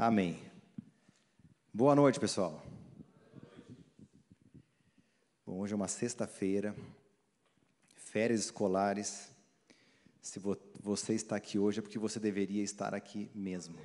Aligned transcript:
Amém. 0.00 0.40
Boa 1.74 1.94
noite, 1.94 2.18
pessoal. 2.18 2.62
Bom, 5.44 5.58
hoje 5.58 5.74
é 5.74 5.76
uma 5.76 5.88
sexta-feira, 5.88 6.74
férias 7.94 8.40
escolares. 8.40 9.30
Se 10.22 10.38
vo 10.38 10.56
você 10.82 11.12
está 11.12 11.36
aqui 11.36 11.58
hoje 11.58 11.80
é 11.80 11.82
porque 11.82 11.98
você 11.98 12.18
deveria 12.18 12.62
estar 12.62 12.94
aqui 12.94 13.30
mesmo. 13.34 13.76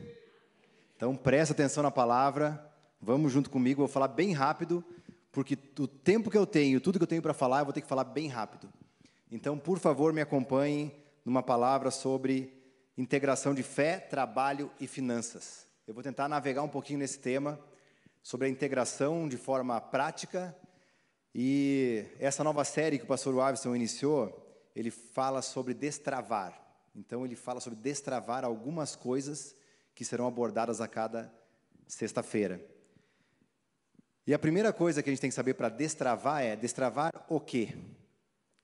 Então, 0.96 1.18
preste 1.18 1.52
atenção 1.52 1.84
na 1.84 1.92
palavra, 1.92 2.66
vamos 3.02 3.34
junto 3.34 3.50
comigo, 3.50 3.80
vou 3.80 3.90
falar 3.90 4.08
bem 4.08 4.32
rápido, 4.32 4.82
porque 5.34 5.58
o 5.78 5.86
tempo 5.86 6.32
que 6.32 6.38
eu 6.38 6.48
tenho, 6.48 6.80
tudo 6.80 6.98
que 6.98 7.04
eu 7.04 7.08
tenho 7.08 7.22
para 7.22 7.34
falar, 7.34 7.60
eu 7.60 7.66
vou 7.66 7.74
ter 7.74 7.82
que 7.82 7.90
falar 7.90 8.06
bem 8.06 8.30
rápido. 8.30 8.72
Então, 9.30 9.60
por 9.60 9.80
favor, 9.80 10.14
me 10.14 10.22
acompanhem 10.22 10.96
numa 11.26 11.44
palavra 11.44 11.92
sobre 11.92 12.54
integração 12.98 13.54
de 13.54 13.64
fé, 13.64 14.00
trabalho 14.00 14.72
e 14.80 14.88
finanças. 14.88 15.65
Eu 15.88 15.94
vou 15.94 16.02
tentar 16.02 16.28
navegar 16.28 16.64
um 16.64 16.68
pouquinho 16.68 16.98
nesse 16.98 17.20
tema 17.20 17.60
sobre 18.24 18.48
a 18.48 18.50
integração 18.50 19.30
de 19.30 19.38
forma 19.38 19.80
prática. 19.80 20.58
E 21.34 22.04
essa 22.18 22.44
nova 22.44 22.66
série 22.66 22.98
que 22.98 23.04
o 23.04 23.08
pastor 23.08 23.36
Wavison 23.36 23.76
iniciou, 23.76 24.66
ele 24.76 24.90
fala 24.90 25.44
sobre 25.44 25.76
destravar. 25.76 26.60
Então, 26.96 27.24
ele 27.24 27.36
fala 27.36 27.60
sobre 27.60 27.78
destravar 27.78 28.44
algumas 28.44 28.96
coisas 28.96 29.56
que 29.94 30.04
serão 30.04 30.26
abordadas 30.26 30.82
a 30.82 30.88
cada 30.88 31.32
sexta-feira. 31.88 32.60
E 34.26 34.34
a 34.34 34.40
primeira 34.40 34.74
coisa 34.74 35.04
que 35.04 35.10
a 35.12 35.14
gente 35.14 35.22
tem 35.22 35.30
que 35.30 35.36
saber 35.36 35.54
para 35.54 35.70
destravar 35.70 36.42
é 36.42 36.56
destravar 36.56 37.12
o 37.30 37.40
quê? 37.40 37.78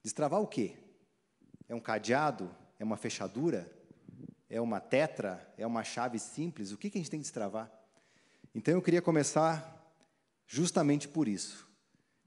Destravar 0.01 0.41
o 0.41 0.47
quê? 0.47 0.75
É 1.69 1.75
um 1.75 1.79
cadeado? 1.79 2.49
É 2.79 2.83
uma 2.83 2.97
fechadura? 2.97 3.71
É 4.51 4.59
uma 4.59 4.81
tetra, 4.81 5.49
é 5.57 5.65
uma 5.65 5.81
chave 5.81 6.19
simples, 6.19 6.73
o 6.73 6.77
que, 6.77 6.89
que 6.89 6.97
a 6.97 7.01
gente 7.01 7.09
tem 7.09 7.21
que 7.21 7.23
destravar? 7.23 7.71
Então 8.53 8.73
eu 8.73 8.81
queria 8.81 9.01
começar 9.01 9.81
justamente 10.45 11.07
por 11.07 11.29
isso, 11.29 11.65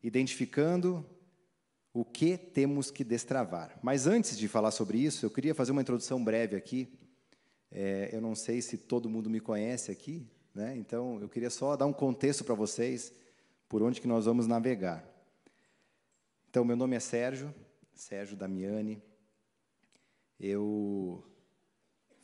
identificando 0.03 1.05
o 1.92 2.02
que 2.02 2.39
temos 2.39 2.91
que 2.91 3.05
destravar. 3.05 3.78
Mas 3.83 4.06
antes 4.06 4.39
de 4.39 4.48
falar 4.48 4.70
sobre 4.70 4.97
isso, 4.98 5.27
eu 5.27 5.30
queria 5.30 5.55
fazer 5.55 5.72
uma 5.72 5.83
introdução 5.83 6.25
breve 6.25 6.56
aqui. 6.56 6.98
É, 7.70 8.08
eu 8.11 8.22
não 8.22 8.34
sei 8.34 8.62
se 8.62 8.78
todo 8.78 9.11
mundo 9.11 9.28
me 9.28 9.39
conhece 9.39 9.92
aqui, 9.92 10.27
né? 10.55 10.75
então 10.78 11.20
eu 11.20 11.28
queria 11.28 11.50
só 11.50 11.77
dar 11.77 11.84
um 11.84 11.92
contexto 11.92 12.42
para 12.42 12.55
vocês 12.55 13.12
por 13.69 13.83
onde 13.83 14.00
que 14.00 14.08
nós 14.08 14.25
vamos 14.25 14.47
navegar. 14.47 15.05
Então, 16.48 16.64
meu 16.64 16.77
nome 16.77 16.97
é 16.97 17.00
Sérgio, 17.00 17.55
Sérgio 17.92 18.34
Damiani. 18.34 19.02
Eu 20.41 21.22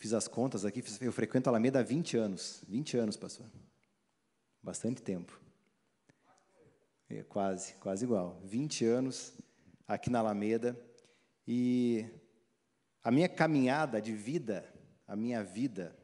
Fiz 0.00 0.14
as 0.14 0.26
contas 0.26 0.64
aqui, 0.64 0.82
eu 1.02 1.12
frequento 1.12 1.50
a 1.50 1.52
Alameda 1.52 1.80
há 1.80 1.82
20 1.82 2.16
anos. 2.16 2.64
20 2.66 2.96
anos, 2.96 3.16
pastor. 3.18 3.44
Bastante 4.62 5.02
tempo. 5.02 5.38
É, 7.06 7.22
quase, 7.22 7.74
quase 7.74 8.06
igual. 8.06 8.40
20 8.42 8.86
anos 8.86 9.34
aqui 9.86 10.08
na 10.08 10.20
Alameda. 10.20 10.74
E 11.46 12.06
a 13.04 13.10
minha 13.10 13.28
caminhada 13.28 14.00
de 14.00 14.14
vida, 14.14 14.64
a 15.06 15.14
minha 15.14 15.44
vida, 15.44 15.94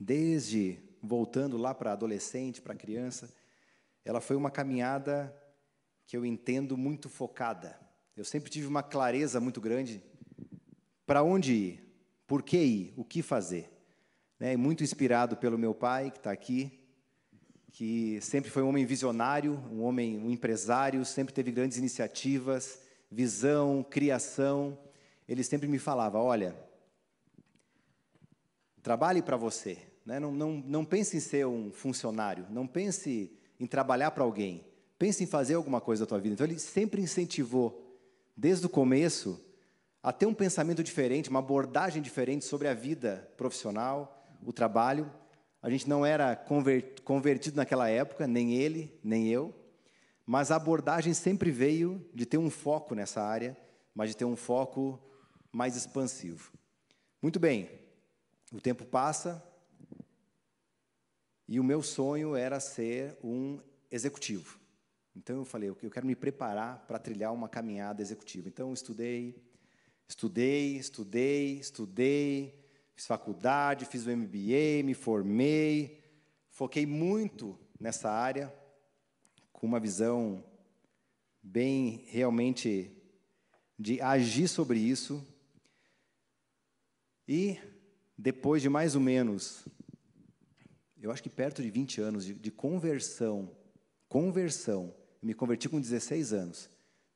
desde 0.00 0.78
voltando 1.02 1.58
lá 1.58 1.74
para 1.74 1.92
adolescente, 1.92 2.62
para 2.62 2.74
criança, 2.74 3.30
ela 4.02 4.22
foi 4.22 4.34
uma 4.34 4.50
caminhada 4.50 5.30
que 6.06 6.16
eu 6.16 6.24
entendo 6.24 6.74
muito 6.74 7.10
focada. 7.10 7.78
Eu 8.16 8.24
sempre 8.24 8.50
tive 8.50 8.66
uma 8.66 8.82
clareza 8.82 9.38
muito 9.40 9.60
grande 9.60 10.02
para 11.04 11.22
onde 11.22 11.52
ir. 11.52 11.89
Por 12.30 12.44
que 12.44 12.58
ir? 12.58 12.94
O 12.96 13.02
que 13.02 13.22
fazer? 13.22 13.68
Né? 14.38 14.56
Muito 14.56 14.84
inspirado 14.84 15.36
pelo 15.36 15.58
meu 15.58 15.74
pai, 15.74 16.12
que 16.12 16.18
está 16.18 16.30
aqui, 16.30 16.70
que 17.72 18.20
sempre 18.20 18.48
foi 18.48 18.62
um 18.62 18.68
homem 18.68 18.86
visionário, 18.86 19.54
um 19.68 19.82
homem, 19.82 20.16
um 20.16 20.30
empresário, 20.30 21.04
sempre 21.04 21.34
teve 21.34 21.50
grandes 21.50 21.76
iniciativas, 21.76 22.82
visão, 23.10 23.82
criação. 23.82 24.78
Ele 25.26 25.42
sempre 25.42 25.66
me 25.66 25.80
falava: 25.80 26.20
olha, 26.20 26.54
trabalhe 28.80 29.22
para 29.22 29.36
você, 29.36 29.78
né? 30.06 30.20
não, 30.20 30.30
não, 30.30 30.52
não 30.52 30.84
pense 30.84 31.16
em 31.16 31.20
ser 31.20 31.48
um 31.48 31.72
funcionário, 31.72 32.46
não 32.48 32.64
pense 32.64 33.36
em 33.58 33.66
trabalhar 33.66 34.12
para 34.12 34.22
alguém, 34.22 34.64
pense 34.96 35.24
em 35.24 35.26
fazer 35.26 35.54
alguma 35.54 35.80
coisa 35.80 36.04
da 36.04 36.08
tua 36.08 36.20
vida. 36.20 36.34
Então 36.34 36.46
ele 36.46 36.60
sempre 36.60 37.02
incentivou, 37.02 37.98
desde 38.36 38.66
o 38.66 38.68
começo, 38.70 39.49
a 40.02 40.12
ter 40.12 40.26
um 40.26 40.34
pensamento 40.34 40.82
diferente, 40.82 41.28
uma 41.28 41.40
abordagem 41.40 42.02
diferente 42.02 42.44
sobre 42.44 42.68
a 42.68 42.74
vida 42.74 43.30
profissional, 43.36 44.26
o 44.42 44.52
trabalho. 44.52 45.12
A 45.62 45.68
gente 45.68 45.88
não 45.88 46.06
era 46.06 46.34
convertido 47.04 47.56
naquela 47.56 47.88
época, 47.88 48.26
nem 48.26 48.54
ele, 48.54 48.98
nem 49.04 49.28
eu, 49.28 49.54
mas 50.24 50.50
a 50.50 50.56
abordagem 50.56 51.12
sempre 51.12 51.50
veio 51.50 52.08
de 52.14 52.24
ter 52.24 52.38
um 52.38 52.48
foco 52.48 52.94
nessa 52.94 53.22
área, 53.22 53.56
mas 53.94 54.10
de 54.10 54.16
ter 54.16 54.24
um 54.24 54.36
foco 54.36 54.98
mais 55.52 55.76
expansivo. 55.76 56.52
Muito 57.20 57.38
bem, 57.38 57.68
o 58.52 58.60
tempo 58.60 58.84
passa 58.86 59.44
e 61.46 61.60
o 61.60 61.64
meu 61.64 61.82
sonho 61.82 62.34
era 62.34 62.58
ser 62.58 63.18
um 63.22 63.60
executivo. 63.90 64.58
Então 65.14 65.36
eu 65.36 65.44
falei, 65.44 65.68
eu 65.68 65.90
quero 65.90 66.06
me 66.06 66.14
preparar 66.14 66.86
para 66.86 66.98
trilhar 66.98 67.34
uma 67.34 67.48
caminhada 67.48 68.00
executiva. 68.00 68.48
Então 68.48 68.68
eu 68.68 68.74
estudei, 68.74 69.49
Estudei, 70.10 70.76
estudei, 70.76 71.60
estudei, 71.60 72.52
fiz 72.96 73.06
faculdade, 73.06 73.86
fiz 73.86 74.06
o 74.06 74.10
MBA, 74.10 74.82
me 74.84 74.92
formei, 74.92 76.02
foquei 76.48 76.84
muito 76.84 77.56
nessa 77.78 78.10
área, 78.10 78.52
com 79.52 79.68
uma 79.68 79.78
visão 79.78 80.44
bem 81.40 82.06
realmente 82.08 82.90
de 83.78 84.00
agir 84.00 84.48
sobre 84.48 84.80
isso. 84.80 85.24
E 87.28 87.56
depois 88.18 88.60
de 88.60 88.68
mais 88.68 88.96
ou 88.96 89.00
menos, 89.00 89.64
eu 91.00 91.12
acho 91.12 91.22
que 91.22 91.30
perto 91.30 91.62
de 91.62 91.70
20 91.70 92.00
anos 92.00 92.24
de, 92.24 92.34
de 92.34 92.50
conversão, 92.50 93.56
conversão, 94.08 94.92
me 95.22 95.34
converti 95.34 95.68
com 95.68 95.80
16 95.80 96.32
anos. 96.32 96.68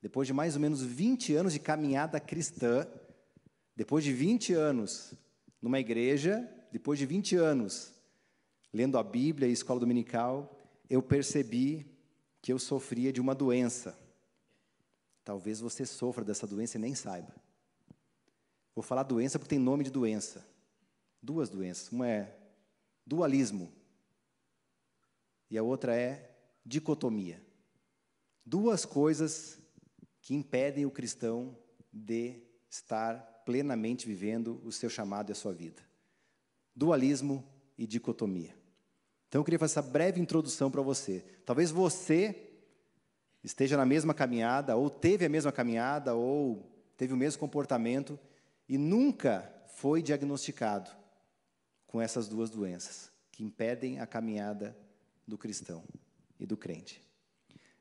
Depois 0.05 0.27
de 0.27 0.35
mais 0.35 0.55
ou 0.55 0.61
menos 0.61 0.83
20 0.83 1.35
anos 1.35 1.55
de 1.55 1.59
caminhada 1.59 2.21
cristã, 2.21 2.87
depois 3.75 4.05
de 4.05 4.13
20 4.13 4.53
anos 4.53 5.15
numa 5.63 5.81
igreja, 5.81 6.47
depois 6.71 6.99
de 6.99 7.07
20 7.07 7.37
anos 7.37 7.91
lendo 8.71 8.99
a 8.99 9.03
Bíblia 9.03 9.49
e 9.49 9.53
escola 9.53 9.81
dominical, 9.81 10.61
eu 10.91 11.01
percebi 11.01 11.91
que 12.43 12.53
eu 12.53 12.59
sofria 12.59 13.11
de 13.11 13.19
uma 13.19 13.35
doença. 13.35 13.99
Talvez 15.25 15.59
você 15.59 15.87
sofra 15.87 16.23
dessa 16.23 16.47
doença 16.47 16.77
e 16.77 16.81
nem 16.83 16.95
saiba. 16.95 17.35
Vou 18.75 18.83
falar 18.83 19.05
doença 19.05 19.39
porque 19.39 19.55
tem 19.55 19.59
nome 19.59 19.85
de 19.85 19.91
doença. 19.91 20.47
Duas 21.23 21.49
doenças. 21.49 21.91
Uma 21.91 22.07
é 22.07 22.39
dualismo 23.07 23.73
e 25.51 25.57
a 25.57 25.63
outra 25.63 25.97
é 25.97 26.31
dicotomia. 26.63 27.43
Duas 28.45 28.85
coisas 28.85 29.64
que 30.25 30.35
impedem 30.35 30.87
o 30.87 30.91
cristão 30.91 31.55
de 31.93 32.41
estar 32.69 33.43
plenamente 33.45 34.07
vivendo 34.07 34.59
o 34.65 34.73
seu 34.73 34.89
chamado 34.89 35.31
e 35.31 35.33
a 35.33 35.35
sua 35.35 35.53
vida. 35.53 35.83
Dualismo 36.75 37.47
e 37.77 37.87
dicotomia. 37.87 38.57
Então 39.29 39.41
eu 39.41 39.45
queria 39.45 39.59
fazer 39.59 39.73
essa 39.73 39.83
breve 39.83 40.21
introdução 40.21 40.71
para 40.71 40.81
você. 40.81 41.23
Talvez 41.45 41.71
você 41.71 42.51
esteja 43.45 43.77
na 43.77 43.85
mesma 43.85 44.15
caminhada, 44.15 44.75
ou 44.75 44.89
teve 44.89 45.27
a 45.27 45.29
mesma 45.29 45.53
caminhada, 45.53 46.15
ou 46.15 46.73
teve 46.97 47.13
o 47.13 47.19
mesmo 47.19 47.39
comportamento 47.39 48.19
e 48.67 48.79
nunca 48.79 49.53
foi 49.77 50.03
diagnosticado 50.03 50.91
com 51.87 52.01
essas 52.01 52.29
duas 52.29 52.49
doenças 52.49 53.13
que 53.31 53.45
impedem 53.45 54.01
a 54.01 54.07
caminhada 54.07 54.75
do 55.29 55.37
cristão 55.37 55.85
e 56.41 56.47
do 56.47 56.57
crente. 56.57 57.03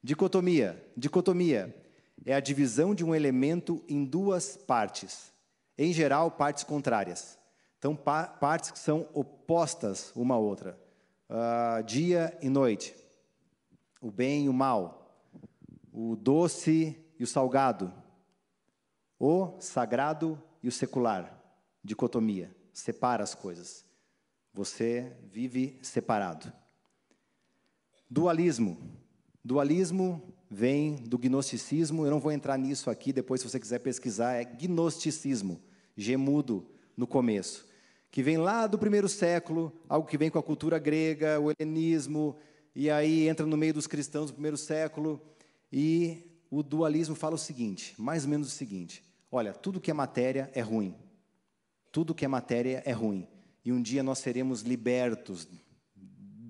Dicotomia. 0.03 0.85
Dicotomia 0.97 1.82
é 2.25 2.33
a 2.33 2.39
divisão 2.39 2.95
de 2.95 3.03
um 3.03 3.13
elemento 3.13 3.83
em 3.87 4.05
duas 4.05 4.55
partes, 4.55 5.33
em 5.77 5.91
geral, 5.91 6.31
partes 6.31 6.63
contrárias. 6.63 7.37
Então, 7.77 7.95
pa 7.95 8.27
partes 8.27 8.71
que 8.71 8.79
são 8.79 9.09
opostas 9.13 10.11
uma 10.15 10.35
à 10.35 10.37
outra. 10.37 10.79
Uh, 11.29 11.83
dia 11.83 12.37
e 12.41 12.47
noite, 12.47 12.95
o 13.99 14.09
bem 14.09 14.45
e 14.45 14.49
o 14.49 14.53
mal, 14.53 15.17
o 15.91 16.15
doce 16.15 16.97
e 17.19 17.23
o 17.23 17.27
salgado, 17.27 17.91
o 19.19 19.55
sagrado 19.59 20.41
e 20.61 20.67
o 20.67 20.71
secular. 20.71 21.41
Dicotomia, 21.83 22.55
separa 22.71 23.23
as 23.23 23.35
coisas. 23.35 23.85
Você 24.53 25.17
vive 25.23 25.79
separado. 25.81 26.53
Dualismo. 28.09 28.77
Dualismo 29.43 30.32
vem 30.53 30.95
do 30.95 31.17
gnosticismo. 31.17 32.05
Eu 32.05 32.11
não 32.11 32.19
vou 32.19 32.31
entrar 32.31 32.57
nisso 32.57 32.89
aqui, 32.89 33.11
depois, 33.11 33.41
se 33.41 33.49
você 33.49 33.59
quiser 33.59 33.79
pesquisar, 33.79 34.33
é 34.33 34.45
gnosticismo, 34.45 35.59
gemudo 35.97 36.65
no 36.95 37.07
começo, 37.07 37.67
que 38.11 38.21
vem 38.21 38.37
lá 38.37 38.67
do 38.67 38.77
primeiro 38.77 39.09
século, 39.09 39.73
algo 39.89 40.07
que 40.07 40.17
vem 40.17 40.29
com 40.29 40.37
a 40.37 40.43
cultura 40.43 40.77
grega, 40.77 41.39
o 41.39 41.51
helenismo, 41.51 42.37
e 42.75 42.89
aí 42.89 43.27
entra 43.27 43.45
no 43.45 43.57
meio 43.57 43.73
dos 43.73 43.87
cristãos 43.87 44.29
do 44.29 44.33
primeiro 44.33 44.57
século, 44.57 45.19
e 45.71 46.37
o 46.51 46.61
dualismo 46.61 47.15
fala 47.15 47.33
o 47.33 47.39
seguinte, 47.39 47.95
mais 47.97 48.25
ou 48.25 48.29
menos 48.29 48.47
o 48.47 48.51
seguinte: 48.51 49.03
olha, 49.31 49.53
tudo 49.53 49.81
que 49.81 49.89
é 49.89 49.93
matéria 49.93 50.51
é 50.53 50.61
ruim. 50.61 50.95
Tudo 51.91 52.13
que 52.13 52.25
é 52.25 52.27
matéria 52.27 52.81
é 52.85 52.91
ruim. 52.91 53.27
E 53.65 53.71
um 53.71 53.81
dia 53.81 54.03
nós 54.03 54.19
seremos 54.19 54.61
libertos 54.61 55.47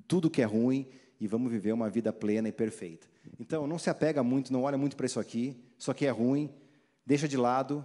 tudo 0.08 0.30
que 0.30 0.42
é 0.42 0.46
ruim 0.46 0.88
e 1.20 1.28
vamos 1.28 1.52
viver 1.52 1.72
uma 1.72 1.90
vida 1.90 2.12
plena 2.12 2.50
e 2.50 2.52
perfeita. 2.52 3.13
Então, 3.40 3.68
não 3.68 3.80
se 3.80 3.90
apega 3.90 4.24
muito, 4.24 4.52
não 4.52 4.64
olha 4.64 4.78
muito 4.78 4.96
para 4.96 5.06
isso 5.06 5.20
aqui, 5.20 5.62
isso 5.78 5.92
aqui 5.92 6.06
é 6.06 6.10
ruim, 6.10 6.54
deixa 7.06 7.28
de 7.28 7.38
lado 7.38 7.84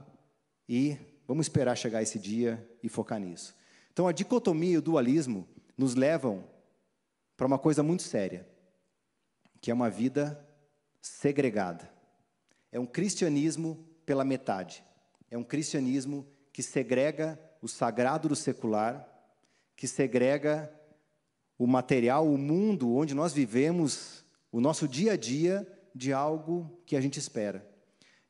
e 0.69 0.96
vamos 1.26 1.46
esperar 1.46 1.76
chegar 1.76 2.02
esse 2.02 2.19
dia 2.19 2.69
e 2.82 2.88
focar 2.88 3.20
nisso. 3.20 3.55
Então, 3.93 4.06
a 4.06 4.12
dicotomia 4.12 4.75
e 4.75 4.79
o 4.79 4.82
dualismo 4.82 5.49
nos 5.76 5.94
levam 5.94 6.44
para 7.37 7.46
uma 7.46 7.58
coisa 7.58 7.82
muito 7.82 8.02
séria, 8.02 8.49
que 9.61 9.70
é 9.70 9.75
uma 9.75 9.88
vida 9.88 10.44
segregada. 11.00 11.90
É 12.70 12.79
um 12.79 12.87
cristianismo 12.87 13.87
pela 14.05 14.25
metade. 14.25 14.85
É 15.31 15.38
um 15.38 15.44
cristianismo 15.44 16.26
que 16.52 16.62
segrega 16.62 17.38
o 17.62 17.69
sagrado 17.69 18.29
do 18.29 18.37
secular, 18.37 19.06
que 19.76 19.87
segrega 19.87 20.73
o 21.58 21.67
material, 21.67 22.26
o 22.26 22.38
mundo 22.38 22.94
onde 22.94 23.14
nós 23.14 23.32
vivemos, 23.32 24.25
o 24.50 24.61
nosso 24.61 24.89
dia 24.89 25.12
a 25.12 25.17
dia, 25.17 25.67
de 25.95 26.12
algo 26.12 26.81
que 26.87 26.97
a 26.97 27.00
gente 27.00 27.19
espera. 27.19 27.69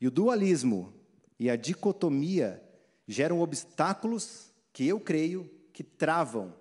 E 0.01 0.07
o 0.07 0.11
dualismo 0.11 0.95
e 1.39 1.51
a 1.51 1.57
dicotomia 1.57 2.63
geram 3.07 3.41
obstáculos 3.41 4.53
que 4.73 4.87
eu 4.87 4.99
creio 5.01 5.51
que 5.73 5.83
travam, 5.83 6.55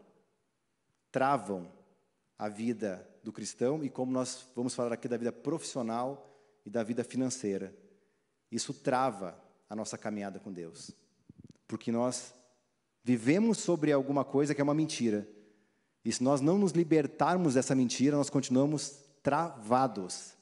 travam 1.12 1.72
a 2.38 2.48
vida 2.48 3.08
do 3.24 3.32
cristão 3.32 3.84
e 3.84 3.90
como 3.90 4.12
nós 4.12 4.48
vamos 4.56 4.76
falar 4.76 4.94
aqui 4.94 5.08
da 5.08 5.18
vida 5.18 5.32
profissional 5.32 6.30
e 6.66 6.70
da 6.70 6.84
vida 6.84 7.04
financeira. 7.04 7.76
Isso 8.52 8.74
trava 8.74 9.38
a 9.70 9.76
nossa 9.76 9.98
caminhada 9.98 10.40
com 10.40 10.52
Deus. 10.52 10.92
Porque 11.68 11.92
nós 11.92 12.34
vivemos 13.04 13.58
sobre 13.58 13.92
alguma 13.92 14.24
coisa 14.24 14.54
que 14.54 14.62
é 14.62 14.64
uma 14.64 14.74
mentira. 14.74 15.28
E 16.04 16.12
se 16.12 16.24
nós 16.24 16.40
não 16.40 16.58
nos 16.58 16.72
libertarmos 16.72 17.56
dessa 17.56 17.76
mentira, 17.76 18.16
nós 18.16 18.30
continuamos 18.30 19.07
travados. 19.28 20.38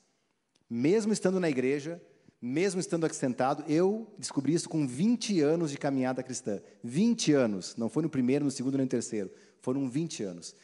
Mesmo 0.70 1.12
estando 1.12 1.40
na 1.40 1.50
igreja, 1.50 2.00
mesmo 2.40 2.80
estando 2.80 3.04
aqui 3.08 3.16
sentado, 3.16 3.64
eu 3.68 4.14
descobri 4.16 4.54
isso 4.54 4.70
com 4.70 4.86
20 4.86 5.42
anos 5.42 5.72
de 5.72 5.78
caminhada 5.80 6.22
cristã. 6.22 6.62
20 6.84 7.34
anos, 7.34 7.76
não 7.78 7.90
foi 7.90 8.04
no 8.04 8.12
primeiro, 8.12 8.46
no 8.46 8.52
segundo, 8.52 8.78
nem 8.78 8.86
no 8.86 8.90
terceiro, 8.90 9.32
foram 9.60 9.90
20 9.90 10.22
anos. 10.22 10.56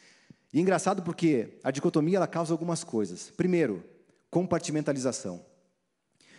E 0.52 0.58
é 0.58 0.60
engraçado 0.62 1.02
porque 1.02 1.58
a 1.64 1.72
dicotomia 1.72 2.18
ela 2.18 2.28
causa 2.28 2.54
algumas 2.54 2.84
coisas. 2.84 3.32
Primeiro, 3.36 3.82
compartimentalização. 4.30 5.44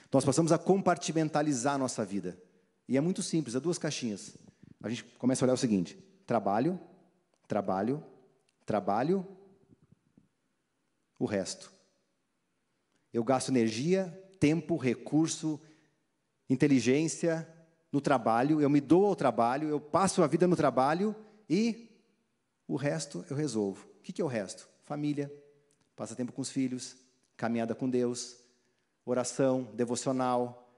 Nós 0.10 0.24
passamos 0.24 0.54
a 0.54 0.58
compartimentalizar 0.58 1.76
a 1.76 1.80
nossa 1.80 2.06
vida. 2.06 2.42
E 2.88 2.96
é 2.96 3.02
muito 3.02 3.22
simples, 3.22 3.56
é 3.56 3.60
duas 3.60 3.78
caixinhas. 3.78 4.38
A 4.82 4.88
gente 4.88 5.04
começa 5.18 5.44
a 5.44 5.46
olhar 5.48 5.56
o 5.56 5.58
seguinte: 5.58 6.02
trabalho, 6.26 6.80
trabalho, 7.46 8.02
trabalho, 8.66 9.28
o 11.20 11.26
resto. 11.26 11.73
Eu 13.14 13.24
gasto 13.24 13.50
energia, 13.50 14.12
tempo, 14.40 14.76
recurso, 14.76 15.62
inteligência 16.50 17.48
no 17.92 18.02
trabalho, 18.02 18.60
eu 18.60 18.70
me 18.70 18.82
dou 18.82 19.06
ao 19.06 19.16
trabalho, 19.16 19.70
eu 19.70 19.80
passo 19.80 20.24
a 20.24 20.28
vida 20.28 20.48
no 20.48 20.56
trabalho 20.56 21.16
e 21.48 21.90
o 22.68 22.76
resto 22.76 23.24
eu 23.30 23.36
resolvo. 23.36 23.88
O 24.00 24.02
que 24.02 24.20
é 24.22 24.26
o 24.26 24.28
resto? 24.28 24.68
Família, 24.84 25.32
passa 25.96 26.16
tempo 26.16 26.34
com 26.34 26.42
os 26.42 26.50
filhos, 26.50 26.98
caminhada 27.38 27.76
com 27.76 27.90
Deus, 27.90 28.38
oração, 29.06 29.64
devocional, 29.76 30.76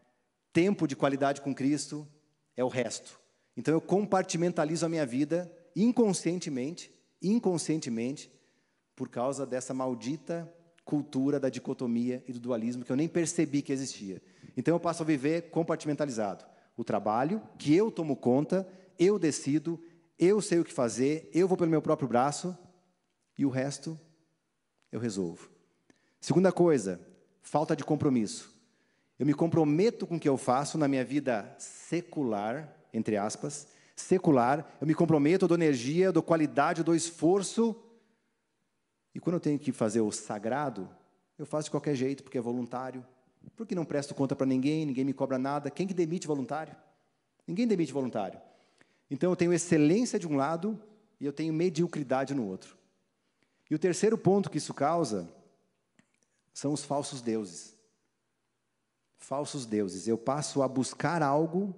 tempo 0.52 0.88
de 0.88 0.96
qualidade 0.96 1.42
com 1.42 1.56
Cristo, 1.56 2.08
é 2.56 2.64
o 2.64 2.68
resto. 2.68 3.20
Então 3.56 3.74
eu 3.74 3.82
compartimentalizo 3.82 4.86
a 4.86 4.90
minha 4.90 5.06
vida 5.06 5.52
inconscientemente, 5.76 6.92
inconscientemente, 7.22 8.32
por 8.96 9.10
causa 9.10 9.46
dessa 9.46 9.74
maldita 9.74 10.52
cultura 10.86 11.40
da 11.40 11.50
dicotomia 11.50 12.24
e 12.28 12.32
do 12.32 12.40
dualismo 12.40 12.86
que 12.86 12.92
eu 12.92 12.96
nem 12.96 13.08
percebi 13.08 13.64
que 13.64 13.74
existia. 13.74 14.22
Então 14.56 14.76
eu 14.76 14.80
passo 14.80 15.02
a 15.02 15.06
viver 15.06 15.50
compartimentalizado. 15.50 16.46
O 16.78 16.84
trabalho, 16.84 17.42
que 17.58 17.76
eu 17.76 17.90
tomo 17.90 18.16
conta, 18.16 18.68
eu 18.98 19.18
decido, 19.18 19.82
eu 20.18 20.40
sei 20.42 20.60
o 20.60 20.64
que 20.64 20.72
fazer, 20.72 21.30
eu 21.34 21.48
vou 21.48 21.58
pelo 21.58 21.72
meu 21.72 21.82
próprio 21.82 22.08
braço 22.08 22.56
e 23.38 23.46
o 23.46 23.50
resto 23.50 24.00
eu 24.92 25.00
resolvo. 25.00 25.50
Segunda 26.22 26.52
coisa, 26.52 27.02
falta 27.42 27.76
de 27.76 27.84
compromisso. 27.84 28.54
Eu 29.18 29.26
me 29.26 29.34
comprometo 29.34 30.06
com 30.06 30.18
o 30.18 30.20
que 30.20 30.30
eu 30.30 30.38
faço 30.38 30.78
na 30.78 30.88
minha 30.88 31.04
vida 31.04 31.56
secular, 31.58 32.74
entre 32.94 33.18
aspas, 33.18 33.68
secular, 33.96 34.78
eu 34.80 34.86
me 34.86 34.94
comprometo, 34.94 35.46
eu 35.46 35.50
dou 35.50 35.58
energia, 35.58 36.06
eu 36.06 36.14
dou 36.14 36.24
qualidade, 36.24 36.80
eu 36.80 36.86
dou 36.86 36.96
esforço 36.96 37.76
e 39.16 39.20
quando 39.20 39.36
eu 39.36 39.40
tenho 39.40 39.58
que 39.58 39.72
fazer 39.72 40.02
o 40.02 40.12
sagrado, 40.12 40.90
eu 41.40 41.46
faço 41.46 41.66
de 41.66 41.72
qualquer 41.72 41.96
jeito, 41.96 42.22
porque 42.22 42.38
é 42.38 42.42
voluntário, 42.42 43.04
porque 43.56 43.74
não 43.74 43.86
presto 43.86 44.14
conta 44.14 44.36
para 44.36 44.46
ninguém, 44.46 44.86
ninguém 44.86 45.06
me 45.06 45.14
cobra 45.14 45.40
nada. 45.40 45.72
Quem 45.72 45.88
que 45.88 45.94
demite 45.94 46.28
voluntário? 46.28 46.76
Ninguém 47.48 47.66
demite 47.66 47.94
voluntário. 47.94 48.42
Então 49.10 49.30
eu 49.30 49.36
tenho 49.36 49.54
excelência 49.54 50.20
de 50.20 50.28
um 50.28 50.36
lado 50.36 50.78
e 51.18 51.26
eu 51.26 51.32
tenho 51.32 51.54
mediocridade 51.54 52.34
no 52.34 52.46
outro. 52.46 52.76
E 53.70 53.74
o 53.74 53.80
terceiro 53.80 54.18
ponto 54.18 54.50
que 54.50 54.58
isso 54.58 54.74
causa 54.74 55.30
são 56.54 56.74
os 56.74 56.84
falsos 56.84 57.22
deuses. 57.22 57.74
Falsos 59.18 59.66
deuses. 59.66 60.10
Eu 60.10 60.18
passo 60.18 60.62
a 60.62 60.68
buscar 60.68 61.24
algo, 61.24 61.74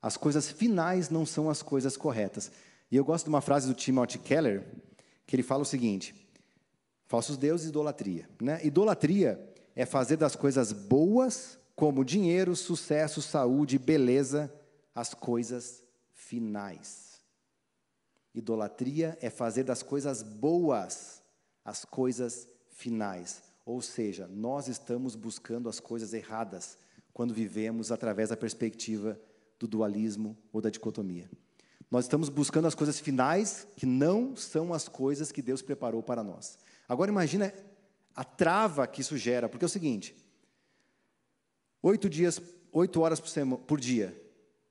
as 0.00 0.16
coisas 0.16 0.48
finais 0.48 1.10
não 1.10 1.26
são 1.26 1.50
as 1.50 1.60
coisas 1.60 1.96
corretas. 1.96 2.52
E 2.88 2.96
eu 2.96 3.04
gosto 3.04 3.24
de 3.24 3.30
uma 3.30 3.40
frase 3.40 3.66
do 3.66 3.74
Timothy 3.74 4.18
Keller, 4.18 4.64
que 5.26 5.34
ele 5.34 5.42
fala 5.42 5.62
o 5.62 5.66
seguinte: 5.66 6.27
Falsos 7.08 7.38
deuses, 7.38 7.70
idolatria. 7.70 8.28
Né? 8.40 8.60
Idolatria 8.64 9.42
é 9.74 9.86
fazer 9.86 10.18
das 10.18 10.36
coisas 10.36 10.72
boas, 10.72 11.58
como 11.74 12.04
dinheiro, 12.04 12.54
sucesso, 12.54 13.22
saúde, 13.22 13.78
beleza, 13.78 14.52
as 14.94 15.14
coisas 15.14 15.82
finais. 16.12 17.22
Idolatria 18.34 19.16
é 19.22 19.30
fazer 19.30 19.64
das 19.64 19.82
coisas 19.82 20.22
boas 20.22 21.22
as 21.64 21.84
coisas 21.84 22.46
finais. 22.70 23.42
Ou 23.64 23.80
seja, 23.80 24.26
nós 24.28 24.68
estamos 24.68 25.14
buscando 25.14 25.68
as 25.68 25.80
coisas 25.80 26.12
erradas 26.12 26.78
quando 27.12 27.34
vivemos 27.34 27.90
através 27.90 28.28
da 28.28 28.36
perspectiva 28.36 29.18
do 29.58 29.66
dualismo 29.66 30.36
ou 30.52 30.60
da 30.60 30.70
dicotomia. 30.70 31.28
Nós 31.90 32.04
estamos 32.04 32.28
buscando 32.28 32.68
as 32.68 32.74
coisas 32.74 33.00
finais 33.00 33.66
que 33.76 33.86
não 33.86 34.36
são 34.36 34.74
as 34.74 34.88
coisas 34.88 35.32
que 35.32 35.40
Deus 35.40 35.62
preparou 35.62 36.02
para 36.02 36.22
nós. 36.22 36.58
Agora 36.88 37.10
imagina 37.10 37.52
a 38.16 38.24
trava 38.24 38.86
que 38.86 39.02
isso 39.02 39.16
gera, 39.16 39.48
porque 39.48 39.64
é 39.64 39.66
o 39.66 39.68
seguinte: 39.68 40.16
oito 41.82 42.08
dias, 42.08 42.40
oito 42.72 43.00
horas 43.00 43.20
por, 43.20 43.28
semana, 43.28 43.62
por 43.62 43.78
dia, 43.78 44.18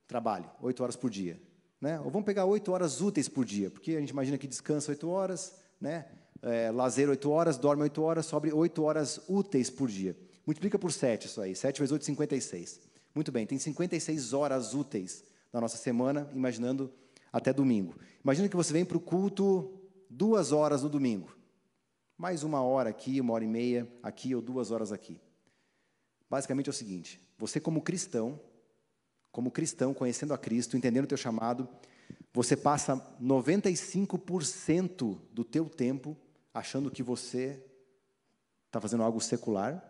trabalho, 0.06 0.50
oito 0.60 0.82
horas 0.82 0.96
por 0.96 1.08
dia. 1.08 1.40
Né? 1.80 2.00
Ou 2.00 2.10
vamos 2.10 2.26
pegar 2.26 2.44
oito 2.44 2.72
horas 2.72 3.00
úteis 3.00 3.28
por 3.28 3.44
dia, 3.44 3.70
porque 3.70 3.92
a 3.92 4.00
gente 4.00 4.10
imagina 4.10 4.36
que 4.36 4.48
descansa 4.48 4.90
oito 4.90 5.08
horas, 5.08 5.54
né? 5.80 6.06
É, 6.42 6.70
lazer 6.70 7.08
oito 7.08 7.30
horas, 7.30 7.56
dorme 7.56 7.82
oito 7.84 8.02
horas, 8.02 8.26
sobre 8.26 8.52
oito 8.52 8.82
horas 8.82 9.20
úteis 9.28 9.70
por 9.70 9.88
dia. 9.88 10.16
Multiplica 10.44 10.78
por 10.78 10.92
sete 10.92 11.26
isso 11.26 11.40
aí, 11.40 11.54
sete 11.54 11.78
vezes 11.78 11.92
oito, 11.92 12.04
cinquenta 12.04 12.34
e 12.34 12.40
seis. 12.40 12.80
Muito 13.14 13.32
bem, 13.32 13.46
tem 13.46 13.58
56 13.58 14.32
horas 14.32 14.74
úteis 14.74 15.24
na 15.52 15.60
nossa 15.60 15.76
semana, 15.76 16.28
imaginando 16.32 16.92
até 17.32 17.52
domingo. 17.52 17.96
Imagina 18.22 18.48
que 18.48 18.54
você 18.54 18.72
vem 18.72 18.84
para 18.84 18.96
o 18.96 19.00
culto 19.00 19.72
duas 20.08 20.52
horas 20.52 20.82
no 20.82 20.88
domingo 20.88 21.37
mais 22.18 22.42
uma 22.42 22.60
hora 22.60 22.90
aqui, 22.90 23.20
uma 23.20 23.32
hora 23.32 23.44
e 23.44 23.48
meia 23.48 23.88
aqui 24.02 24.34
ou 24.34 24.42
duas 24.42 24.72
horas 24.72 24.90
aqui. 24.90 25.20
Basicamente 26.28 26.66
é 26.66 26.70
o 26.70 26.74
seguinte: 26.74 27.20
você 27.38 27.60
como 27.60 27.80
cristão, 27.80 28.40
como 29.30 29.52
cristão, 29.52 29.94
conhecendo 29.94 30.34
a 30.34 30.38
Cristo, 30.38 30.76
entendendo 30.76 31.04
o 31.04 31.08
teu 31.08 31.16
chamado, 31.16 31.68
você 32.34 32.56
passa 32.56 32.96
95% 33.22 35.16
do 35.32 35.44
teu 35.44 35.66
tempo 35.66 36.16
achando 36.52 36.90
que 36.90 37.04
você 37.04 37.62
está 38.66 38.80
fazendo 38.80 39.04
algo 39.04 39.20
secular 39.20 39.84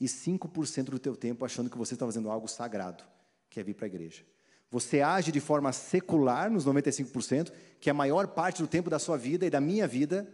e 0.00 0.06
5% 0.06 0.84
do 0.84 0.98
teu 0.98 1.14
tempo 1.14 1.44
achando 1.44 1.68
que 1.68 1.76
você 1.76 1.94
está 1.94 2.06
fazendo 2.06 2.30
algo 2.30 2.48
sagrado, 2.48 3.04
que 3.50 3.60
é 3.60 3.62
vir 3.62 3.74
para 3.74 3.84
a 3.84 3.88
igreja. 3.88 4.24
Você 4.70 5.00
age 5.00 5.30
de 5.30 5.40
forma 5.40 5.72
secular 5.72 6.50
nos 6.50 6.66
95%, 6.66 7.52
que 7.78 7.88
é 7.88 7.92
a 7.92 7.94
maior 7.94 8.26
parte 8.28 8.62
do 8.62 8.68
tempo 8.68 8.90
da 8.90 8.98
sua 8.98 9.16
vida 9.16 9.46
e 9.46 9.50
da 9.50 9.60
minha 9.60 9.86
vida, 9.86 10.26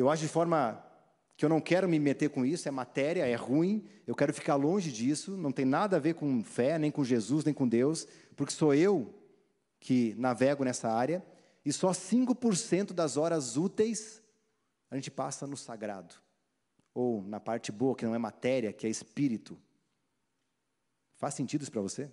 eu 0.00 0.10
acho 0.10 0.22
de 0.22 0.28
forma 0.28 0.82
que 1.36 1.44
eu 1.44 1.48
não 1.48 1.60
quero 1.60 1.88
me 1.88 1.98
meter 1.98 2.30
com 2.30 2.44
isso, 2.44 2.66
é 2.66 2.70
matéria, 2.70 3.26
é 3.26 3.34
ruim, 3.34 3.86
eu 4.06 4.14
quero 4.14 4.32
ficar 4.32 4.54
longe 4.54 4.90
disso, 4.90 5.36
não 5.36 5.52
tem 5.52 5.64
nada 5.64 5.96
a 5.96 6.00
ver 6.00 6.14
com 6.14 6.42
fé, 6.42 6.78
nem 6.78 6.90
com 6.90 7.04
Jesus, 7.04 7.44
nem 7.44 7.52
com 7.52 7.68
Deus, 7.68 8.06
porque 8.34 8.52
sou 8.52 8.74
eu 8.74 9.14
que 9.78 10.14
navego 10.16 10.64
nessa 10.64 10.90
área. 10.90 11.24
e 11.64 11.72
só 11.72 11.90
5% 11.90 12.92
das 12.92 13.16
horas 13.16 13.56
úteis 13.56 14.22
a 14.90 14.94
gente 14.94 15.10
passa 15.10 15.46
no 15.46 15.56
sagrado. 15.56 16.14
Ou 16.94 17.22
na 17.22 17.40
parte 17.40 17.72
boa, 17.72 17.94
que 17.94 18.06
não 18.06 18.14
é 18.14 18.18
matéria, 18.18 18.72
que 18.72 18.86
é 18.86 18.90
espírito. 18.90 19.58
Faz 21.16 21.34
sentido 21.34 21.62
isso 21.62 21.72
para 21.72 21.80
você? 21.80 22.10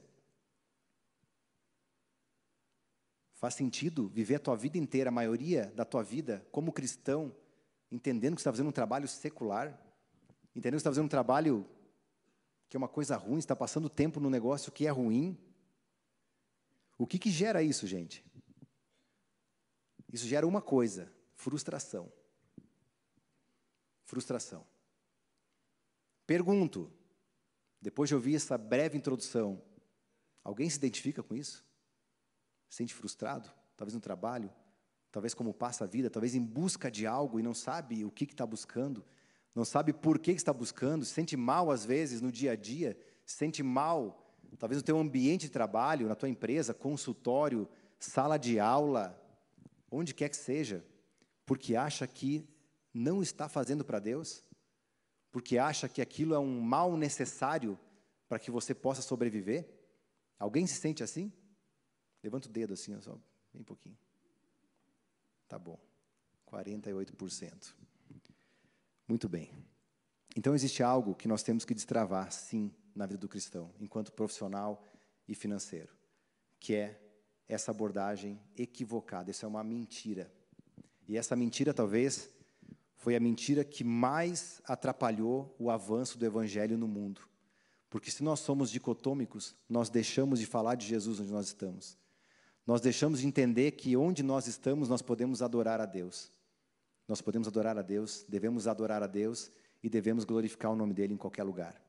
Faz 3.36 3.54
sentido 3.54 4.08
viver 4.08 4.36
a 4.36 4.40
tua 4.40 4.56
vida 4.56 4.78
inteira, 4.78 5.10
a 5.10 5.12
maioria 5.12 5.72
da 5.76 5.86
tua 5.86 6.04
vida, 6.04 6.46
como 6.52 6.72
cristão, 6.72 7.34
entendendo 7.94 8.34
que 8.34 8.42
está 8.42 8.52
fazendo 8.52 8.70
um 8.70 8.74
trabalho 8.74 9.08
secular, 9.08 9.68
entendendo 10.56 10.80
que 10.80 10.82
está 10.82 10.90
fazendo 10.90 11.06
um 11.06 11.10
trabalho 11.10 11.70
que 12.68 12.76
é 12.76 12.80
uma 12.80 12.88
coisa 12.88 13.16
ruim, 13.16 13.38
está 13.38 13.56
passando 13.56 13.88
tempo 13.88 14.20
no 14.20 14.32
negócio 14.32 14.72
que 14.72 14.88
é 14.88 14.90
ruim. 14.90 15.38
O 16.98 17.06
que, 17.06 17.20
que 17.20 17.30
gera 17.30 17.62
isso, 17.62 17.86
gente? 17.86 18.26
Isso 20.12 20.26
gera 20.26 20.48
uma 20.48 20.60
coisa: 20.60 21.14
frustração. 21.36 22.12
Frustração. 24.06 24.66
Pergunto, 26.26 26.92
depois 27.80 28.08
de 28.08 28.16
ouvir 28.16 28.36
essa 28.36 28.58
breve 28.58 28.98
introdução, 28.98 29.64
alguém 30.44 30.68
se 30.68 30.78
identifica 30.78 31.22
com 31.22 31.36
isso? 31.36 31.64
Se 32.70 32.78
sente 32.78 32.94
frustrado? 32.94 33.52
Talvez 33.78 33.94
no 33.94 34.02
trabalho? 34.02 34.52
Talvez 35.14 35.36
como 35.36 35.54
passa 35.54 35.84
a 35.84 35.88
vida? 35.88 36.10
Talvez 36.10 36.34
em 36.34 36.44
busca 36.44 36.90
de 36.90 37.06
algo 37.06 37.40
e 37.40 37.44
não 37.44 37.54
sabe 37.54 38.04
o 38.04 38.10
que 38.10 38.24
está 38.24 38.48
buscando? 38.48 39.06
Não 39.54 39.64
sabe 39.64 39.94
por 39.94 40.18
que 40.18 40.32
está 40.32 40.52
buscando? 40.52 41.06
Se 41.06 41.14
sente 41.14 41.38
mal 41.38 41.70
às 41.70 41.86
vezes 41.86 42.20
no 42.20 42.32
dia 42.32 42.54
a 42.54 42.56
dia? 42.56 42.98
Se 43.24 43.36
sente 43.36 43.62
mal, 43.62 44.28
talvez 44.58 44.82
no 44.82 44.84
teu 44.84 44.98
ambiente 44.98 45.44
de 45.44 45.52
trabalho, 45.52 46.08
na 46.08 46.16
tua 46.16 46.30
empresa, 46.30 46.74
consultório, 46.74 47.70
sala 48.00 48.40
de 48.40 48.60
aula, 48.60 49.16
onde 49.92 50.16
quer 50.16 50.30
que 50.30 50.36
seja, 50.36 50.84
porque 51.46 51.76
acha 51.76 52.08
que 52.08 52.50
não 52.92 53.22
está 53.22 53.48
fazendo 53.48 53.86
para 53.86 54.00
Deus? 54.00 54.44
Porque 55.32 55.60
acha 55.60 55.88
que 55.88 56.02
aquilo 56.02 56.34
é 56.34 56.40
um 56.40 56.60
mal 56.60 56.98
necessário 56.98 57.78
para 58.28 58.40
que 58.40 58.50
você 58.50 58.74
possa 58.74 59.04
sobreviver? 59.04 59.70
Alguém 60.40 60.66
se 60.66 60.74
sente 60.74 61.04
assim? 61.04 61.32
Levanta 62.24 62.50
o 62.50 62.52
dedo 62.52 62.74
assim, 62.74 63.00
só 63.00 63.16
bem 63.54 63.62
pouquinho. 63.62 64.03
Tá 65.54 65.60
bom. 65.60 65.78
48%. 66.52 67.76
Muito 69.08 69.30
bem. 69.30 69.52
Então 70.36 70.56
existe 70.56 70.82
algo 70.82 71.14
que 71.14 71.28
nós 71.28 71.44
temos 71.44 71.64
que 71.64 71.76
destravar, 71.76 72.32
sim, 72.32 72.74
na 72.96 73.06
vida 73.06 73.20
do 73.20 73.30
cristão, 73.30 73.70
enquanto 73.80 74.12
profissional 74.14 74.84
e 75.28 75.36
financeiro, 75.36 75.96
que 76.60 76.74
é 76.74 77.00
essa 77.48 77.70
abordagem 77.70 78.42
equivocada. 78.58 79.30
Isso 79.30 79.46
é 79.46 79.48
uma 79.48 79.64
mentira. 79.64 80.34
E 81.08 81.18
essa 81.18 81.36
mentira, 81.36 81.72
talvez, 81.72 82.32
foi 82.96 83.16
a 83.16 83.20
mentira 83.20 83.64
que 83.64 83.84
mais 83.84 84.60
atrapalhou 84.66 85.56
o 85.60 85.70
avanço 85.70 86.18
do 86.18 86.26
evangelho 86.26 86.80
no 86.80 86.88
mundo. 86.88 87.22
Porque 87.92 88.10
se 88.10 88.24
nós 88.24 88.40
somos 88.40 88.72
dicotômicos, 88.72 89.56
nós 89.70 89.88
deixamos 89.88 90.40
de 90.40 90.48
falar 90.48 90.74
de 90.74 90.88
Jesus 90.88 91.20
onde 91.20 91.32
nós 91.32 91.46
estamos. 91.46 91.96
Nós 92.66 92.80
deixamos 92.80 93.20
de 93.20 93.28
entender 93.28 93.72
que 93.72 93.98
onde 93.98 94.24
nós 94.24 94.48
estamos, 94.48 94.88
nós 94.88 95.02
podemos 95.02 95.42
adorar 95.42 95.82
a 95.82 95.86
Deus. 95.86 96.32
Nós 97.08 97.22
podemos 97.22 97.48
adorar 97.48 97.78
a 97.78 97.82
Deus, 97.82 98.26
devemos 98.28 98.68
adorar 98.68 99.04
a 99.04 99.08
Deus 99.08 99.52
e 99.82 99.90
devemos 99.90 100.24
glorificar 100.24 100.72
o 100.72 100.76
nome 100.76 100.94
dele 100.94 101.14
em 101.14 101.18
qualquer 101.18 101.44
lugar. 101.44 101.82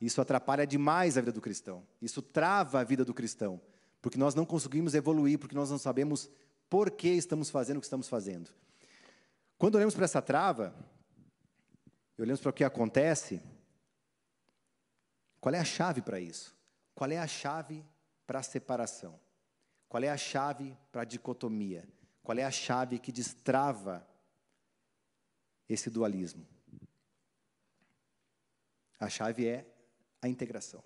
Isso 0.00 0.20
atrapalha 0.20 0.66
demais 0.66 1.16
a 1.16 1.20
vida 1.20 1.32
do 1.32 1.40
cristão. 1.40 1.86
Isso 2.00 2.20
trava 2.20 2.80
a 2.80 2.84
vida 2.84 3.04
do 3.04 3.14
cristão, 3.14 3.60
porque 4.00 4.18
nós 4.18 4.34
não 4.34 4.44
conseguimos 4.44 4.94
evoluir, 4.94 5.38
porque 5.38 5.54
nós 5.54 5.70
não 5.70 5.78
sabemos 5.78 6.28
por 6.68 6.90
que 6.90 7.08
estamos 7.08 7.48
fazendo 7.48 7.78
o 7.78 7.80
que 7.80 7.86
estamos 7.86 8.08
fazendo. 8.08 8.50
Quando 9.56 9.76
olhamos 9.76 9.94
para 9.94 10.04
essa 10.04 10.20
trava, 10.20 10.74
olhamos 12.18 12.40
para 12.40 12.50
o 12.50 12.52
que 12.52 12.62
acontece, 12.62 13.42
qual 15.40 15.54
é 15.54 15.58
a 15.58 15.64
chave 15.64 16.02
para 16.02 16.20
isso? 16.20 16.54
Qual 16.94 17.10
é 17.10 17.18
a 17.18 17.26
chave 17.26 17.84
para 18.26 18.38
a 18.38 18.42
separação? 18.42 19.18
Qual 19.88 20.02
é 20.02 20.08
a 20.08 20.16
chave 20.16 20.76
para 20.92 21.02
a 21.02 21.04
dicotomia? 21.04 21.88
Qual 22.22 22.36
é 22.36 22.44
a 22.44 22.50
chave 22.50 22.98
que 22.98 23.10
destrava 23.10 24.06
esse 25.68 25.88
dualismo? 25.88 26.46
A 29.00 29.08
chave 29.08 29.46
é 29.46 29.66
a 30.20 30.28
integração. 30.28 30.82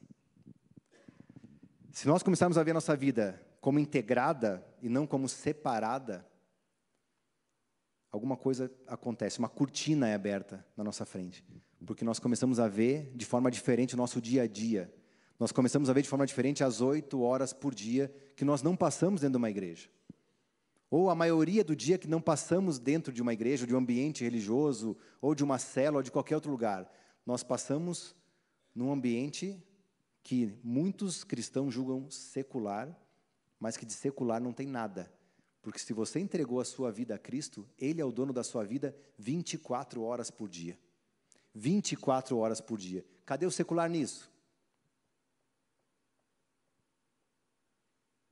Se 1.90 2.06
nós 2.06 2.23
começarmos 2.23 2.56
a 2.56 2.62
ver 2.62 2.71
a 2.71 2.75
nossa 2.75 2.97
vida 2.97 3.44
como 3.61 3.78
integrada 3.78 4.64
e 4.80 4.88
não 4.88 5.06
como 5.06 5.28
separada, 5.28 6.26
alguma 8.11 8.37
coisa 8.37 8.71
acontece, 8.87 9.38
uma 9.38 9.49
cortina 9.49 10.09
é 10.09 10.14
aberta 10.14 10.64
na 10.76 10.85
nossa 10.85 11.04
frente, 11.04 11.44
porque 11.85 12.04
nós 12.04 12.18
começamos 12.18 12.61
a 12.61 12.68
ver 12.68 13.11
de 13.14 13.26
forma 13.26 13.50
diferente 13.50 13.94
o 13.94 13.97
nosso 13.97 14.21
dia 14.21 14.42
a 14.42 14.47
dia. 14.47 14.92
Nós 15.42 15.50
começamos 15.50 15.90
a 15.90 15.92
ver 15.92 16.02
de 16.02 16.08
forma 16.08 16.25
diferente 16.25 16.62
as 16.62 16.80
oito 16.80 17.20
horas 17.20 17.52
por 17.52 17.75
dia 17.75 18.14
que 18.37 18.44
nós 18.44 18.62
não 18.62 18.76
passamos 18.76 19.22
dentro 19.22 19.32
de 19.32 19.38
uma 19.38 19.50
igreja. 19.50 19.88
Ou 20.88 21.11
a 21.11 21.16
maioria 21.16 21.64
do 21.64 21.75
dia 21.75 21.99
que 21.99 22.06
não 22.06 22.20
passamos 22.20 22.78
dentro 22.78 23.12
de 23.12 23.20
uma 23.20 23.32
igreja, 23.32 23.66
de 23.66 23.75
um 23.75 23.78
ambiente 23.78 24.22
religioso, 24.22 24.96
ou 25.20 25.34
de 25.34 25.42
uma 25.42 25.58
célula, 25.58 25.96
ou 25.96 26.02
de 26.04 26.12
qualquer 26.12 26.37
outro 26.37 26.49
lugar. 26.49 26.88
Nós 27.26 27.42
passamos 27.42 28.14
num 28.72 28.92
ambiente 28.92 29.61
que 30.22 30.56
muitos 30.62 31.25
cristãos 31.25 31.75
julgam 31.75 32.08
secular, 32.08 32.96
mas 33.58 33.76
que 33.76 33.84
de 33.84 33.94
secular 33.94 34.40
não 34.40 34.52
tem 34.52 34.68
nada. 34.68 35.12
Porque 35.61 35.80
se 35.80 35.92
você 35.92 36.20
entregou 36.20 36.61
a 36.61 36.64
sua 36.64 36.92
vida 36.92 37.16
a 37.16 37.18
Cristo, 37.18 37.68
Ele 37.76 38.00
é 38.00 38.04
o 38.04 38.12
dono 38.12 38.32
da 38.32 38.44
sua 38.44 38.62
vida 38.62 38.94
24 39.18 40.04
horas 40.04 40.30
por 40.30 40.49
dia. 40.49 40.78
24 41.52 42.38
horas 42.38 42.61
por 42.61 42.78
dia. 42.78 43.04
Cadê 43.26 43.44
o 43.44 43.50
secular 43.50 43.90
nisso? 43.90 44.31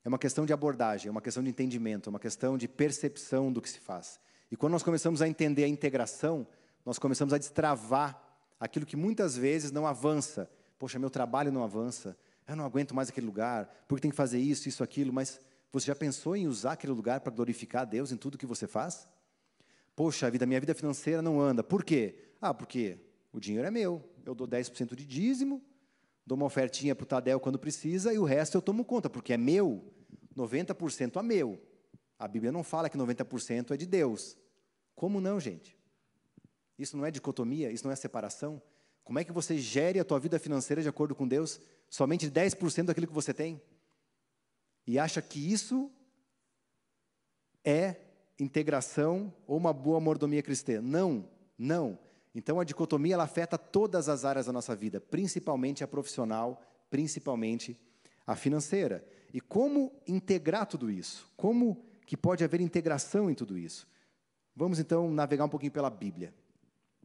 É 0.05 0.09
uma 0.09 0.19
questão 0.19 0.47
de 0.47 0.53
abordagem, 0.53 1.09
é 1.09 1.11
uma 1.11 1.21
questão 1.21 1.43
de 1.43 1.51
entendimento, 1.51 2.09
é 2.09 2.11
uma 2.11 2.19
questão 2.19 2.57
de 2.57 2.67
percepção 2.67 3.53
do 3.53 3.61
que 3.61 3.69
se 3.69 3.81
faz. 3.81 4.19
E 4.51 4.57
quando 4.57 4.73
nós 4.73 4.83
começamos 4.83 5.21
a 5.21 5.29
entender 5.29 5.65
a 5.65 5.69
integração, 5.69 6.47
nós 6.85 6.99
começamos 6.99 7.35
a 7.35 7.39
destravar 7.39 8.21
aquilo 8.59 8.87
que 8.87 8.97
muitas 8.97 9.37
vezes 9.37 9.71
não 9.71 9.87
avança. 9.87 10.51
Poxa, 10.79 10.99
meu 10.99 11.11
trabalho 11.11 11.53
não 11.53 11.63
avança, 11.63 12.17
eu 12.49 12.57
não 12.57 12.65
aguento 12.65 12.95
mais 12.95 13.11
aquele 13.11 13.27
lugar, 13.27 13.69
porque 13.87 14.03
tem 14.03 14.11
que 14.11 14.17
fazer 14.17 14.39
isso, 14.39 14.69
isso, 14.69 14.83
aquilo, 14.83 15.13
mas 15.13 15.41
você 15.73 15.87
já 15.87 15.95
pensou 15.95 16.35
em 16.35 16.49
usar 16.49 16.73
aquele 16.73 16.93
lugar 16.93 17.21
para 17.21 17.33
glorificar 17.33 17.83
a 17.83 17.85
Deus 17.85 18.11
em 18.11 18.17
tudo 18.17 18.39
que 18.39 18.47
você 18.47 18.67
faz? 18.67 19.09
Poxa, 19.95 20.27
a 20.27 20.31
vida, 20.31 20.47
minha 20.47 20.59
vida 20.59 20.75
financeira 20.75 21.23
não 21.23 21.41
anda. 21.41 21.63
Por 21.63 21.85
quê? 21.85 22.17
Ah, 22.41 22.53
porque 22.53 22.99
o 23.33 23.39
dinheiro 23.39 23.69
é 23.69 23.71
meu. 23.71 24.03
Eu 24.25 24.35
dou 24.35 24.49
10% 24.49 24.97
de 24.97 25.05
dízimo, 25.05 25.63
dou 26.27 26.37
uma 26.37 26.47
ofertinha 26.47 26.95
para 26.95 27.05
o 27.05 27.07
Tadel 27.07 27.41
quando 27.41 27.59
precisa 27.59 28.13
e 28.13 28.19
o 28.19 28.25
resto 28.25 28.57
eu 28.57 28.63
tomo 28.63 28.85
conta, 28.85 29.09
porque 29.11 29.33
é 29.33 29.37
meu. 29.37 29.85
90% 30.37 31.19
é 31.19 31.23
meu. 31.23 31.61
A 32.19 32.29
Bíblia 32.29 32.53
não 32.53 32.63
fala 32.63 32.89
que 32.89 32.99
90% 32.99 33.73
é 33.73 33.77
de 33.77 33.87
Deus. 33.87 34.37
Como 34.95 35.21
não, 35.21 35.41
gente? 35.41 35.79
Isso 36.79 36.97
não 36.97 37.05
é 37.05 37.11
dicotomia, 37.11 37.71
isso 37.71 37.85
não 37.85 37.93
é 37.93 37.97
separação. 37.97 38.63
Como 39.03 39.19
é 39.19 39.25
que 39.25 39.33
você 39.33 39.59
gere 39.59 39.99
a 39.99 40.05
tua 40.05 40.21
vida 40.21 40.39
financeira 40.39 40.83
de 40.83 40.89
acordo 40.89 41.15
com 41.15 41.27
Deus? 41.27 41.61
Somente 41.89 42.31
10% 42.31 42.85
daquilo 42.85 43.07
que 43.07 43.13
você 43.13 43.35
tem? 43.35 43.61
E 44.87 44.99
acha 44.99 45.21
que 45.21 45.53
isso 45.53 45.91
é 47.65 47.97
integração 48.39 49.35
ou 49.47 49.57
uma 49.57 49.73
boa 49.73 50.01
mordomia 50.01 50.43
cristã? 50.43 50.81
Não, 50.81 51.29
não. 51.59 51.99
Então 52.35 52.61
a 52.61 52.65
dicotomia 52.65 53.15
ela 53.15 53.25
afeta 53.25 53.59
todas 53.59 54.09
as 54.09 54.25
áreas 54.25 54.47
da 54.47 54.53
nossa 54.53 54.75
vida, 54.77 55.01
principalmente 55.01 55.83
a 55.83 55.89
profissional, 55.89 56.63
principalmente 56.89 57.79
a 58.27 58.37
financeira. 58.37 59.05
E 59.33 59.41
como 59.41 59.93
integrar 60.07 60.67
tudo 60.67 60.91
isso? 60.91 61.29
Como 61.37 61.85
que 62.07 62.17
pode 62.17 62.45
haver 62.45 62.61
integração 62.61 63.31
em 63.31 63.35
tudo 63.35 63.59
isso? 63.59 63.89
Vamos 64.55 64.79
então 64.79 65.11
navegar 65.11 65.45
um 65.45 65.49
pouquinho 65.49 65.73
pela 65.73 65.91
Bíblia. 65.91 66.35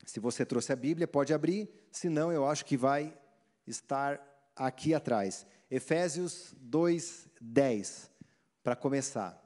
Se 0.05 0.19
você 0.19 0.45
trouxe 0.45 0.71
a 0.71 0.75
Bíblia, 0.75 1.07
pode 1.07 1.33
abrir, 1.33 1.69
se 1.91 2.09
não, 2.09 2.31
eu 2.31 2.45
acho 2.47 2.65
que 2.65 2.77
vai 2.77 3.17
estar 3.65 4.21
aqui 4.55 4.93
atrás. 4.93 5.45
Efésios 5.69 6.53
2, 6.59 7.27
10, 7.41 8.11
para 8.63 8.75
começar. 8.75 9.43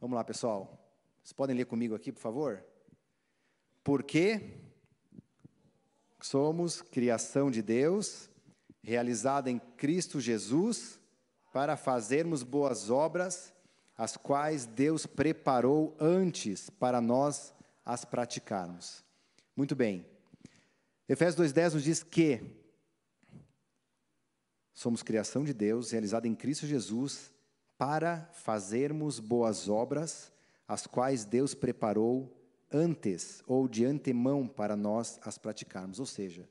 Vamos 0.00 0.16
lá, 0.16 0.24
pessoal. 0.24 0.80
Vocês 1.22 1.32
podem 1.32 1.56
ler 1.56 1.66
comigo 1.66 1.94
aqui, 1.94 2.10
por 2.10 2.20
favor? 2.20 2.64
Porque 3.84 4.69
somos 6.26 6.82
criação 6.82 7.50
de 7.50 7.62
Deus, 7.62 8.28
realizada 8.82 9.50
em 9.50 9.58
Cristo 9.58 10.20
Jesus, 10.20 10.98
para 11.52 11.76
fazermos 11.76 12.42
boas 12.42 12.90
obras, 12.90 13.52
as 13.96 14.16
quais 14.16 14.66
Deus 14.66 15.06
preparou 15.06 15.96
antes 15.98 16.70
para 16.70 17.00
nós 17.00 17.52
as 17.84 18.04
praticarmos. 18.04 19.04
Muito 19.56 19.74
bem. 19.74 20.06
Efésios 21.08 21.52
2,10 21.52 21.74
nos 21.74 21.84
diz 21.84 22.02
que 22.02 22.40
somos 24.72 25.02
criação 25.02 25.44
de 25.44 25.52
Deus, 25.52 25.90
realizada 25.90 26.26
em 26.26 26.34
Cristo 26.34 26.66
Jesus, 26.66 27.32
para 27.76 28.30
fazermos 28.32 29.18
boas 29.18 29.68
obras, 29.68 30.32
as 30.66 30.86
quais 30.86 31.24
Deus 31.24 31.54
preparou 31.54 32.39
antes 32.70 33.42
ou 33.46 33.68
de 33.68 33.84
antemão 33.84 34.46
para 34.46 34.76
nós 34.76 35.18
as 35.22 35.38
praticarmos. 35.38 35.98
Ou 35.98 36.06
seja, 36.06 36.48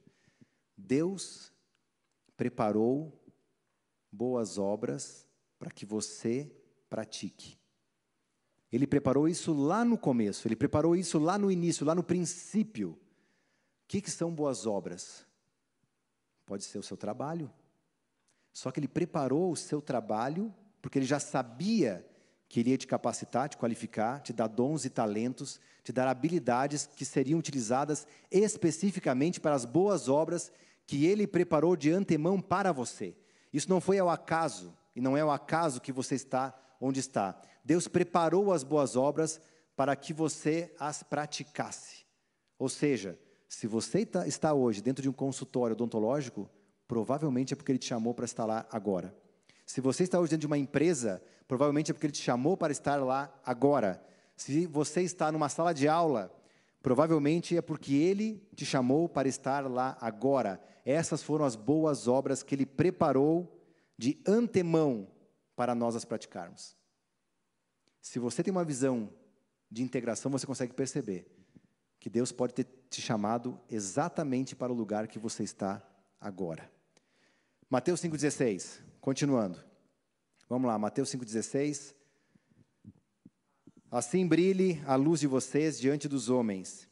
Deus 0.78 1.52
preparou 2.36 3.14
boas 4.12 4.58
obras 4.58 5.28
para 5.58 5.72
que 5.72 5.86
você 5.86 6.52
pratique. 6.90 7.58
Ele 8.72 8.86
preparou 8.86 9.28
isso 9.28 9.52
lá 9.54 9.84
no 9.84 9.98
começo, 9.98 10.48
ele 10.48 10.56
preparou 10.56 10.96
isso 10.96 11.18
lá 11.18 11.38
no 11.38 11.52
início, 11.52 11.86
lá 11.86 11.96
no 11.96 12.04
princípio. 12.04 12.92
O 12.92 12.98
que, 13.88 14.02
que 14.02 14.12
são 14.12 14.34
boas 14.34 14.68
obras? 14.68 15.26
Pode 16.46 16.64
ser 16.64 16.78
o 16.78 16.84
seu 16.84 16.96
trabalho. 16.96 17.52
Só 18.54 18.72
que 18.72 18.80
ele 18.80 18.88
preparou 18.88 19.52
o 19.52 19.56
seu 19.56 19.82
trabalho, 19.82 20.54
porque 20.82 21.00
ele 21.00 21.06
já 21.06 21.20
sabia 21.20 22.08
que 22.50 22.60
iria 22.60 22.78
te 22.78 22.88
capacitar, 22.88 23.48
te 23.48 23.58
qualificar, 23.58 24.22
te 24.22 24.34
dar 24.34 24.48
dons 24.48 24.84
e 24.84 24.90
talentos, 24.90 25.62
te 25.84 25.94
dar 25.94 26.08
habilidades 26.08 26.88
que 26.88 27.06
seriam 27.06 27.38
utilizadas 27.40 28.08
especificamente 28.32 29.40
para 29.40 29.54
as 29.54 29.66
boas 29.66 30.10
obras 30.10 30.52
que 30.88 31.06
ele 31.06 31.28
preparou 31.28 31.76
de 31.76 31.92
antemão 31.92 32.42
para 32.42 32.72
você. 32.72 33.16
Isso 33.54 33.70
não 33.70 33.80
foi 33.80 34.00
ao 34.00 34.10
acaso, 34.10 34.76
e 34.96 35.00
não 35.00 35.16
é 35.16 35.22
ao 35.22 35.30
acaso 35.30 35.80
que 35.80 35.92
você 35.92 36.16
está 36.16 36.60
onde 36.82 37.00
está. 37.00 37.40
Deus 37.64 37.88
preparou 37.88 38.52
as 38.52 38.64
boas 38.64 38.96
obras 38.96 39.40
para 39.76 39.96
que 39.96 40.12
você 40.12 40.74
as 40.80 41.04
praticasse. 41.04 42.04
Ou 42.58 42.68
seja, 42.68 43.18
se 43.48 43.68
você 43.68 44.06
tá, 44.06 44.28
está 44.28 44.54
hoje 44.54 44.82
dentro 44.82 45.04
de 45.04 45.10
um 45.10 45.14
consultório 45.14 45.76
odontológico, 45.76 46.50
provavelmente 46.88 47.54
é 47.54 47.56
porque 47.56 47.72
Ele 47.72 47.80
te 47.80 47.86
chamou 47.86 48.14
para 48.14 48.26
estar 48.26 48.46
lá 48.46 48.66
agora. 48.72 49.16
Se 49.70 49.82
você 49.82 50.02
está 50.02 50.20
hoje 50.20 50.32
dentro 50.32 50.42
de 50.42 50.48
uma 50.48 50.58
empresa, 50.58 51.22
provavelmente 51.48 51.92
é 51.92 51.94
porque 51.94 52.08
Ele 52.08 52.14
te 52.14 52.24
chamou 52.24 52.58
para 52.58 52.72
estar 52.72 52.96
lá 52.96 53.32
agora. 53.46 54.04
Se 54.36 54.66
você 54.66 55.04
está 55.04 55.32
numa 55.32 55.48
sala 55.48 55.76
de 55.76 55.88
aula, 55.88 56.36
provavelmente 56.82 57.56
é 57.56 57.62
porque 57.62 57.94
Ele 57.94 58.44
te 58.56 58.66
chamou 58.66 59.08
para 59.08 59.28
estar 59.28 59.70
lá 59.70 59.96
agora. 60.02 60.60
Essas 60.84 61.22
foram 61.22 61.46
as 61.46 61.56
boas 61.56 62.08
obras 62.08 62.42
que 62.42 62.56
Ele 62.56 62.66
preparou 62.66 63.64
de 63.96 64.20
antemão 64.26 65.08
para 65.56 65.76
nós 65.76 65.96
as 65.96 66.04
praticarmos. 66.04 66.76
Se 68.02 68.18
você 68.18 68.42
tem 68.42 68.50
uma 68.50 68.66
visão 68.66 69.14
de 69.70 69.84
integração, 69.84 70.32
você 70.32 70.48
consegue 70.48 70.74
perceber 70.74 71.32
que 72.00 72.10
Deus 72.10 72.32
pode 72.32 72.56
ter 72.56 72.66
te 72.90 73.04
chamado 73.04 73.60
exatamente 73.70 74.56
para 74.56 74.74
o 74.74 74.76
lugar 74.76 75.08
que 75.08 75.20
você 75.20 75.44
está 75.44 75.80
agora. 76.20 76.72
Mateus 77.70 78.02
5,16, 78.02 78.89
continuando. 79.00 79.64
Vamos 80.48 80.68
lá, 80.68 80.78
Mateus 80.78 81.10
5,16. 81.10 81.96
Assim 83.92 84.28
brilhe 84.28 84.82
a 84.86 84.96
luz 84.96 85.20
de 85.20 85.28
vocês 85.28 85.80
diante 85.80 86.08
dos 86.08 86.30
homens, 86.30 86.88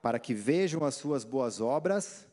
para 0.00 0.18
que 0.18 0.34
vejam 0.34 0.84
as 0.84 0.96
suas 0.96 1.24
boas 1.24 1.60
obras. 1.60 2.26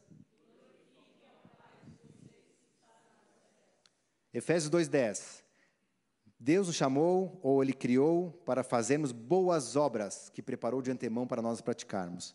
Efésios 4.33 4.71
2,10. 4.71 5.43
Deus 6.39 6.67
nos 6.67 6.75
chamou, 6.75 7.39
ou 7.43 7.61
Ele 7.61 7.73
criou, 7.73 8.31
para 8.45 8.63
fazermos 8.63 9.11
boas 9.11 9.75
obras 9.75 10.29
que 10.29 10.41
preparou 10.41 10.81
de 10.81 10.89
antemão 10.89 11.27
para 11.27 11.41
nós 11.41 11.61
praticarmos. 11.61 12.33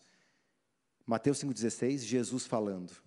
Mateus 1.05 1.43
5,16, 1.43 1.99
Jesus 1.99 2.45
falando. 2.45 3.04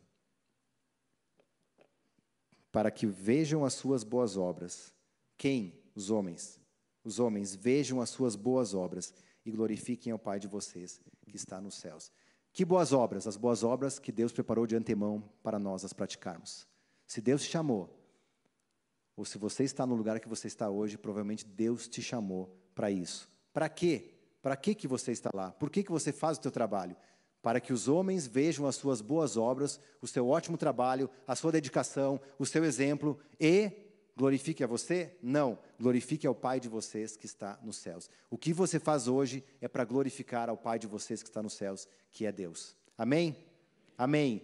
Para 2.70 2.90
que 2.90 3.06
vejam 3.06 3.64
as 3.64 3.74
suas 3.74 4.04
boas 4.04 4.36
obras. 4.36 4.94
Quem? 5.36 5.80
Os 5.94 6.10
homens. 6.10 6.60
Os 7.02 7.18
homens 7.18 7.54
vejam 7.54 8.00
as 8.00 8.10
suas 8.10 8.36
boas 8.36 8.74
obras 8.74 9.14
e 9.44 9.50
glorifiquem 9.50 10.12
ao 10.12 10.18
Pai 10.18 10.38
de 10.38 10.46
vocês 10.46 11.00
que 11.26 11.36
está 11.36 11.60
nos 11.60 11.76
céus. 11.76 12.12
Que 12.52 12.64
boas 12.64 12.92
obras? 12.92 13.26
As 13.26 13.36
boas 13.36 13.62
obras 13.62 13.98
que 13.98 14.12
Deus 14.12 14.32
preparou 14.32 14.66
de 14.66 14.76
antemão 14.76 15.22
para 15.42 15.58
nós 15.58 15.84
as 15.84 15.92
praticarmos. 15.92 16.66
Se 17.06 17.20
Deus 17.20 17.42
te 17.42 17.50
chamou, 17.50 17.98
ou 19.16 19.24
se 19.24 19.38
você 19.38 19.64
está 19.64 19.86
no 19.86 19.94
lugar 19.94 20.20
que 20.20 20.28
você 20.28 20.46
está 20.46 20.68
hoje, 20.70 20.96
provavelmente 20.96 21.44
Deus 21.44 21.88
te 21.88 22.02
chamou 22.02 22.56
para 22.74 22.90
isso. 22.90 23.28
Para 23.52 23.68
quê? 23.68 24.14
Para 24.40 24.56
que 24.56 24.74
que 24.74 24.86
você 24.86 25.12
está 25.12 25.30
lá? 25.34 25.50
Por 25.50 25.70
que 25.70 25.82
que 25.82 25.90
você 25.90 26.12
faz 26.12 26.38
o 26.38 26.42
seu 26.42 26.50
trabalho? 26.50 26.96
Para 27.42 27.60
que 27.60 27.72
os 27.72 27.88
homens 27.88 28.26
vejam 28.26 28.66
as 28.66 28.76
suas 28.76 29.00
boas 29.00 29.36
obras, 29.36 29.80
o 30.02 30.06
seu 30.06 30.28
ótimo 30.28 30.56
trabalho, 30.56 31.08
a 31.26 31.36
sua 31.36 31.52
dedicação, 31.52 32.20
o 32.38 32.44
seu 32.44 32.64
exemplo 32.64 33.18
e 33.38 33.70
glorifique 34.16 34.64
a 34.64 34.66
você? 34.66 35.16
Não, 35.22 35.56
glorifique 35.78 36.26
ao 36.26 36.34
Pai 36.34 36.58
de 36.58 36.68
vocês 36.68 37.16
que 37.16 37.26
está 37.26 37.58
nos 37.62 37.76
céus. 37.76 38.10
O 38.28 38.36
que 38.36 38.52
você 38.52 38.80
faz 38.80 39.06
hoje 39.06 39.44
é 39.60 39.68
para 39.68 39.84
glorificar 39.84 40.48
ao 40.48 40.56
Pai 40.56 40.78
de 40.78 40.88
vocês 40.88 41.22
que 41.22 41.28
está 41.28 41.40
nos 41.40 41.52
céus, 41.52 41.86
que 42.10 42.26
é 42.26 42.32
Deus. 42.32 42.74
Amém? 42.96 43.36
Amém. 43.96 44.42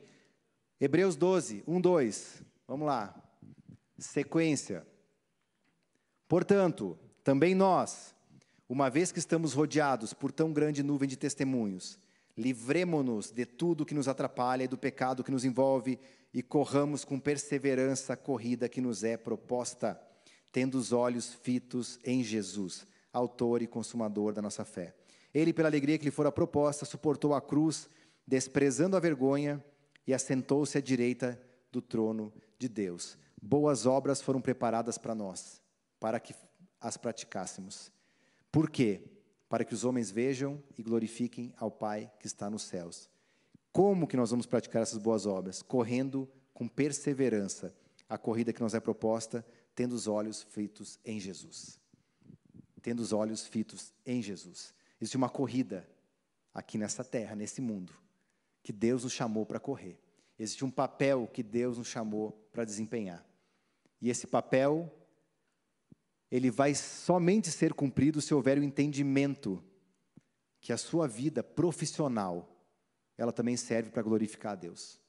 Hebreus 0.81 1.17
12, 1.17 1.65
1, 1.67 1.81
2. 1.81 2.43
Vamos 2.69 2.87
lá. 2.87 3.15
Sequência. 3.99 4.87
Portanto, 6.29 6.99
também 7.23 7.55
nós, 7.55 8.15
uma 8.69 8.89
vez 8.89 9.11
que 9.11 9.19
estamos 9.19 9.53
rodeados 9.53 10.13
por 10.13 10.31
tão 10.31 10.53
grande 10.53 10.83
nuvem 10.83 11.09
de 11.09 11.17
testemunhos, 11.17 11.99
livremo-nos 12.37 13.31
de 13.31 13.47
tudo 13.47 13.85
que 13.87 13.95
nos 13.95 14.09
atrapalha 14.09 14.65
e 14.65 14.69
do 14.69 14.79
pecado 14.79 15.23
que 15.23 15.31
nos 15.31 15.45
envolve 15.45 15.99
e 16.33 16.43
corramos 16.43 17.05
com 17.05 17.19
perseverança 17.19 18.13
a 18.13 18.17
corrida 18.17 18.69
que 18.69 18.81
nos 18.81 19.05
é 19.05 19.17
proposta, 19.17 20.01
tendo 20.53 20.77
os 20.77 20.93
olhos 20.93 21.35
fitos 21.35 21.99
em 22.05 22.23
Jesus, 22.23 22.87
autor 23.13 23.63
e 23.63 23.67
consumador 23.67 24.33
da 24.33 24.43
nossa 24.43 24.65
fé. 24.65 24.95
Ele, 25.33 25.53
pela 25.53 25.69
alegria 25.69 25.99
que 25.99 26.05
lhe 26.05 26.11
fora 26.11 26.31
proposta, 26.31 26.85
suportou 26.85 27.35
a 27.35 27.41
cruz, 27.41 27.89
desprezando 28.27 28.97
a 28.97 29.01
vergonha, 29.01 29.65
e 30.07 30.13
assentou-se 30.13 30.77
à 30.77 30.83
direita 30.83 31.41
do 31.73 31.81
trono 31.81 32.31
de 32.59 32.69
Deus 32.69 33.17
boas 33.45 33.85
obras 33.85 34.23
foram 34.23 34.41
preparadas 34.41 34.97
para 34.97 35.15
nós, 35.15 35.61
para 36.01 36.19
que 36.19 36.35
as 36.81 36.97
praticássemos. 36.97 37.93
Por 38.51 38.71
quê? 38.71 39.03
Para 39.55 39.65
que 39.65 39.73
os 39.73 39.85
homens 39.85 40.11
vejam 40.11 40.61
e 40.77 40.83
glorifiquem 40.83 41.55
ao 41.57 41.71
Pai 41.71 42.11
que 42.19 42.27
está 42.27 42.51
nos 42.51 42.65
céus. 42.65 43.09
Como 43.71 44.09
que 44.09 44.17
nós 44.17 44.33
vamos 44.33 44.47
praticar 44.47 44.83
essas 44.83 44.99
boas 44.99 45.27
obras? 45.27 45.63
Correndo 45.63 46.29
com 46.53 46.67
perseverança 46.67 47.73
a 48.09 48.19
corrida 48.19 48.53
que 48.53 48.61
nos 48.61 48.75
é 48.75 48.81
proposta, 48.81 49.47
tendo 49.73 49.93
os 49.93 50.09
olhos 50.09 50.43
fitos 50.43 50.99
em 51.05 51.21
Jesus. 51.21 51.79
Tendo 52.83 52.99
os 52.99 53.13
olhos 53.13 53.47
fitos 53.47 53.95
em 54.05 54.21
Jesus. 54.21 54.75
Existe 55.01 55.17
uma 55.17 55.29
corrida 55.29 55.89
aqui 56.53 56.77
nessa 56.77 57.05
terra, 57.05 57.37
nesse 57.37 57.61
mundo, 57.61 57.93
que 58.61 58.73
Deus 58.73 59.05
nos 59.05 59.13
chamou 59.13 59.47
para 59.47 59.61
correr. 59.61 60.01
Existe 60.37 60.65
um 60.65 60.71
papel 60.71 61.29
que 61.33 61.45
Deus 61.45 61.79
nos 61.79 61.87
chamou 61.87 62.33
para 62.51 62.65
desempenhar. 62.65 63.25
E 64.01 64.11
esse 64.11 64.27
papel 64.27 64.93
ele 66.35 66.51
vai 66.51 66.75
somente 66.75 67.49
ser 67.49 67.73
cumprido 67.73 68.21
se 68.21 68.35
houver 68.35 68.59
o 68.59 68.65
entendimento 68.65 69.63
que 70.61 70.73
a 70.73 70.77
sua 70.77 71.07
vida 71.07 71.45
profissional 71.45 72.61
ela 73.17 73.33
também 73.33 73.57
serve 73.57 73.93
para 73.93 74.03
glorificar 74.03 74.55
a 74.55 74.57
Deus. 74.57 75.01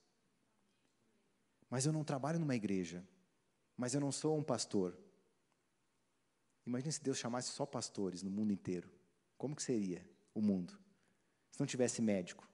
Mas 1.67 1.83
eu 1.83 1.91
não 1.91 2.03
trabalho 2.03 2.38
numa 2.38 2.55
igreja, 2.55 3.03
mas 3.75 3.95
eu 3.95 4.01
não 4.01 4.11
sou 4.11 4.38
um 4.38 4.43
pastor. 4.43 4.95
Imagine 6.63 6.91
se 6.91 7.01
Deus 7.01 7.17
chamasse 7.17 7.49
só 7.49 7.65
pastores 7.65 8.21
no 8.21 8.29
mundo 8.29 8.53
inteiro. 8.53 8.88
Como 9.35 9.55
que 9.55 9.63
seria 9.63 10.07
o 10.31 10.39
mundo? 10.43 10.77
Se 11.49 11.59
não 11.59 11.65
tivesse 11.65 12.03
médico, 12.03 12.47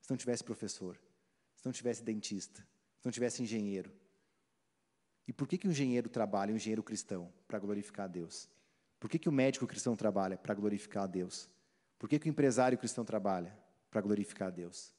se 0.00 0.08
não 0.08 0.16
tivesse 0.16 0.42
professor, 0.42 0.98
se 1.54 1.66
não 1.66 1.72
tivesse 1.72 2.02
dentista, 2.02 2.66
se 2.98 3.04
não 3.04 3.12
tivesse 3.12 3.42
engenheiro, 3.42 3.92
e 5.26 5.32
por 5.32 5.48
que, 5.48 5.58
que 5.58 5.66
o 5.66 5.70
engenheiro 5.70 6.08
trabalha, 6.08 6.52
o 6.52 6.56
engenheiro 6.56 6.82
cristão? 6.82 7.32
Para 7.48 7.58
glorificar 7.58 8.04
a 8.04 8.08
Deus. 8.08 8.48
Por 9.00 9.10
que, 9.10 9.18
que 9.18 9.28
o 9.28 9.32
médico 9.32 9.66
cristão 9.66 9.96
trabalha? 9.96 10.38
Para 10.38 10.54
glorificar 10.54 11.04
a 11.04 11.06
Deus. 11.06 11.48
Por 11.98 12.08
que, 12.08 12.18
que 12.18 12.28
o 12.28 12.30
empresário 12.30 12.78
cristão 12.78 13.04
trabalha? 13.04 13.56
Para 13.90 14.00
glorificar 14.00 14.48
a 14.48 14.50
Deus. 14.50 14.94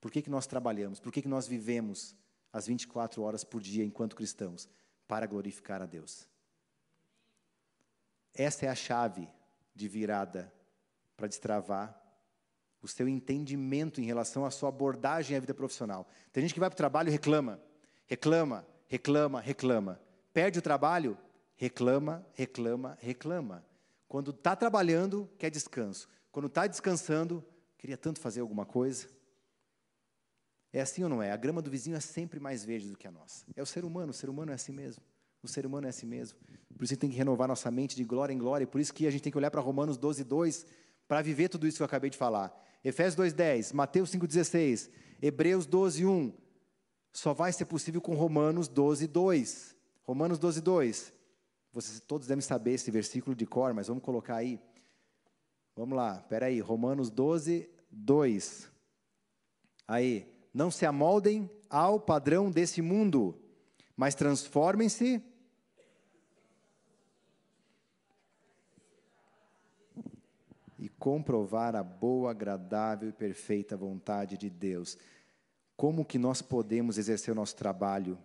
Por 0.00 0.10
que, 0.10 0.22
que 0.22 0.30
nós 0.30 0.46
trabalhamos? 0.46 1.00
Por 1.00 1.12
que, 1.12 1.22
que 1.22 1.28
nós 1.28 1.46
vivemos 1.46 2.14
as 2.52 2.66
24 2.66 3.22
horas 3.22 3.44
por 3.44 3.60
dia 3.60 3.84
enquanto 3.84 4.16
cristãos? 4.16 4.68
Para 5.08 5.26
glorificar 5.26 5.82
a 5.82 5.86
Deus. 5.86 6.28
Essa 8.34 8.66
é 8.66 8.68
a 8.68 8.74
chave 8.74 9.28
de 9.74 9.88
virada 9.88 10.52
para 11.16 11.26
destravar 11.26 12.00
o 12.82 12.88
seu 12.88 13.08
entendimento 13.08 14.00
em 14.00 14.04
relação 14.04 14.44
à 14.44 14.50
sua 14.50 14.68
abordagem 14.68 15.36
à 15.36 15.40
vida 15.40 15.52
profissional. 15.52 16.08
Tem 16.32 16.42
gente 16.42 16.54
que 16.54 16.60
vai 16.60 16.70
para 16.70 16.74
o 16.74 16.76
trabalho 16.76 17.08
e 17.08 17.12
reclama, 17.12 17.60
reclama, 18.06 18.66
reclama, 18.90 19.40
reclama. 19.40 20.00
Perde 20.34 20.58
o 20.58 20.62
trabalho, 20.62 21.16
reclama, 21.56 22.26
reclama, 22.34 22.98
reclama. 23.00 23.64
Quando 24.08 24.32
está 24.32 24.56
trabalhando, 24.56 25.30
quer 25.38 25.48
descanso. 25.48 26.08
Quando 26.32 26.46
está 26.46 26.66
descansando, 26.66 27.44
queria 27.78 27.96
tanto 27.96 28.20
fazer 28.20 28.40
alguma 28.40 28.66
coisa. 28.66 29.08
É 30.72 30.80
assim 30.80 31.04
ou 31.04 31.08
não 31.08 31.22
é? 31.22 31.30
A 31.30 31.36
grama 31.36 31.62
do 31.62 31.70
vizinho 31.70 31.96
é 31.96 32.00
sempre 32.00 32.40
mais 32.40 32.64
verde 32.64 32.90
do 32.90 32.96
que 32.96 33.06
a 33.06 33.12
nossa. 33.12 33.44
É 33.54 33.62
o 33.62 33.66
ser 33.66 33.84
humano, 33.84 34.10
o 34.10 34.14
ser 34.14 34.28
humano 34.28 34.50
é 34.50 34.54
assim 34.54 34.72
mesmo. 34.72 35.02
O 35.40 35.48
ser 35.48 35.64
humano 35.64 35.86
é 35.86 35.90
assim 35.90 36.06
mesmo. 36.06 36.38
Por 36.76 36.84
isso 36.84 36.96
tem 36.96 37.10
que 37.10 37.16
renovar 37.16 37.46
nossa 37.46 37.70
mente 37.70 37.94
de 37.94 38.04
glória 38.04 38.32
em 38.32 38.38
glória. 38.38 38.66
Por 38.66 38.80
isso 38.80 38.92
que 38.92 39.06
a 39.06 39.10
gente 39.10 39.22
tem 39.22 39.30
que 39.30 39.38
olhar 39.38 39.50
para 39.52 39.60
Romanos 39.60 39.96
12, 39.96 40.24
2 40.24 40.66
para 41.06 41.22
viver 41.22 41.48
tudo 41.48 41.66
isso 41.66 41.76
que 41.76 41.82
eu 41.82 41.86
acabei 41.86 42.10
de 42.10 42.16
falar. 42.16 42.52
Efésios 42.84 43.14
2, 43.14 43.32
10, 43.32 43.72
Mateus 43.72 44.10
5, 44.10 44.26
16, 44.26 44.90
Hebreus 45.22 45.66
12, 45.66 46.04
1. 46.04 46.32
Só 47.12 47.32
vai 47.34 47.52
ser 47.52 47.64
possível 47.64 48.00
com 48.00 48.14
Romanos 48.14 48.68
12, 48.68 49.06
2. 49.06 49.76
Romanos 50.02 50.38
12, 50.38 50.60
2. 50.60 51.12
Vocês 51.72 52.00
todos 52.00 52.26
devem 52.26 52.42
saber 52.42 52.72
esse 52.72 52.90
versículo 52.90 53.34
de 53.34 53.46
cor, 53.46 53.72
mas 53.74 53.88
vamos 53.88 54.02
colocar 54.02 54.36
aí. 54.36 54.60
Vamos 55.76 55.96
lá, 55.96 56.16
espera 56.16 56.46
aí. 56.46 56.60
Romanos 56.60 57.10
12, 57.10 57.68
2. 57.90 58.70
Aí. 59.86 60.26
Não 60.52 60.68
se 60.68 60.84
amoldem 60.84 61.48
ao 61.68 62.00
padrão 62.00 62.50
desse 62.50 62.82
mundo, 62.82 63.40
mas 63.96 64.16
transformem-se 64.16 65.22
e 70.76 70.88
comprovar 70.88 71.76
a 71.76 71.84
boa, 71.84 72.32
agradável 72.32 73.10
e 73.10 73.12
perfeita 73.12 73.76
vontade 73.76 74.36
de 74.36 74.50
Deus. 74.50 74.98
Como 75.80 76.04
que 76.04 76.18
nós 76.18 76.42
podemos 76.42 76.98
exercer 76.98 77.32
o 77.32 77.34
nosso 77.34 77.56
trabalho? 77.56 78.18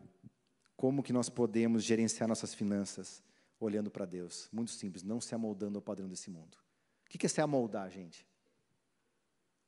Como 0.75 1.01
que 1.01 1.13
nós 1.13 1.29
podemos 1.29 1.85
gerenciar 1.85 2.27
nossas 2.27 2.53
finanças? 2.53 3.23
Olhando 3.61 3.89
para 3.89 4.03
Deus. 4.03 4.49
Muito 4.51 4.71
simples, 4.71 5.03
não 5.03 5.21
se 5.21 5.33
amoldando 5.33 5.77
ao 5.77 5.81
padrão 5.81 6.05
desse 6.05 6.29
mundo. 6.29 6.57
O 7.05 7.09
que 7.09 7.25
é 7.25 7.29
se 7.29 7.39
amoldar, 7.39 7.89
gente? 7.89 8.27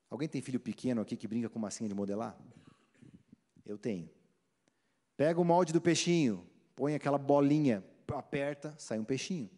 Alguém 0.10 0.28
tem 0.28 0.42
filho 0.42 0.60
pequeno 0.60 1.00
aqui 1.00 1.16
que 1.16 1.30
brinca 1.30 1.48
com 1.48 1.60
massinha 1.60 1.88
de 1.88 1.96
modelar? 1.96 2.38
Eu 3.66 3.78
tenho. 3.78 4.10
Pega 5.16 5.40
o 5.40 5.46
molde 5.46 5.72
do 5.72 5.80
peixinho, 5.80 6.46
põe 6.76 6.94
aquela 6.94 7.18
bolinha, 7.18 7.82
aperta, 8.10 8.76
sai 8.78 9.00
um 9.00 9.06
peixinho. 9.06 9.50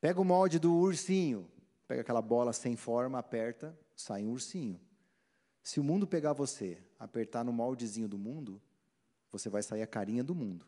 Pega 0.00 0.20
o 0.20 0.24
molde 0.24 0.58
do 0.58 0.74
ursinho, 0.74 1.48
pega 1.86 2.00
aquela 2.00 2.20
bola 2.20 2.52
sem 2.52 2.74
forma, 2.74 3.16
aperta, 3.16 3.78
sai 3.94 4.24
um 4.24 4.32
ursinho. 4.32 4.80
Se 5.62 5.78
o 5.78 5.84
mundo 5.84 6.04
pegar 6.04 6.32
você, 6.32 6.84
apertar 6.98 7.44
no 7.44 7.52
moldezinho 7.52 8.08
do 8.08 8.18
mundo, 8.18 8.60
você 9.30 9.48
vai 9.48 9.62
sair 9.62 9.82
a 9.82 9.86
carinha 9.86 10.24
do 10.24 10.34
mundo. 10.34 10.64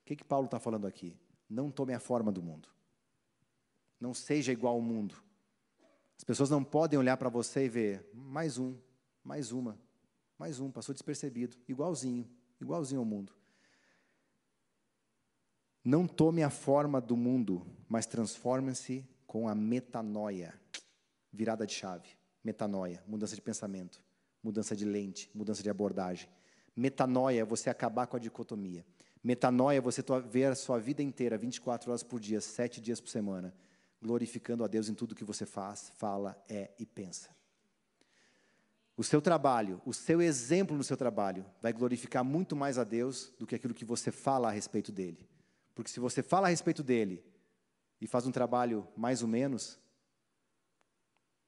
O 0.00 0.04
que, 0.04 0.16
que 0.16 0.24
Paulo 0.24 0.46
está 0.46 0.58
falando 0.58 0.86
aqui? 0.86 1.16
Não 1.48 1.70
tome 1.70 1.92
a 1.92 2.00
forma 2.00 2.30
do 2.30 2.42
mundo. 2.42 2.68
Não 4.00 4.14
seja 4.14 4.52
igual 4.52 4.74
ao 4.74 4.80
mundo. 4.80 5.16
As 6.16 6.24
pessoas 6.24 6.50
não 6.50 6.64
podem 6.64 6.98
olhar 6.98 7.16
para 7.16 7.28
você 7.28 7.64
e 7.64 7.68
ver 7.68 8.10
mais 8.12 8.58
um, 8.58 8.76
mais 9.22 9.52
uma, 9.52 9.78
mais 10.38 10.60
um, 10.60 10.70
passou 10.70 10.92
despercebido, 10.92 11.56
igualzinho, 11.68 12.28
igualzinho 12.60 13.00
ao 13.00 13.04
mundo. 13.04 13.32
Não 15.84 16.06
tome 16.06 16.42
a 16.42 16.50
forma 16.50 17.00
do 17.00 17.16
mundo, 17.16 17.66
mas 17.88 18.04
transforme-se 18.04 19.08
com 19.26 19.48
a 19.48 19.54
metanoia, 19.54 20.58
virada 21.32 21.66
de 21.66 21.72
chave. 21.72 22.08
Metanoia, 22.42 23.02
mudança 23.06 23.34
de 23.34 23.42
pensamento, 23.42 24.02
mudança 24.48 24.74
de 24.74 24.86
lente, 24.86 25.30
mudança 25.34 25.62
de 25.62 25.68
abordagem. 25.68 26.26
Metanoia 26.74 27.42
é 27.42 27.44
você 27.44 27.68
acabar 27.68 28.06
com 28.06 28.16
a 28.16 28.18
dicotomia. 28.18 28.84
Metanoia 29.22 29.76
é 29.76 29.80
você 29.80 30.02
ver 30.26 30.46
a 30.46 30.54
sua 30.54 30.78
vida 30.78 31.02
inteira, 31.02 31.36
24 31.36 31.90
horas 31.90 32.02
por 32.02 32.18
dia, 32.18 32.40
7 32.40 32.80
dias 32.80 32.98
por 32.98 33.10
semana, 33.10 33.54
glorificando 34.00 34.64
a 34.64 34.66
Deus 34.66 34.88
em 34.88 34.94
tudo 34.94 35.14
que 35.14 35.24
você 35.24 35.44
faz, 35.44 35.92
fala, 35.96 36.42
é 36.48 36.70
e 36.78 36.86
pensa. 36.86 37.28
O 38.96 39.04
seu 39.04 39.20
trabalho, 39.20 39.82
o 39.84 39.92
seu 39.92 40.22
exemplo 40.22 40.74
no 40.74 40.82
seu 40.82 40.96
trabalho, 40.96 41.44
vai 41.60 41.72
glorificar 41.72 42.24
muito 42.24 42.56
mais 42.56 42.78
a 42.78 42.84
Deus 42.84 43.30
do 43.38 43.46
que 43.46 43.54
aquilo 43.54 43.74
que 43.74 43.84
você 43.84 44.10
fala 44.10 44.48
a 44.48 44.50
respeito 44.50 44.90
dele. 44.90 45.28
Porque 45.74 45.90
se 45.90 46.00
você 46.00 46.22
fala 46.22 46.46
a 46.46 46.50
respeito 46.50 46.82
dele 46.82 47.22
e 48.00 48.06
faz 48.06 48.26
um 48.26 48.32
trabalho 48.32 48.88
mais 48.96 49.20
ou 49.22 49.28
menos, 49.28 49.78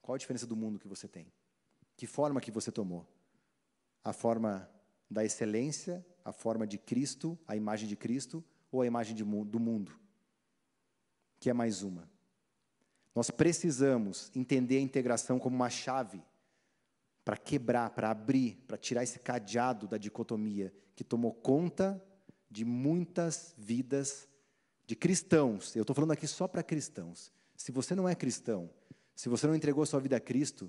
qual 0.01 0.13
a 0.13 0.19
diferença 0.19 0.45
do 0.45 0.55
mundo 0.55 0.77
que 0.77 0.87
você 0.87 1.07
tem? 1.07 1.31
Que 2.01 2.07
forma 2.07 2.41
que 2.41 2.49
você 2.49 2.71
tomou? 2.71 3.05
A 4.03 4.11
forma 4.11 4.67
da 5.07 5.23
excelência, 5.23 6.03
a 6.25 6.31
forma 6.31 6.65
de 6.65 6.79
Cristo, 6.79 7.37
a 7.47 7.55
imagem 7.55 7.87
de 7.87 7.95
Cristo, 7.95 8.43
ou 8.71 8.81
a 8.81 8.87
imagem 8.87 9.15
de, 9.15 9.23
do 9.23 9.59
mundo? 9.59 9.91
Que 11.39 11.51
é 11.51 11.53
mais 11.53 11.83
uma. 11.83 12.09
Nós 13.13 13.29
precisamos 13.29 14.31
entender 14.35 14.77
a 14.77 14.81
integração 14.81 15.37
como 15.37 15.55
uma 15.55 15.69
chave 15.69 16.23
para 17.23 17.37
quebrar, 17.37 17.91
para 17.91 18.09
abrir, 18.09 18.55
para 18.67 18.79
tirar 18.79 19.03
esse 19.03 19.19
cadeado 19.19 19.87
da 19.87 19.99
dicotomia 19.99 20.73
que 20.95 21.03
tomou 21.03 21.31
conta 21.31 22.03
de 22.49 22.65
muitas 22.65 23.53
vidas 23.59 24.27
de 24.87 24.95
cristãos. 24.95 25.75
Eu 25.75 25.83
estou 25.83 25.95
falando 25.95 26.13
aqui 26.13 26.25
só 26.25 26.47
para 26.47 26.63
cristãos. 26.63 27.31
Se 27.55 27.71
você 27.71 27.93
não 27.93 28.09
é 28.09 28.15
cristão, 28.15 28.71
se 29.15 29.29
você 29.29 29.45
não 29.45 29.55
entregou 29.55 29.85
sua 29.85 29.99
vida 29.99 30.17
a 30.17 30.19
Cristo, 30.19 30.67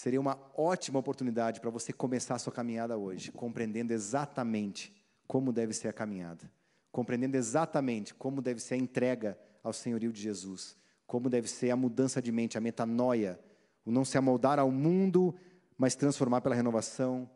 seria 0.00 0.18
uma 0.18 0.38
ótima 0.56 0.98
oportunidade 0.98 1.60
para 1.60 1.68
você 1.68 1.92
começar 1.92 2.34
a 2.34 2.38
sua 2.38 2.52
caminhada 2.52 2.96
hoje, 2.96 3.30
compreendendo 3.30 3.92
exatamente 3.92 4.94
como 5.26 5.52
deve 5.52 5.74
ser 5.74 5.88
a 5.88 5.92
caminhada, 5.92 6.50
compreendendo 6.90 7.36
exatamente 7.36 8.14
como 8.14 8.40
deve 8.40 8.60
ser 8.60 8.74
a 8.74 8.78
entrega 8.78 9.38
ao 9.62 9.74
senhorio 9.74 10.10
de 10.10 10.18
Jesus, 10.18 10.74
como 11.06 11.28
deve 11.28 11.48
ser 11.48 11.70
a 11.70 11.76
mudança 11.76 12.22
de 12.22 12.32
mente, 12.32 12.56
a 12.56 12.62
metanoia, 12.62 13.38
o 13.84 13.90
não 13.90 14.02
se 14.02 14.16
amoldar 14.16 14.58
ao 14.58 14.70
mundo, 14.70 15.34
mas 15.76 15.94
transformar 15.94 16.40
pela 16.40 16.54
renovação 16.54 17.28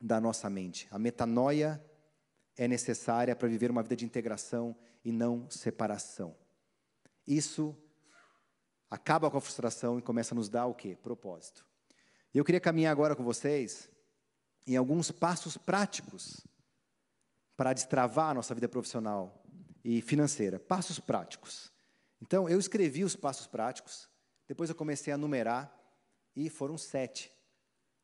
da 0.00 0.18
nossa 0.18 0.48
mente. 0.48 0.88
A 0.90 0.98
metanoia 0.98 1.84
é 2.56 2.66
necessária 2.66 3.36
para 3.36 3.46
viver 3.46 3.70
uma 3.70 3.82
vida 3.82 3.96
de 3.96 4.06
integração 4.06 4.74
e 5.04 5.12
não 5.12 5.50
separação. 5.50 6.34
Isso 7.26 7.76
acaba 8.90 9.30
com 9.30 9.36
a 9.36 9.40
frustração 9.40 9.98
e 9.98 10.02
começa 10.02 10.34
a 10.34 10.36
nos 10.36 10.48
dar 10.48 10.64
o 10.64 10.74
quê? 10.74 10.96
Propósito. 10.96 11.68
E 12.32 12.38
eu 12.38 12.44
queria 12.44 12.60
caminhar 12.60 12.92
agora 12.92 13.16
com 13.16 13.24
vocês 13.24 13.90
em 14.66 14.76
alguns 14.76 15.10
passos 15.10 15.56
práticos 15.56 16.46
para 17.56 17.72
destravar 17.72 18.30
a 18.30 18.34
nossa 18.34 18.54
vida 18.54 18.68
profissional 18.68 19.42
e 19.84 20.00
financeira. 20.00 20.58
Passos 20.58 20.98
práticos. 21.00 21.72
Então, 22.22 22.48
eu 22.48 22.58
escrevi 22.58 23.02
os 23.02 23.16
passos 23.16 23.46
práticos, 23.46 24.08
depois 24.46 24.70
eu 24.70 24.76
comecei 24.76 25.12
a 25.12 25.16
numerar 25.16 25.76
e 26.36 26.48
foram 26.48 26.78
sete. 26.78 27.32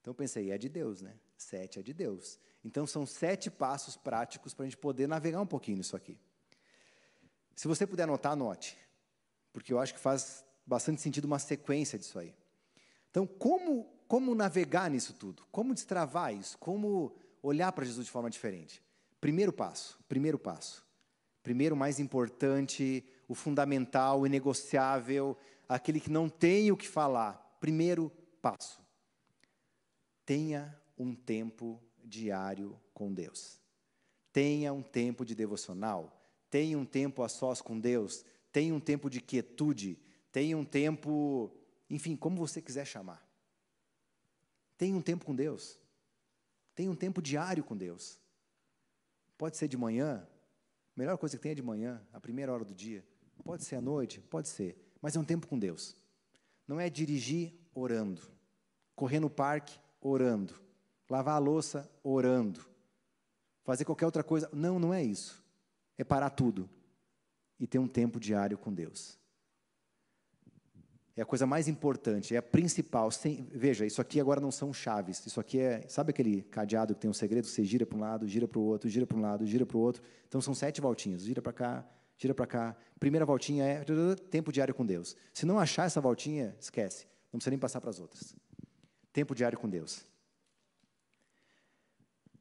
Então, 0.00 0.10
eu 0.10 0.14
pensei, 0.14 0.50
é 0.50 0.58
de 0.58 0.68
Deus, 0.68 1.02
né? 1.02 1.18
Sete 1.36 1.78
é 1.78 1.82
de 1.82 1.92
Deus. 1.92 2.38
Então, 2.64 2.86
são 2.86 3.06
sete 3.06 3.50
passos 3.50 3.96
práticos 3.96 4.52
para 4.54 4.64
a 4.64 4.66
gente 4.66 4.76
poder 4.76 5.06
navegar 5.06 5.40
um 5.40 5.46
pouquinho 5.46 5.76
nisso 5.76 5.96
aqui. 5.96 6.18
Se 7.54 7.68
você 7.68 7.86
puder 7.86 8.04
anotar, 8.04 8.32
anote, 8.32 8.76
porque 9.52 9.72
eu 9.72 9.78
acho 9.78 9.94
que 9.94 10.00
faz 10.00 10.44
bastante 10.66 11.00
sentido 11.00 11.26
uma 11.26 11.38
sequência 11.38 11.98
disso 11.98 12.18
aí. 12.18 12.34
Então, 13.10 13.26
como, 13.26 13.95
como 14.09 14.35
navegar 14.35 14.90
nisso 14.90 15.14
tudo? 15.14 15.42
Como 15.51 15.75
destravar 15.75 16.35
isso? 16.35 16.57
Como 16.59 17.14
olhar 17.42 17.73
para 17.73 17.85
Jesus 17.85 18.07
de 18.07 18.12
forma 18.12 18.31
diferente? 18.31 18.83
Primeiro 19.21 19.53
passo, 19.53 19.99
primeiro 20.09 20.38
passo. 20.38 20.87
Primeiro, 21.42 21.77
mais 21.77 22.01
importante, 22.01 23.05
o 23.29 23.35
fundamental, 23.35 24.21
o 24.21 24.27
inegociável, 24.27 25.37
aquele 25.69 26.01
que 26.01 26.11
não 26.11 26.29
tem 26.29 26.73
o 26.73 26.77
que 26.77 26.88
falar. 26.88 27.57
Primeiro 27.61 28.11
passo. 28.42 28.83
Tenha 30.25 30.77
um 30.99 31.14
tempo 31.14 31.81
diário 32.05 32.81
com 32.92 33.12
Deus. 33.12 33.61
Tenha 34.33 34.73
um 34.73 34.83
tempo 34.83 35.25
de 35.25 35.35
devocional. 35.35 36.12
Tenha 36.51 36.79
um 36.79 36.85
tempo 36.85 37.23
a 37.23 37.29
sós 37.29 37.61
com 37.61 37.79
Deus. 37.79 38.25
Tenha 38.53 38.75
um 38.75 38.81
tempo 38.81 39.09
de 39.09 39.21
quietude. 39.21 39.99
Tenha 40.33 40.57
um 40.57 40.64
tempo, 40.64 41.53
enfim, 41.88 42.16
como 42.16 42.37
você 42.37 42.61
quiser 42.61 42.87
chamar. 42.87 43.25
Tenha 44.76 44.96
um 44.96 45.02
tempo 45.02 45.24
com 45.24 45.34
Deus. 45.34 45.78
Tenha 46.74 46.90
um 46.90 46.96
tempo 46.96 47.22
diário 47.22 47.64
com 47.64 47.76
Deus. 47.76 48.18
Pode 49.38 49.56
ser 49.56 49.68
de 49.68 49.76
manhã, 49.76 50.26
a 50.96 50.98
melhor 50.98 51.18
coisa 51.18 51.36
que 51.36 51.42
tem 51.42 51.52
é 51.52 51.54
de 51.54 51.62
manhã, 51.62 52.00
a 52.12 52.20
primeira 52.20 52.52
hora 52.52 52.64
do 52.64 52.74
dia. 52.74 53.04
Pode 53.44 53.64
ser 53.64 53.76
à 53.76 53.80
noite, 53.80 54.20
pode 54.20 54.48
ser, 54.48 54.76
mas 55.00 55.14
é 55.14 55.20
um 55.20 55.24
tempo 55.24 55.46
com 55.46 55.58
Deus. 55.58 55.94
Não 56.66 56.80
é 56.80 56.90
dirigir 56.90 57.54
orando, 57.74 58.22
correr 58.94 59.20
no 59.20 59.30
parque 59.30 59.78
orando, 60.00 60.54
lavar 61.08 61.36
a 61.36 61.38
louça 61.38 61.90
orando, 62.02 62.66
fazer 63.62 63.84
qualquer 63.84 64.06
outra 64.06 64.24
coisa. 64.24 64.48
Não, 64.52 64.78
não 64.78 64.92
é 64.92 65.02
isso. 65.02 65.44
É 65.98 66.04
parar 66.04 66.30
tudo 66.30 66.68
e 67.58 67.66
ter 67.66 67.78
um 67.78 67.88
tempo 67.88 68.18
diário 68.20 68.58
com 68.58 68.72
Deus. 68.72 69.18
É 71.16 71.22
a 71.22 71.24
coisa 71.24 71.46
mais 71.46 71.66
importante, 71.66 72.35
é 72.35 72.38
a 72.38 72.42
principal. 72.42 73.11
Sem, 73.11 73.48
veja, 73.50 73.87
isso 73.87 74.02
aqui 74.02 74.20
agora 74.20 74.38
não 74.38 74.50
são 74.50 74.70
chaves. 74.70 75.24
Isso 75.26 75.40
aqui 75.40 75.59
é, 75.59 75.83
sabe 75.88 76.11
aquele 76.11 76.42
cadeado 76.42 76.94
que 76.94 77.00
tem 77.00 77.11
um 77.11 77.14
segredo? 77.14 77.46
Você 77.46 77.64
gira 77.64 77.87
para 77.87 77.96
um 77.96 78.00
lado, 78.00 78.29
gira 78.29 78.46
para 78.46 78.59
o 78.59 78.62
outro, 78.62 78.88
gira 78.90 79.07
para 79.07 79.16
um 79.16 79.22
lado, 79.22 79.46
gira 79.46 79.64
para 79.64 79.79
o 79.79 79.81
outro. 79.81 80.02
Então 80.29 80.42
são 80.42 80.55
sete 80.55 80.79
voltinhas. 80.79 81.22
Gira 81.22 81.40
para 81.40 81.55
cá, 81.55 81.88
gira 82.18 82.35
para 82.35 82.46
cá. 82.46 82.76
Primeira 83.00 83.24
voltinha 83.24 83.64
é 83.64 83.83
tempo 84.31 84.52
diário 84.52 84.74
com 84.74 84.85
Deus. 84.85 85.16
Se 85.33 85.46
não 85.46 85.59
achar 85.59 85.87
essa 85.87 86.02
voltinha, 86.02 86.55
esquece. 86.61 87.07
Não 87.33 87.38
precisa 87.38 87.50
nem 87.50 87.59
passar 87.59 87.81
para 87.81 87.88
as 87.88 87.98
outras. 87.98 88.37
Tempo 89.11 89.35
diário 89.35 89.59
com 89.59 89.70
Deus. 89.70 90.05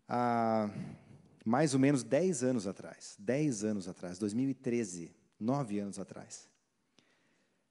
Ah, 0.05 0.69
mais 1.45 1.73
ou 1.73 1.79
menos 1.79 2.03
10 2.03 2.43
anos 2.43 2.67
atrás, 2.67 3.15
10 3.19 3.63
anos 3.63 3.87
atrás, 3.87 4.19
2013, 4.19 5.15
9 5.39 5.79
anos 5.79 5.97
atrás, 5.97 6.49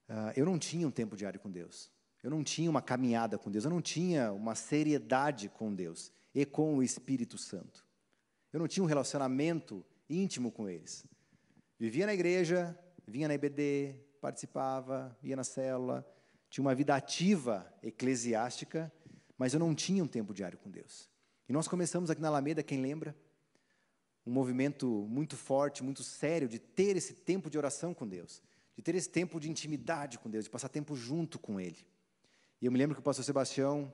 uh, 0.09 0.31
eu 0.35 0.45
não 0.45 0.57
tinha 0.57 0.87
um 0.87 0.91
tempo 0.91 1.15
diário 1.15 1.39
com 1.39 1.49
Deus. 1.49 1.91
Eu 2.23 2.31
não 2.31 2.43
tinha 2.43 2.69
uma 2.69 2.81
caminhada 2.81 3.37
com 3.37 3.51
Deus, 3.51 3.65
eu 3.65 3.69
não 3.69 3.81
tinha 3.81 4.31
uma 4.33 4.55
seriedade 4.55 5.47
com 5.47 5.73
Deus 5.73 6.11
e 6.33 6.43
com 6.43 6.75
o 6.75 6.81
Espírito 6.81 7.37
Santo. 7.37 7.85
Eu 8.51 8.59
não 8.59 8.67
tinha 8.67 8.83
um 8.83 8.87
relacionamento 8.87 9.85
íntimo 10.09 10.51
com 10.51 10.67
eles. 10.67 11.05
Vivia 11.77 12.05
na 12.05 12.13
igreja, 12.13 12.77
vinha 13.05 13.27
na 13.27 13.35
IBD, 13.35 13.95
participava, 14.19 15.15
ia 15.21 15.35
na 15.35 15.43
célula, 15.43 16.03
tinha 16.49 16.63
uma 16.63 16.73
vida 16.73 16.95
ativa 16.95 17.71
eclesiástica, 17.83 18.91
mas 19.37 19.53
eu 19.53 19.59
não 19.59 19.75
tinha 19.75 20.03
um 20.03 20.07
tempo 20.07 20.33
diário 20.33 20.57
com 20.57 20.71
Deus. 20.71 21.09
E 21.47 21.53
nós 21.53 21.67
começamos 21.67 22.09
aqui 22.09 22.21
na 22.21 22.29
Alameda, 22.29 22.63
quem 22.63 22.81
lembra? 22.81 23.15
Um 24.25 24.31
movimento 24.31 24.87
muito 25.07 25.37
forte, 25.37 25.83
muito 25.83 26.01
sério 26.01 26.47
de 26.47 26.57
ter 26.57 26.95
esse 26.95 27.13
tempo 27.13 27.49
de 27.49 27.57
oração 27.57 27.93
com 27.93 28.07
Deus, 28.07 28.41
de 28.75 28.81
ter 28.81 28.95
esse 28.95 29.09
tempo 29.09 29.39
de 29.39 29.49
intimidade 29.49 30.19
com 30.19 30.29
Deus, 30.29 30.45
de 30.45 30.49
passar 30.49 30.69
tempo 30.69 30.95
junto 30.95 31.39
com 31.39 31.59
Ele. 31.59 31.85
E 32.61 32.65
eu 32.65 32.71
me 32.71 32.77
lembro 32.77 32.95
que 32.95 32.99
o 32.99 33.03
pastor 33.03 33.23
Sebastião, 33.23 33.93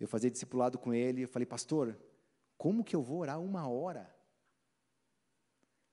eu 0.00 0.06
fazia 0.06 0.30
discipulado 0.30 0.78
com 0.78 0.94
ele, 0.94 1.22
eu 1.22 1.28
falei, 1.28 1.46
pastor, 1.46 1.98
como 2.56 2.84
que 2.84 2.94
eu 2.94 3.02
vou 3.02 3.18
orar 3.18 3.40
uma 3.40 3.68
hora? 3.68 4.12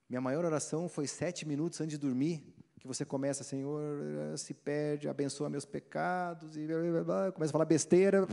Minha 0.08 0.22
maior 0.22 0.46
oração 0.46 0.88
foi 0.88 1.08
sete 1.08 1.48
minutos 1.48 1.82
antes 1.82 1.98
de 1.98 1.98
dormir, 1.98 2.54
que 2.80 2.88
você 2.88 3.04
começa, 3.04 3.44
Senhor, 3.44 4.38
se 4.38 4.54
perde, 4.54 5.10
abençoa 5.10 5.50
meus 5.50 5.66
pecados, 5.66 6.56
e 6.56 6.68
blá, 6.68 6.80
blá, 6.80 7.04
blá, 7.04 7.32
começa 7.32 7.52
a 7.52 7.54
falar 7.54 7.66
besteira. 7.66 8.28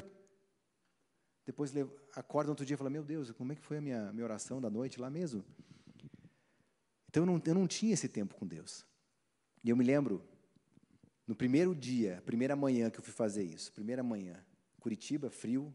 Depois 1.47 1.73
acorda 2.15 2.51
outro 2.51 2.65
dia 2.65 2.75
e 2.75 2.77
fala, 2.77 2.91
meu 2.91 3.03
Deus, 3.03 3.31
como 3.33 3.53
é 3.53 3.57
que 3.57 3.63
foi 3.63 3.79
a 3.79 3.81
minha, 3.81 4.13
minha 4.13 4.25
oração 4.25 4.61
da 4.61 4.69
noite 4.69 5.01
lá 5.01 5.09
mesmo? 5.11 5.45
Então 7.09 7.23
eu 7.23 7.27
não, 7.27 7.43
eu 7.45 7.55
não 7.55 7.67
tinha 7.67 7.95
esse 7.95 8.09
tempo 8.09 8.35
com 8.35 8.47
Deus. 8.47 8.87
E 9.65 9.71
eu 9.71 9.77
me 9.77 9.85
lembro, 9.85 10.23
no 11.27 11.37
primeiro 11.37 11.75
dia, 11.75 12.23
primeira 12.27 12.57
manhã 12.57 12.91
que 12.91 12.99
eu 12.99 13.05
fui 13.05 13.13
fazer 13.13 13.45
isso, 13.45 13.73
primeira 13.73 14.03
manhã, 14.03 14.45
Curitiba, 14.81 15.31
frio, 15.31 15.73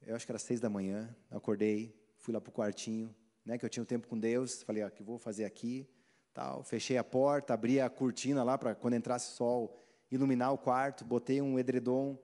eu 0.00 0.16
acho 0.16 0.24
que 0.24 0.32
era 0.32 0.38
seis 0.38 0.60
da 0.60 0.70
manhã, 0.70 1.14
acordei, 1.30 1.94
fui 2.16 2.32
lá 2.32 2.40
para 2.40 2.50
o 2.50 2.52
quartinho, 2.52 3.14
né, 3.44 3.58
que 3.58 3.64
eu 3.64 3.68
tinha 3.68 3.82
um 3.82 3.86
tempo 3.86 4.08
com 4.08 4.18
Deus, 4.18 4.62
falei, 4.62 4.82
ó, 4.82 4.88
que 4.88 5.02
vou 5.02 5.18
fazer 5.18 5.44
aqui, 5.44 5.86
tal, 6.32 6.64
fechei 6.64 6.96
a 6.96 7.04
porta, 7.04 7.52
abri 7.52 7.80
a 7.80 7.90
cortina 7.90 8.42
lá 8.42 8.56
para 8.56 8.74
quando 8.74 8.94
entrasse 8.94 9.36
sol, 9.36 9.78
iluminar 10.10 10.52
o 10.52 10.58
quarto, 10.58 11.04
botei 11.04 11.42
um 11.42 11.58
edredom 11.58 12.18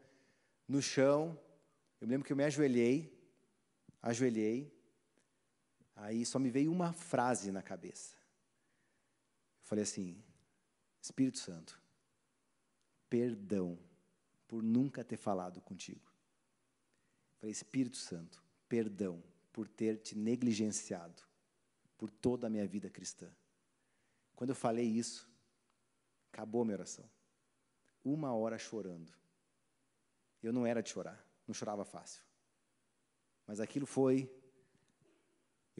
no 0.66 0.81
chão, 0.81 1.38
eu 2.00 2.07
me 2.07 2.12
lembro 2.12 2.26
que 2.26 2.33
eu 2.33 2.37
me 2.37 2.44
ajoelhei, 2.44 3.14
ajoelhei, 4.00 4.74
aí 5.94 6.24
só 6.24 6.38
me 6.38 6.48
veio 6.48 6.72
uma 6.72 6.94
frase 6.94 7.53
na 7.53 7.61
cabeça. 7.61 8.16
Eu 9.62 9.66
falei 9.66 9.83
assim, 9.83 10.22
Espírito 11.00 11.38
Santo, 11.38 11.80
perdão 13.08 13.78
por 14.46 14.62
nunca 14.62 15.04
ter 15.04 15.16
falado 15.16 15.60
contigo. 15.60 16.10
Falei, 17.38 17.52
Espírito 17.52 17.96
Santo, 17.96 18.42
perdão 18.68 19.22
por 19.52 19.66
ter 19.66 19.98
te 19.98 20.16
negligenciado 20.16 21.22
por 21.96 22.10
toda 22.10 22.46
a 22.46 22.50
minha 22.50 22.66
vida 22.66 22.88
cristã. 22.90 23.30
Quando 24.34 24.50
eu 24.50 24.56
falei 24.56 24.86
isso, 24.86 25.28
acabou 26.32 26.62
a 26.62 26.64
minha 26.64 26.76
oração. 26.76 27.08
Uma 28.04 28.34
hora 28.34 28.58
chorando. 28.58 29.12
Eu 30.42 30.52
não 30.52 30.66
era 30.66 30.82
de 30.82 30.88
chorar, 30.88 31.22
não 31.46 31.54
chorava 31.54 31.84
fácil. 31.84 32.22
Mas 33.46 33.60
aquilo 33.60 33.84
foi, 33.84 34.30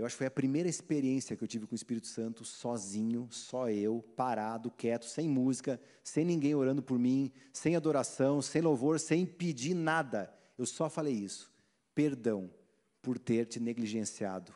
eu 0.01 0.07
acho 0.07 0.15
que 0.15 0.21
foi 0.21 0.29
a 0.29 0.31
primeira 0.31 0.67
experiência 0.67 1.37
que 1.37 1.45
eu 1.45 1.49
tive 1.49 1.67
com 1.67 1.73
o 1.73 1.77
Espírito 1.77 2.07
Santo, 2.07 2.43
sozinho, 2.43 3.29
só 3.31 3.69
eu, 3.69 4.03
parado, 4.17 4.71
quieto, 4.71 5.05
sem 5.05 5.29
música, 5.29 5.79
sem 6.03 6.25
ninguém 6.25 6.55
orando 6.55 6.83
por 6.83 6.99
mim, 6.99 7.31
sem 7.53 7.77
adoração, 7.77 8.41
sem 8.41 8.63
louvor, 8.63 8.99
sem 8.99 9.27
pedir 9.27 9.75
nada. 9.75 10.35
Eu 10.57 10.65
só 10.65 10.89
falei 10.89 11.13
isso. 11.13 11.53
Perdão 11.95 12.51
por 13.03 13.19
ter 13.19 13.45
te 13.45 13.61
negligenciado 13.61 14.55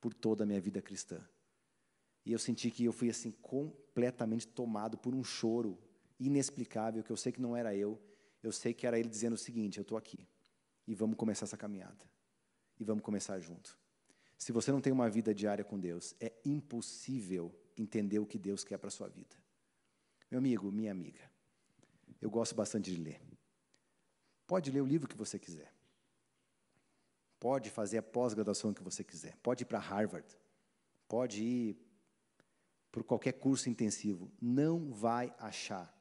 por 0.00 0.14
toda 0.14 0.44
a 0.44 0.46
minha 0.46 0.60
vida 0.60 0.80
cristã. 0.80 1.18
E 2.24 2.32
eu 2.32 2.38
senti 2.38 2.70
que 2.70 2.84
eu 2.84 2.92
fui 2.92 3.10
assim 3.10 3.32
completamente 3.32 4.46
tomado 4.46 4.96
por 4.96 5.16
um 5.16 5.24
choro 5.24 5.76
inexplicável, 6.20 7.02
que 7.02 7.10
eu 7.10 7.16
sei 7.16 7.32
que 7.32 7.42
não 7.42 7.56
era 7.56 7.74
eu, 7.74 8.00
eu 8.40 8.52
sei 8.52 8.72
que 8.72 8.86
era 8.86 8.96
ele 8.96 9.08
dizendo 9.08 9.32
o 9.32 9.38
seguinte: 9.38 9.78
eu 9.78 9.82
estou 9.82 9.98
aqui 9.98 10.28
e 10.86 10.94
vamos 10.94 11.16
começar 11.16 11.44
essa 11.44 11.56
caminhada 11.56 12.08
e 12.78 12.84
vamos 12.84 13.02
começar 13.02 13.40
junto. 13.40 13.76
Se 14.38 14.52
você 14.52 14.70
não 14.70 14.80
tem 14.80 14.92
uma 14.92 15.08
vida 15.08 15.34
diária 15.34 15.64
com 15.64 15.78
Deus, 15.78 16.14
é 16.20 16.32
impossível 16.44 17.54
entender 17.76 18.18
o 18.18 18.26
que 18.26 18.38
Deus 18.38 18.64
quer 18.64 18.78
para 18.78 18.88
a 18.88 18.90
sua 18.90 19.08
vida. 19.08 19.36
Meu 20.30 20.38
amigo, 20.38 20.70
minha 20.70 20.90
amiga, 20.90 21.30
eu 22.20 22.30
gosto 22.30 22.54
bastante 22.54 22.94
de 22.94 23.00
ler. 23.00 23.20
Pode 24.46 24.70
ler 24.70 24.80
o 24.80 24.86
livro 24.86 25.08
que 25.08 25.16
você 25.16 25.38
quiser. 25.38 25.72
Pode 27.38 27.70
fazer 27.70 27.98
a 27.98 28.02
pós-graduação 28.02 28.72
que 28.72 28.82
você 28.82 29.04
quiser. 29.04 29.36
Pode 29.42 29.62
ir 29.62 29.66
para 29.66 29.78
Harvard. 29.78 30.26
Pode 31.08 31.42
ir 31.42 31.78
por 32.90 33.04
qualquer 33.04 33.32
curso 33.32 33.68
intensivo. 33.68 34.30
Não 34.40 34.90
vai 34.92 35.34
achar. 35.38 35.94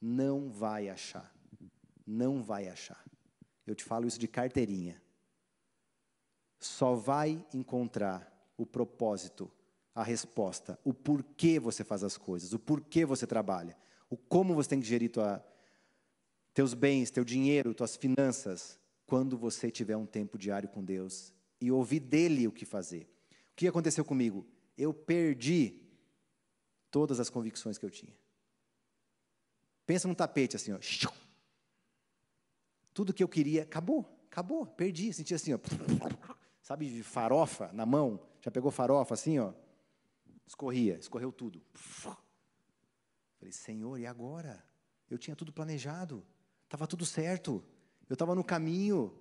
Não 0.00 0.50
vai 0.50 0.88
achar. 0.88 1.34
Não 2.06 2.42
vai 2.42 2.68
achar. 2.68 3.02
Eu 3.66 3.74
te 3.74 3.84
falo 3.84 4.06
isso 4.06 4.18
de 4.18 4.28
carteirinha. 4.28 5.00
Só 6.64 6.94
vai 6.94 7.44
encontrar 7.52 8.32
o 8.56 8.64
propósito, 8.64 9.52
a 9.94 10.02
resposta, 10.02 10.78
o 10.82 10.94
porquê 10.94 11.60
você 11.60 11.84
faz 11.84 12.02
as 12.02 12.16
coisas, 12.16 12.54
o 12.54 12.58
porquê 12.58 13.04
você 13.04 13.26
trabalha, 13.26 13.76
o 14.08 14.16
como 14.16 14.54
você 14.54 14.70
tem 14.70 14.80
que 14.80 14.86
gerir 14.86 15.10
tua, 15.10 15.44
teus 16.54 16.72
bens, 16.72 17.10
teu 17.10 17.22
dinheiro, 17.22 17.74
tuas 17.74 17.96
finanças, 17.96 18.78
quando 19.04 19.36
você 19.36 19.70
tiver 19.70 19.94
um 19.94 20.06
tempo 20.06 20.38
diário 20.38 20.66
com 20.66 20.82
Deus 20.82 21.34
e 21.60 21.70
ouvir 21.70 22.00
dele 22.00 22.48
o 22.48 22.52
que 22.52 22.64
fazer. 22.64 23.02
O 23.52 23.56
que 23.56 23.68
aconteceu 23.68 24.02
comigo? 24.02 24.46
Eu 24.74 24.94
perdi 24.94 25.82
todas 26.90 27.20
as 27.20 27.28
convicções 27.28 27.76
que 27.76 27.84
eu 27.84 27.90
tinha. 27.90 28.16
Pensa 29.84 30.08
num 30.08 30.14
tapete 30.14 30.56
assim, 30.56 30.72
ó. 30.72 30.78
Tudo 32.94 33.12
que 33.12 33.22
eu 33.22 33.28
queria, 33.28 33.64
acabou, 33.64 34.08
acabou, 34.30 34.64
perdi. 34.64 35.12
Senti 35.12 35.34
assim, 35.34 35.52
ó. 35.52 35.58
Sabe, 36.64 36.88
de 36.88 37.02
farofa 37.02 37.70
na 37.74 37.84
mão? 37.84 38.18
Já 38.40 38.50
pegou 38.50 38.70
farofa 38.70 39.12
assim, 39.12 39.38
ó? 39.38 39.52
Escorria, 40.46 40.96
escorreu 40.96 41.30
tudo. 41.30 41.60
Falei, 41.74 43.52
Senhor, 43.52 43.98
e 44.00 44.06
agora? 44.06 44.64
Eu 45.10 45.18
tinha 45.18 45.36
tudo 45.36 45.52
planejado, 45.52 46.24
estava 46.64 46.86
tudo 46.86 47.04
certo. 47.04 47.62
Eu 48.08 48.14
estava 48.14 48.34
no 48.34 48.42
caminho, 48.42 49.14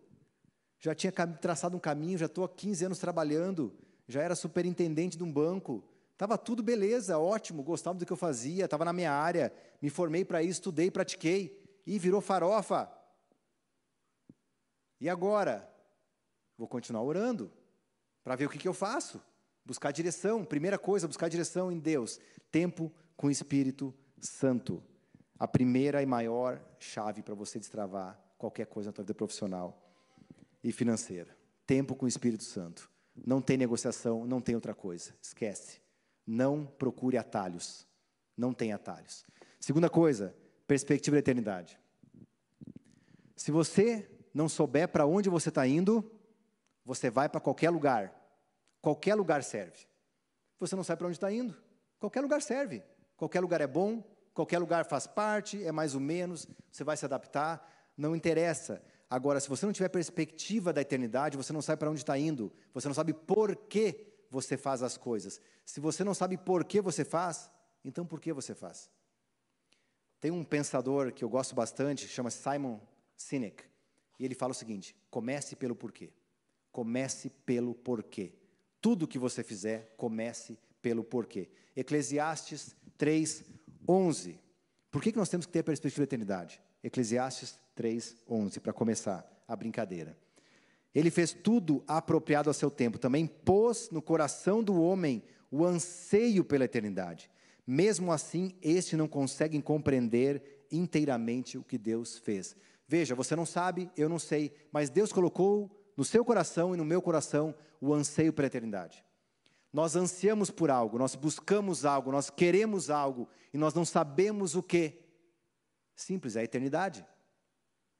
já 0.79 0.95
tinha 0.95 1.11
traçado 1.11 1.75
um 1.75 1.81
caminho, 1.81 2.17
já 2.17 2.27
estou 2.27 2.45
há 2.45 2.49
15 2.49 2.85
anos 2.85 2.97
trabalhando, 2.97 3.77
já 4.07 4.21
era 4.21 4.35
superintendente 4.35 5.17
de 5.17 5.23
um 5.25 5.31
banco, 5.31 5.83
estava 6.13 6.37
tudo 6.37 6.63
beleza, 6.63 7.19
ótimo, 7.19 7.61
gostava 7.61 7.99
do 7.99 8.05
que 8.05 8.13
eu 8.13 8.17
fazia, 8.17 8.63
estava 8.63 8.85
na 8.85 8.93
minha 8.93 9.11
área, 9.11 9.53
me 9.81 9.89
formei 9.89 10.23
para 10.23 10.41
isso, 10.41 10.61
estudei, 10.61 10.89
pratiquei, 10.89 11.61
e 11.85 11.99
virou 11.99 12.21
farofa. 12.21 12.89
E 15.01 15.09
agora? 15.09 15.72
Vou 16.57 16.67
continuar 16.67 17.03
orando, 17.03 17.51
para 18.23 18.35
ver 18.35 18.45
o 18.45 18.49
que, 18.49 18.57
que 18.57 18.67
eu 18.67 18.73
faço. 18.73 19.21
Buscar 19.65 19.91
direção, 19.91 20.43
primeira 20.43 20.77
coisa, 20.77 21.07
buscar 21.07 21.29
direção 21.29 21.71
em 21.71 21.79
Deus. 21.79 22.19
Tempo 22.51 22.91
com 23.15 23.27
o 23.27 23.31
Espírito 23.31 23.93
Santo. 24.19 24.83
A 25.39 25.47
primeira 25.47 26.01
e 26.01 26.05
maior 26.05 26.61
chave 26.79 27.21
para 27.21 27.33
você 27.33 27.59
destravar 27.59 28.19
qualquer 28.37 28.65
coisa 28.65 28.89
na 28.89 28.93
tua 28.93 29.03
vida 29.03 29.13
profissional 29.13 29.81
e 30.63 30.71
financeira. 30.71 31.35
Tempo 31.65 31.95
com 31.95 32.05
o 32.05 32.09
Espírito 32.09 32.43
Santo. 32.43 32.89
Não 33.15 33.41
tem 33.41 33.57
negociação, 33.57 34.25
não 34.25 34.41
tem 34.41 34.55
outra 34.55 34.73
coisa. 34.73 35.13
Esquece. 35.21 35.81
Não 36.25 36.65
procure 36.65 37.17
atalhos. 37.17 37.87
Não 38.35 38.53
tem 38.53 38.73
atalhos. 38.73 39.25
Segunda 39.59 39.89
coisa, 39.89 40.35
perspectiva 40.67 41.15
da 41.15 41.19
eternidade. 41.19 41.79
Se 43.35 43.51
você 43.51 44.09
não 44.33 44.49
souber 44.49 44.87
para 44.89 45.05
onde 45.05 45.29
você 45.29 45.49
está 45.49 45.67
indo, 45.67 46.09
você 46.85 47.09
vai 47.09 47.29
para 47.29 47.41
qualquer 47.41 47.69
lugar. 47.69 48.13
Qualquer 48.81 49.15
lugar 49.15 49.43
serve. 49.43 49.87
Você 50.59 50.75
não 50.75 50.83
sabe 50.83 50.99
para 50.99 51.07
onde 51.07 51.17
está 51.17 51.31
indo. 51.31 51.55
Qualquer 51.99 52.21
lugar 52.21 52.41
serve. 52.41 52.83
Qualquer 53.15 53.39
lugar 53.39 53.61
é 53.61 53.67
bom, 53.67 54.03
qualquer 54.33 54.59
lugar 54.59 54.85
faz 54.85 55.07
parte, 55.07 55.63
é 55.63 55.71
mais 55.71 55.95
ou 55.95 56.01
menos, 56.01 56.47
você 56.71 56.83
vai 56.83 56.97
se 56.97 57.05
adaptar 57.05 57.65
não 57.97 58.15
interessa. 58.15 58.83
Agora, 59.09 59.39
se 59.39 59.47
você 59.47 59.65
não 59.65 59.73
tiver 59.73 59.89
perspectiva 59.89 60.73
da 60.73 60.81
eternidade, 60.81 61.37
você 61.37 61.53
não 61.53 61.61
sabe 61.61 61.79
para 61.79 61.89
onde 61.89 62.01
está 62.01 62.17
indo, 62.17 62.51
você 62.73 62.87
não 62.87 62.95
sabe 62.95 63.13
por 63.13 63.55
que 63.55 64.07
você 64.29 64.57
faz 64.57 64.81
as 64.81 64.97
coisas. 64.97 65.39
Se 65.65 65.79
você 65.79 66.03
não 66.03 66.13
sabe 66.13 66.37
por 66.37 66.65
que 66.65 66.81
você 66.81 67.05
faz, 67.05 67.49
então 67.83 68.05
por 68.05 68.19
que 68.19 68.33
você 68.33 68.55
faz? 68.55 68.89
Tem 70.19 70.31
um 70.31 70.43
pensador 70.43 71.11
que 71.13 71.23
eu 71.23 71.29
gosto 71.29 71.53
bastante, 71.53 72.07
chama 72.07 72.31
Simon 72.31 72.79
Sinek, 73.15 73.63
e 74.17 74.25
ele 74.25 74.33
fala 74.33 74.51
o 74.51 74.55
seguinte: 74.55 74.95
comece 75.11 75.55
pelo 75.55 75.75
porquê. 75.75 76.11
Comece 76.73 77.29
pelo 77.45 77.73
porquê. 77.73 78.33
Tudo 78.81 79.07
que 79.07 79.17
você 79.17 79.41
fizer, 79.43 79.93
comece 79.95 80.59
pelo 80.81 81.05
porquê. 81.05 81.49
Eclesiastes 81.73 82.75
3, 82.97 83.45
11. 83.87 84.37
Por 84.91 85.01
que, 85.01 85.13
que 85.13 85.17
nós 85.17 85.29
temos 85.29 85.45
que 85.45 85.53
ter 85.53 85.59
a 85.59 85.63
perspectiva 85.63 86.01
da 86.01 86.09
eternidade? 86.09 86.61
Eclesiastes 86.83 87.57
3, 87.75 88.17
11, 88.29 88.59
para 88.59 88.73
começar 88.73 89.25
a 89.47 89.55
brincadeira. 89.55 90.17
Ele 90.93 91.09
fez 91.09 91.31
tudo 91.31 91.83
apropriado 91.87 92.49
a 92.49 92.53
seu 92.53 92.69
tempo, 92.69 92.99
também 92.99 93.25
pôs 93.25 93.89
no 93.89 94.01
coração 94.01 94.63
do 94.63 94.81
homem 94.81 95.23
o 95.49 95.65
anseio 95.65 96.43
pela 96.43 96.65
eternidade. 96.65 97.29
Mesmo 97.65 98.11
assim, 98.11 98.55
este 98.61 98.97
não 98.97 99.07
consegue 99.07 99.61
compreender 99.61 100.65
inteiramente 100.71 101.57
o 101.57 101.63
que 101.63 101.77
Deus 101.77 102.17
fez. 102.17 102.55
Veja, 102.87 103.15
você 103.15 103.35
não 103.35 103.45
sabe, 103.45 103.89
eu 103.95 104.09
não 104.09 104.19
sei, 104.19 104.51
mas 104.71 104.89
Deus 104.89 105.13
colocou 105.13 105.71
no 105.95 106.03
seu 106.03 106.23
coração 106.23 106.73
e 106.73 106.77
no 106.77 106.85
meu 106.85 107.01
coração 107.01 107.55
o 107.79 107.93
anseio 107.93 108.33
pela 108.33 108.47
eternidade. 108.47 109.03
Nós 109.71 109.95
ansiamos 109.95 110.51
por 110.51 110.69
algo, 110.69 110.99
nós 110.99 111.15
buscamos 111.15 111.83
algo, 111.83 112.11
nós 112.11 112.29
queremos 112.29 112.89
algo 112.89 113.27
e 113.53 113.57
nós 113.57 113.73
não 113.73 113.83
sabemos 113.83 114.55
o 114.55 114.61
que. 114.61 115.01
Simples, 115.95 116.35
é 116.35 116.41
a 116.41 116.43
eternidade. 116.43 117.05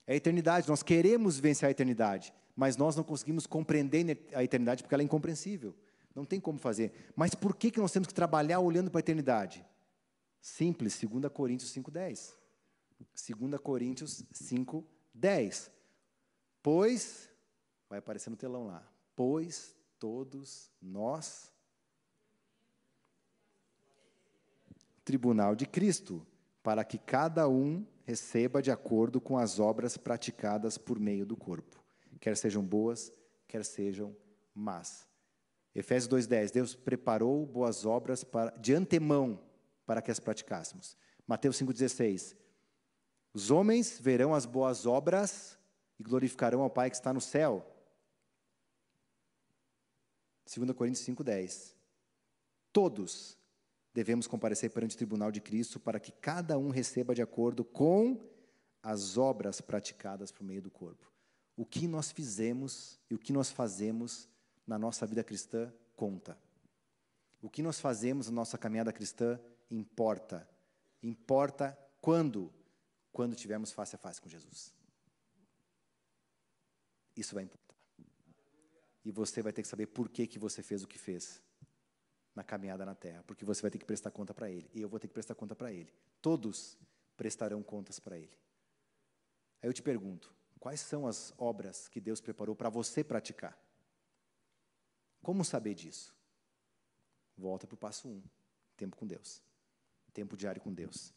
É 0.06 0.14
a 0.14 0.16
eternidade, 0.16 0.68
nós 0.68 0.84
queremos 0.84 1.40
vencer 1.40 1.68
a 1.68 1.72
eternidade, 1.72 2.34
mas 2.56 2.78
nós 2.78 2.96
não 2.96 3.04
conseguimos 3.04 3.48
compreender 3.48 4.28
a 4.34 4.44
eternidade 4.44 4.84
porque 4.84 4.94
ela 4.94 5.02
é 5.02 5.06
incompreensível. 5.06 5.76
Não 6.14 6.26
tem 6.26 6.40
como 6.40 6.60
fazer. 6.60 7.12
Mas 7.16 7.34
por 7.34 7.56
que, 7.56 7.72
que 7.72 7.80
nós 7.80 7.92
temos 7.92 8.08
que 8.08 8.14
trabalhar 8.14 8.60
olhando 8.60 8.92
para 8.92 9.00
a 9.00 9.02
eternidade? 9.02 9.66
Simples, 10.40 11.00
2 11.02 11.32
Coríntios 11.34 11.74
5,10. 11.74 12.34
2 13.40 13.62
Coríntios 13.62 14.24
5,10. 14.34 15.72
Pois, 16.62 17.30
vai 17.94 18.00
aparecer 18.00 18.32
no 18.32 18.36
telão 18.36 18.66
lá, 18.66 18.84
pois 19.16 19.78
todos 20.00 20.72
nós, 20.82 21.54
tribunal 25.06 25.56
de 25.56 25.68
Cristo, 25.68 26.26
para 26.64 26.84
que 26.84 26.98
cada 26.98 27.48
um 27.48 27.86
receba 28.04 28.64
de 28.64 28.72
acordo 28.72 29.22
com 29.22 29.38
as 29.38 29.60
obras 29.60 29.96
praticadas 29.96 30.76
por 30.76 31.00
meio 31.00 31.24
do 31.24 31.38
corpo, 31.38 31.84
quer 32.20 32.36
sejam 32.36 32.66
boas, 32.66 33.14
quer 33.48 33.64
sejam 33.64 34.18
más. 34.56 35.08
Efésios 35.76 36.08
2:10, 36.08 36.52
Deus 36.52 36.74
preparou 36.74 37.46
boas 37.46 37.86
obras 37.86 38.24
para, 38.24 38.50
de 38.58 38.74
antemão 38.74 39.40
para 39.86 40.02
que 40.02 40.10
as 40.10 40.20
praticássemos. 40.20 40.98
Mateus 41.28 41.58
5:16, 41.58 42.36
os 43.36 43.52
homens 43.52 44.00
verão 44.00 44.34
as 44.34 44.48
boas 44.48 44.88
obras 44.88 45.60
e 46.00 46.04
glorificarão 46.04 46.62
ao 46.62 46.72
Pai 46.72 46.90
que 46.90 46.96
está 46.96 47.14
no 47.14 47.22
céu. 47.22 47.70
2 50.46 50.72
Coríntios 50.74 51.06
5:10. 51.06 51.76
Todos 52.72 53.38
devemos 53.94 54.28
comparecer 54.28 54.72
perante 54.72 54.96
o 54.96 54.98
tribunal 54.98 55.32
de 55.32 55.40
Cristo 55.40 55.80
para 55.80 56.00
que 56.00 56.12
cada 56.12 56.58
um 56.58 56.70
receba 56.70 57.14
de 57.14 57.22
acordo 57.22 57.64
com 57.64 58.20
as 58.82 59.18
obras 59.18 59.62
praticadas 59.62 60.32
por 60.32 60.44
meio 60.44 60.62
do 60.62 60.72
corpo. 60.72 61.12
O 61.56 61.66
que 61.66 61.88
nós 61.88 62.12
fizemos 62.12 63.00
e 63.10 63.16
o 63.16 63.20
que 63.20 63.32
nós 63.32 63.52
fazemos 63.52 64.28
na 64.66 64.78
nossa 64.78 65.06
vida 65.06 65.24
cristã 65.24 65.72
conta. 65.96 66.38
O 67.42 67.50
que 67.50 67.62
nós 67.62 67.80
fazemos 67.80 68.28
na 68.28 68.34
nossa 68.34 68.58
caminhada 68.58 68.92
cristã 68.92 69.40
importa. 69.70 70.50
Importa 71.02 71.78
quando? 72.02 72.52
Quando 73.12 73.36
tivermos 73.36 73.72
face 73.72 73.96
a 73.96 74.00
face 74.00 74.20
com 74.20 74.30
Jesus. 74.30 74.74
Isso 77.16 77.36
vai 77.36 77.44
importar. 77.44 77.63
E 79.04 79.12
você 79.12 79.42
vai 79.42 79.52
ter 79.52 79.62
que 79.62 79.68
saber 79.68 79.88
por 79.88 80.10
que, 80.10 80.28
que 80.28 80.40
você 80.40 80.64
fez 80.64 80.84
o 80.84 80.88
que 80.88 80.98
fez 80.98 81.42
na 82.36 82.44
caminhada 82.44 82.86
na 82.86 82.96
terra, 82.96 83.24
porque 83.24 83.46
você 83.46 83.62
vai 83.62 83.70
ter 83.70 83.78
que 83.78 83.86
prestar 83.86 84.12
conta 84.12 84.34
para 84.34 84.50
Ele, 84.50 84.70
e 84.74 84.82
eu 84.82 84.90
vou 84.90 85.00
ter 85.00 85.08
que 85.08 85.14
prestar 85.14 85.36
conta 85.36 85.56
para 85.56 85.72
Ele. 85.72 85.94
Todos 86.22 86.78
prestarão 87.16 87.62
contas 87.62 88.00
para 88.00 88.18
Ele. 88.18 88.36
Aí 89.62 89.70
eu 89.70 89.74
te 89.74 89.82
pergunto: 89.82 90.34
quais 90.60 90.80
são 90.80 91.06
as 91.06 91.34
obras 91.38 91.88
que 91.88 92.02
Deus 92.02 92.20
preparou 92.20 92.56
para 92.56 92.70
você 92.70 93.04
praticar? 93.04 93.58
Como 95.22 95.44
saber 95.46 95.74
disso? 95.74 96.14
Volta 97.38 97.66
para 97.66 97.76
o 97.76 97.78
passo 97.78 98.08
1, 98.08 98.12
um, 98.12 98.24
tempo 98.76 98.96
com 98.96 99.08
Deus. 99.08 99.42
Tempo 100.14 100.36
diário 100.36 100.62
com 100.62 100.74
Deus. 100.74 101.14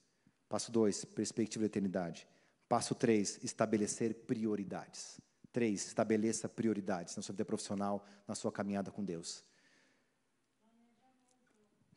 Passo 0.48 0.70
2, 0.70 1.04
perspectiva 1.06 1.62
da 1.62 1.66
eternidade. 1.66 2.26
Passo 2.68 2.94
3, 2.94 3.42
estabelecer 3.42 4.14
prioridades. 4.26 5.20
3, 5.56 5.86
estabeleça 5.86 6.50
prioridades 6.50 7.16
na 7.16 7.22
sua 7.22 7.32
vida 7.32 7.46
profissional, 7.46 8.04
na 8.28 8.34
sua 8.34 8.52
caminhada 8.52 8.90
com 8.90 9.02
Deus. 9.02 9.42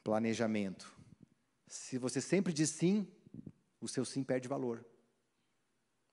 Planejamento. 0.01 0.97
Se 1.67 1.97
você 1.97 2.21
sempre 2.21 2.53
diz 2.53 2.69
sim, 2.69 3.05
o 3.81 3.87
seu 3.89 4.05
sim 4.05 4.23
perde 4.23 4.47
valor. 4.47 4.85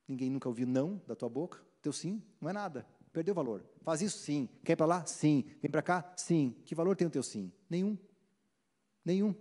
Ninguém 0.09 0.28
nunca 0.28 0.48
ouviu 0.48 0.66
não 0.66 1.00
da 1.06 1.14
tua 1.14 1.28
boca. 1.28 1.64
Teu 1.80 1.92
sim 1.92 2.20
não 2.40 2.50
é 2.50 2.52
nada. 2.52 2.85
Perdeu 3.12 3.32
valor. 3.32 3.64
Faz 3.80 4.02
isso 4.02 4.18
sim. 4.18 4.48
Quer 4.64 4.72
ir 4.72 4.76
para 4.76 4.87
lá? 4.87 5.06
Sim. 5.06 5.44
Vem 5.62 5.70
para 5.70 5.82
cá? 5.82 6.14
Sim. 6.16 6.52
Que 6.64 6.74
valor 6.74 6.96
tem 6.96 7.06
o 7.06 7.11
teu 7.11 7.22
sim? 7.22 7.52
Nenhum. 7.70 7.96
Nenhum. 9.04 9.32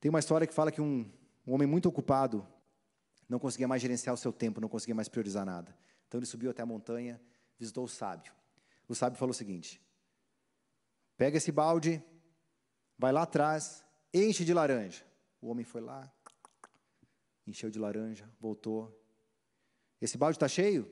Tem 0.00 0.10
uma 0.10 0.18
história 0.18 0.44
que 0.44 0.52
fala 0.52 0.72
que 0.72 0.80
um, 0.80 1.08
um 1.46 1.54
homem 1.54 1.68
muito 1.68 1.88
ocupado 1.88 2.44
não 3.28 3.38
conseguia 3.38 3.68
mais 3.68 3.80
gerenciar 3.80 4.12
o 4.12 4.18
seu 4.18 4.32
tempo, 4.32 4.60
não 4.60 4.68
conseguia 4.68 4.96
mais 4.96 5.08
priorizar 5.08 5.46
nada. 5.46 5.72
Então 6.14 6.20
ele 6.20 6.26
subiu 6.26 6.52
até 6.52 6.62
a 6.62 6.66
montanha, 6.66 7.20
visitou 7.58 7.82
o 7.82 7.88
sábio. 7.88 8.32
O 8.86 8.94
sábio 8.94 9.18
falou 9.18 9.32
o 9.32 9.34
seguinte: 9.34 9.82
pega 11.16 11.38
esse 11.38 11.50
balde, 11.50 12.00
Vai 12.98 13.12
lá 13.12 13.22
atrás, 13.22 13.84
enche 14.12 14.44
de 14.44 14.54
laranja. 14.54 15.04
O 15.40 15.48
homem 15.48 15.64
foi 15.64 15.80
lá, 15.80 16.10
encheu 17.46 17.68
de 17.70 17.78
laranja, 17.78 18.30
voltou. 18.40 18.96
Esse 20.00 20.16
balde 20.16 20.36
está 20.36 20.48
cheio? 20.48 20.88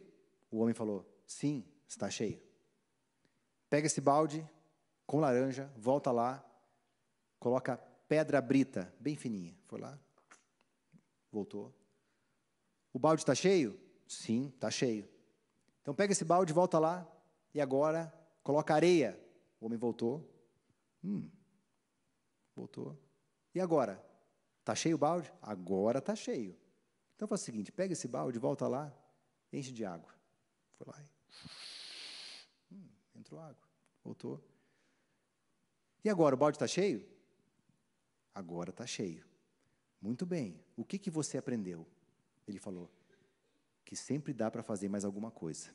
O 0.51 0.59
homem 0.59 0.75
falou: 0.75 1.09
Sim, 1.25 1.65
está 1.87 2.11
cheio. 2.11 2.43
Pega 3.71 3.87
esse 3.87 4.01
balde 4.01 4.45
com 5.07 5.21
laranja, 5.21 5.73
volta 5.77 6.11
lá, 6.11 6.45
coloca 7.39 7.77
pedra 8.09 8.41
brita, 8.41 8.93
bem 8.99 9.17
fininha. 9.17 9.57
Foi 9.67 9.81
lá, 9.81 9.99
voltou. 11.31 11.73
O 12.93 12.99
balde 12.99 13.23
está 13.23 13.35
cheio? 13.35 13.79
Sim, 14.07 14.49
está 14.49 14.71
cheio. 14.71 15.12
Então 15.83 15.95
pega 15.95 16.13
esse 16.13 16.25
balde, 16.25 16.53
volta 16.53 16.79
lá 16.79 17.07
e 17.53 17.61
agora 17.61 18.13
coloca 18.43 18.75
areia. 18.75 19.21
O 19.61 19.67
homem 19.67 19.79
voltou. 19.79 20.29
Hum, 21.05 21.29
Voltou. 22.55 22.99
E 23.55 23.61
agora? 23.61 24.03
Está 24.61 24.75
cheio 24.75 24.95
o 24.97 24.99
balde? 24.99 25.33
Agora 25.41 25.99
está 25.99 26.15
cheio. 26.15 26.57
Então 27.17 27.27
faz 27.27 27.41
o 27.43 27.45
seguinte: 27.45 27.73
pega 27.73 27.93
esse 27.93 28.07
balde, 28.07 28.39
volta 28.39 28.69
lá, 28.69 28.93
enche 29.53 29.73
de 29.73 29.85
água. 29.85 30.13
Foi 30.77 30.87
lá. 30.87 31.03
Hum, 32.71 32.89
entrou 33.17 33.41
água. 33.41 33.69
Voltou. 34.05 34.43
E 36.05 36.09
agora, 36.11 36.35
o 36.35 36.39
balde 36.39 36.57
está 36.57 36.67
cheio? 36.67 37.09
Agora 38.35 38.71
está 38.71 38.87
cheio. 38.87 39.25
Muito 40.01 40.27
bem. 40.27 40.61
O 40.77 40.85
que, 40.85 40.99
que 40.99 41.11
você 41.11 41.39
aprendeu? 41.39 41.87
Ele 42.47 42.59
falou 42.59 42.91
que 43.85 43.97
sempre 43.97 44.33
dá 44.33 44.51
para 44.51 44.63
fazer 44.63 44.89
mais 44.89 45.05
alguma 45.05 45.31
coisa. 45.31 45.71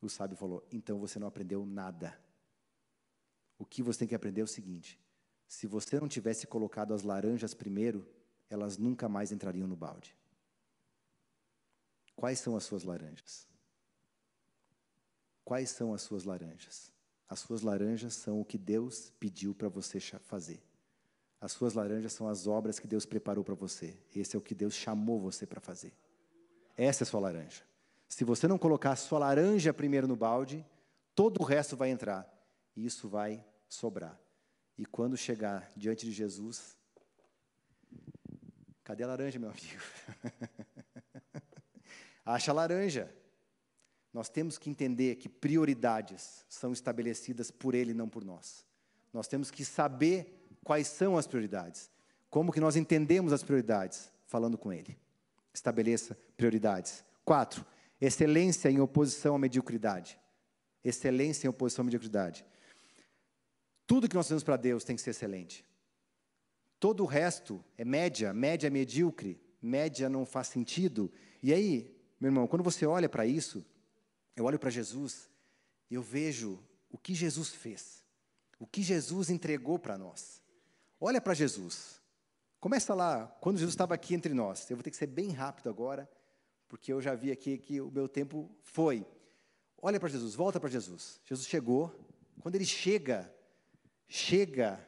O 0.00 0.08
sábio 0.08 0.36
falou: 0.36 0.66
então 0.70 0.98
você 0.98 1.18
não 1.18 1.26
aprendeu 1.26 1.64
nada. 1.64 2.18
O 3.58 3.64
que 3.64 3.82
você 3.82 4.00
tem 4.00 4.08
que 4.08 4.14
aprender 4.14 4.40
é 4.40 4.44
o 4.44 4.48
seguinte: 4.48 5.00
se 5.46 5.66
você 5.66 5.98
não 5.98 6.08
tivesse 6.08 6.46
colocado 6.46 6.92
as 6.92 7.02
laranjas 7.02 7.54
primeiro, 7.54 8.06
elas 8.48 8.76
nunca 8.76 9.08
mais 9.08 9.32
entrariam 9.32 9.66
no 9.66 9.76
balde. 9.76 10.16
Quais 12.14 12.38
são 12.38 12.56
as 12.56 12.64
suas 12.64 12.82
laranjas? 12.82 13.46
Quais 15.44 15.70
são 15.70 15.92
as 15.92 16.02
suas 16.02 16.24
laranjas? 16.24 16.92
As 17.28 17.40
suas 17.40 17.62
laranjas 17.62 18.14
são 18.14 18.40
o 18.40 18.44
que 18.44 18.56
Deus 18.56 19.10
pediu 19.18 19.54
para 19.54 19.68
você 19.68 20.00
fazer. 20.00 20.62
As 21.40 21.52
suas 21.52 21.74
laranjas 21.74 22.12
são 22.12 22.28
as 22.28 22.46
obras 22.46 22.78
que 22.78 22.86
Deus 22.86 23.04
preparou 23.04 23.44
para 23.44 23.54
você. 23.54 23.96
Esse 24.14 24.36
é 24.36 24.38
o 24.38 24.42
que 24.42 24.54
Deus 24.54 24.74
chamou 24.74 25.20
você 25.20 25.46
para 25.46 25.60
fazer. 25.60 25.92
Essa 26.76 27.02
é 27.02 27.04
a 27.04 27.08
sua 27.08 27.20
laranja. 27.20 27.62
Se 28.08 28.24
você 28.24 28.46
não 28.46 28.58
colocar 28.58 28.92
a 28.92 28.96
sua 28.96 29.18
laranja 29.18 29.72
primeiro 29.72 30.06
no 30.06 30.16
balde, 30.16 30.64
todo 31.14 31.40
o 31.40 31.44
resto 31.44 31.76
vai 31.76 31.90
entrar. 31.90 32.30
E 32.76 32.84
isso 32.84 33.08
vai 33.08 33.44
sobrar. 33.68 34.18
E 34.76 34.84
quando 34.84 35.16
chegar 35.16 35.70
diante 35.74 36.04
de 36.04 36.12
Jesus, 36.12 36.76
cadê 38.84 39.04
a 39.04 39.06
laranja, 39.06 39.38
meu 39.38 39.50
amigo? 39.50 39.82
Acha 42.24 42.50
a 42.50 42.54
laranja. 42.54 43.12
Nós 44.12 44.28
temos 44.28 44.58
que 44.58 44.68
entender 44.68 45.16
que 45.16 45.28
prioridades 45.28 46.44
são 46.48 46.72
estabelecidas 46.72 47.50
por 47.50 47.74
Ele, 47.74 47.94
não 47.94 48.08
por 48.08 48.24
nós. 48.24 48.64
Nós 49.12 49.26
temos 49.28 49.50
que 49.50 49.64
saber 49.64 50.46
quais 50.62 50.86
são 50.88 51.16
as 51.16 51.26
prioridades. 51.26 51.90
Como 52.28 52.52
que 52.52 52.60
nós 52.60 52.76
entendemos 52.76 53.32
as 53.32 53.42
prioridades? 53.42 54.10
Falando 54.26 54.58
com 54.58 54.72
Ele. 54.72 54.98
Estabeleça 55.56 56.16
prioridades. 56.36 57.04
Quatro, 57.24 57.64
excelência 58.00 58.70
em 58.70 58.80
oposição 58.80 59.34
à 59.34 59.38
mediocridade. 59.38 60.18
Excelência 60.84 61.46
em 61.46 61.50
oposição 61.50 61.82
à 61.82 61.86
mediocridade. 61.86 62.44
Tudo 63.86 64.08
que 64.08 64.14
nós 64.14 64.26
fazemos 64.26 64.44
para 64.44 64.56
Deus 64.56 64.84
tem 64.84 64.96
que 64.96 65.02
ser 65.02 65.10
excelente. 65.10 65.64
Todo 66.78 67.02
o 67.02 67.06
resto 67.06 67.64
é 67.78 67.84
média, 67.84 68.32
média 68.32 68.66
é 68.66 68.70
medíocre, 68.70 69.40
média 69.62 70.08
não 70.08 70.26
faz 70.26 70.48
sentido. 70.48 71.10
E 71.42 71.52
aí, 71.52 71.96
meu 72.20 72.28
irmão, 72.28 72.46
quando 72.46 72.62
você 72.62 72.84
olha 72.84 73.08
para 73.08 73.24
isso, 73.24 73.64
eu 74.36 74.44
olho 74.44 74.58
para 74.58 74.70
Jesus 74.70 75.28
eu 75.90 76.02
vejo 76.02 76.62
o 76.90 76.98
que 76.98 77.14
Jesus 77.14 77.50
fez, 77.50 78.04
o 78.58 78.66
que 78.66 78.82
Jesus 78.82 79.30
entregou 79.30 79.78
para 79.78 79.96
nós. 79.96 80.42
Olha 81.00 81.20
para 81.20 81.34
Jesus. 81.34 82.00
Começa 82.60 82.94
lá, 82.94 83.26
quando 83.40 83.58
Jesus 83.58 83.74
estava 83.74 83.94
aqui 83.94 84.14
entre 84.14 84.32
nós. 84.32 84.68
Eu 84.70 84.76
vou 84.76 84.82
ter 84.82 84.90
que 84.90 84.96
ser 84.96 85.06
bem 85.06 85.30
rápido 85.30 85.68
agora, 85.68 86.08
porque 86.68 86.92
eu 86.92 87.00
já 87.00 87.14
vi 87.14 87.30
aqui 87.30 87.58
que 87.58 87.80
o 87.80 87.90
meu 87.90 88.08
tempo 88.08 88.50
foi. 88.62 89.06
Olha 89.80 90.00
para 90.00 90.08
Jesus, 90.08 90.34
volta 90.34 90.58
para 90.58 90.68
Jesus. 90.68 91.20
Jesus 91.24 91.46
chegou. 91.46 91.94
Quando 92.40 92.54
ele 92.54 92.64
chega, 92.64 93.32
chega, 94.08 94.84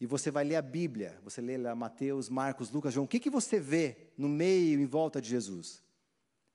e 0.00 0.06
você 0.06 0.30
vai 0.30 0.44
ler 0.44 0.56
a 0.56 0.62
Bíblia, 0.62 1.18
você 1.22 1.40
lê 1.40 1.56
lá 1.56 1.74
Mateus, 1.74 2.28
Marcos, 2.28 2.70
Lucas, 2.70 2.92
João, 2.92 3.04
o 3.04 3.08
que, 3.08 3.20
que 3.20 3.30
você 3.30 3.58
vê 3.58 4.12
no 4.16 4.28
meio, 4.28 4.80
em 4.80 4.86
volta 4.86 5.20
de 5.20 5.28
Jesus? 5.28 5.82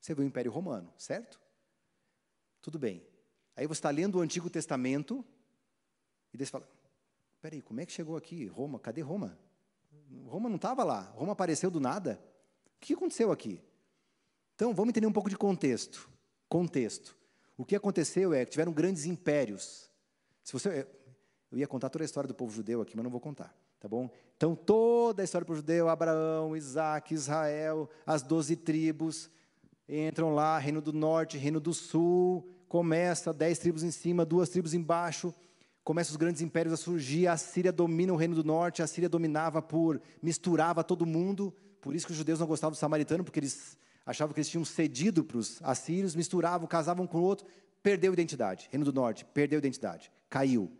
Você 0.00 0.14
vê 0.14 0.22
o 0.22 0.24
Império 0.24 0.52
Romano, 0.52 0.92
certo? 0.96 1.40
Tudo 2.60 2.78
bem. 2.78 3.02
Aí 3.56 3.66
você 3.66 3.78
está 3.78 3.90
lendo 3.90 4.18
o 4.18 4.20
Antigo 4.20 4.48
Testamento, 4.48 5.24
e 6.32 6.36
daí 6.36 6.46
você 6.46 6.52
fala, 6.52 6.68
peraí, 7.40 7.62
como 7.62 7.80
é 7.80 7.86
que 7.86 7.92
chegou 7.92 8.16
aqui? 8.16 8.46
Roma, 8.46 8.78
cadê 8.78 9.00
Roma? 9.00 9.38
Roma 10.26 10.48
não 10.48 10.56
estava 10.56 10.84
lá, 10.84 11.12
Roma 11.14 11.32
apareceu 11.32 11.70
do 11.70 11.80
nada. 11.80 12.20
O 12.76 12.80
que 12.80 12.94
aconteceu 12.94 13.32
aqui? 13.32 13.60
Então, 14.54 14.74
vamos 14.74 14.90
entender 14.90 15.06
um 15.06 15.12
pouco 15.12 15.30
de 15.30 15.36
contexto. 15.36 16.08
Contexto. 16.48 17.16
O 17.56 17.64
que 17.64 17.76
aconteceu 17.76 18.32
é 18.32 18.44
que 18.44 18.52
tiveram 18.52 18.72
grandes 18.72 19.04
impérios. 19.04 19.90
Se 20.42 20.52
você, 20.52 20.86
eu 21.50 21.58
ia 21.58 21.66
contar 21.66 21.88
toda 21.90 22.04
a 22.04 22.06
história 22.06 22.28
do 22.28 22.34
povo 22.34 22.52
judeu 22.52 22.80
aqui, 22.80 22.96
mas 22.96 23.04
não 23.04 23.10
vou 23.10 23.20
contar, 23.20 23.54
tá 23.80 23.88
bom? 23.88 24.10
Então, 24.36 24.54
toda 24.54 25.22
a 25.22 25.24
história 25.24 25.44
do 25.44 25.48
povo 25.48 25.58
judeu, 25.58 25.88
Abraão, 25.88 26.56
Isaac, 26.56 27.12
Israel, 27.12 27.88
as 28.06 28.22
doze 28.22 28.56
tribos, 28.56 29.30
entram 29.88 30.34
lá, 30.34 30.58
reino 30.58 30.80
do 30.80 30.92
norte, 30.92 31.38
reino 31.38 31.60
do 31.60 31.72
sul, 31.74 32.48
começa 32.68 33.32
dez 33.32 33.58
tribos 33.58 33.82
em 33.82 33.90
cima, 33.90 34.24
duas 34.24 34.48
tribos 34.48 34.74
embaixo, 34.74 35.34
começam 35.88 36.10
os 36.10 36.18
grandes 36.18 36.42
impérios 36.42 36.74
a 36.74 36.76
surgir, 36.76 37.26
a 37.28 37.38
Síria 37.38 37.72
domina 37.72 38.12
o 38.12 38.16
reino 38.16 38.34
do 38.34 38.44
norte, 38.44 38.82
a 38.82 38.86
Síria 38.86 39.08
dominava 39.08 39.62
por, 39.62 39.98
misturava 40.22 40.84
todo 40.84 41.06
mundo, 41.06 41.50
por 41.80 41.94
isso 41.94 42.04
que 42.04 42.12
os 42.12 42.18
judeus 42.18 42.38
não 42.38 42.46
gostavam 42.46 42.72
do 42.72 42.76
samaritano, 42.76 43.24
porque 43.24 43.40
eles 43.40 43.74
achavam 44.04 44.34
que 44.34 44.38
eles 44.38 44.50
tinham 44.50 44.66
cedido 44.66 45.24
para 45.24 45.38
os 45.38 45.58
assírios, 45.62 46.14
misturavam, 46.14 46.68
casavam 46.68 47.06
com 47.06 47.16
o 47.16 47.22
outro, 47.22 47.46
perdeu 47.82 48.12
identidade. 48.12 48.68
Reino 48.70 48.84
do 48.84 48.92
Norte, 48.92 49.24
perdeu 49.24 49.58
identidade, 49.58 50.12
caiu. 50.28 50.70